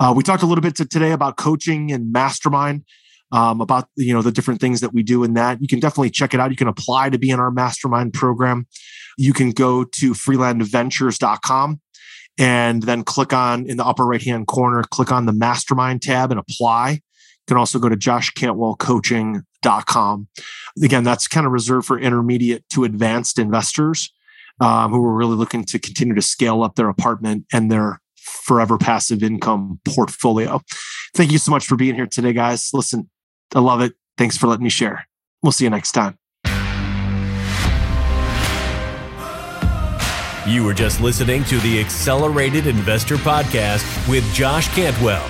Uh, 0.00 0.14
we 0.16 0.22
talked 0.22 0.42
a 0.42 0.46
little 0.46 0.62
bit 0.62 0.76
today 0.76 1.12
about 1.12 1.36
coaching 1.36 1.92
and 1.92 2.10
mastermind, 2.10 2.84
um, 3.32 3.60
about 3.60 3.88
you 3.96 4.14
know 4.14 4.22
the 4.22 4.32
different 4.32 4.60
things 4.60 4.80
that 4.80 4.94
we 4.94 5.02
do 5.02 5.24
in 5.24 5.34
that. 5.34 5.60
You 5.60 5.68
can 5.68 5.80
definitely 5.80 6.10
check 6.10 6.32
it 6.32 6.40
out. 6.40 6.50
You 6.50 6.56
can 6.56 6.68
apply 6.68 7.10
to 7.10 7.18
be 7.18 7.30
in 7.30 7.40
our 7.40 7.50
mastermind 7.50 8.14
program. 8.14 8.66
You 9.18 9.32
can 9.32 9.50
go 9.50 9.84
to 9.84 10.12
freelandventures.com 10.12 11.80
and 12.38 12.82
then 12.82 13.02
click 13.02 13.32
on 13.32 13.66
in 13.66 13.76
the 13.76 13.84
upper 13.84 14.06
right 14.06 14.22
hand 14.22 14.46
corner, 14.46 14.82
click 14.90 15.10
on 15.10 15.26
the 15.26 15.32
mastermind 15.32 16.02
tab 16.02 16.30
and 16.30 16.40
apply. 16.40 17.00
You 17.46 17.54
can 17.54 17.58
also 17.58 17.78
go 17.78 17.88
to 17.88 17.96
joshcantwellcoaching.com. 17.96 20.28
Again, 20.82 21.04
that's 21.04 21.28
kind 21.28 21.46
of 21.46 21.52
reserved 21.52 21.86
for 21.86 21.96
intermediate 21.98 22.68
to 22.70 22.82
advanced 22.82 23.38
investors 23.38 24.12
um, 24.60 24.90
who 24.90 25.04
are 25.04 25.14
really 25.14 25.36
looking 25.36 25.62
to 25.64 25.78
continue 25.78 26.14
to 26.14 26.22
scale 26.22 26.64
up 26.64 26.74
their 26.74 26.88
apartment 26.88 27.46
and 27.52 27.70
their 27.70 28.00
forever 28.16 28.78
passive 28.78 29.22
income 29.22 29.78
portfolio. 29.84 30.60
Thank 31.14 31.30
you 31.30 31.38
so 31.38 31.52
much 31.52 31.66
for 31.66 31.76
being 31.76 31.94
here 31.94 32.06
today, 32.06 32.32
guys. 32.32 32.70
Listen, 32.72 33.08
I 33.54 33.60
love 33.60 33.80
it. 33.80 33.92
Thanks 34.18 34.36
for 34.36 34.48
letting 34.48 34.64
me 34.64 34.70
share. 34.70 35.06
We'll 35.42 35.52
see 35.52 35.64
you 35.64 35.70
next 35.70 35.92
time. 35.92 36.18
You 40.46 40.64
were 40.64 40.74
just 40.74 41.00
listening 41.00 41.44
to 41.44 41.58
the 41.58 41.80
Accelerated 41.80 42.66
Investor 42.66 43.16
Podcast 43.16 44.08
with 44.08 44.24
Josh 44.32 44.72
Cantwell. 44.74 45.28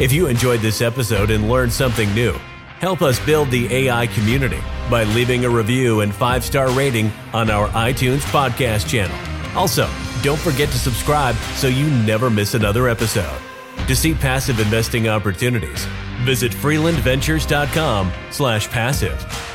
If 0.00 0.12
you 0.12 0.26
enjoyed 0.28 0.60
this 0.60 0.80
episode 0.80 1.30
and 1.30 1.50
learned 1.50 1.74
something 1.74 2.10
new, 2.14 2.32
help 2.78 3.02
us 3.02 3.20
build 3.26 3.50
the 3.50 3.70
AI 3.70 4.06
community 4.06 4.62
by 4.88 5.04
leaving 5.04 5.44
a 5.44 5.50
review 5.50 6.00
and 6.00 6.14
five 6.14 6.42
star 6.42 6.70
rating 6.70 7.12
on 7.34 7.50
our 7.50 7.68
iTunes 7.68 8.20
podcast 8.32 8.88
channel. 8.88 9.14
Also, 9.54 9.86
don't 10.22 10.40
forget 10.40 10.70
to 10.70 10.78
subscribe 10.78 11.34
so 11.54 11.66
you 11.66 11.90
never 12.06 12.30
miss 12.30 12.54
another 12.54 12.88
episode. 12.88 13.38
To 13.86 13.94
see 13.94 14.14
passive 14.14 14.58
investing 14.58 15.06
opportunities, 15.06 15.84
visit 16.20 16.52
freelandventures.com/passive. 16.52 19.46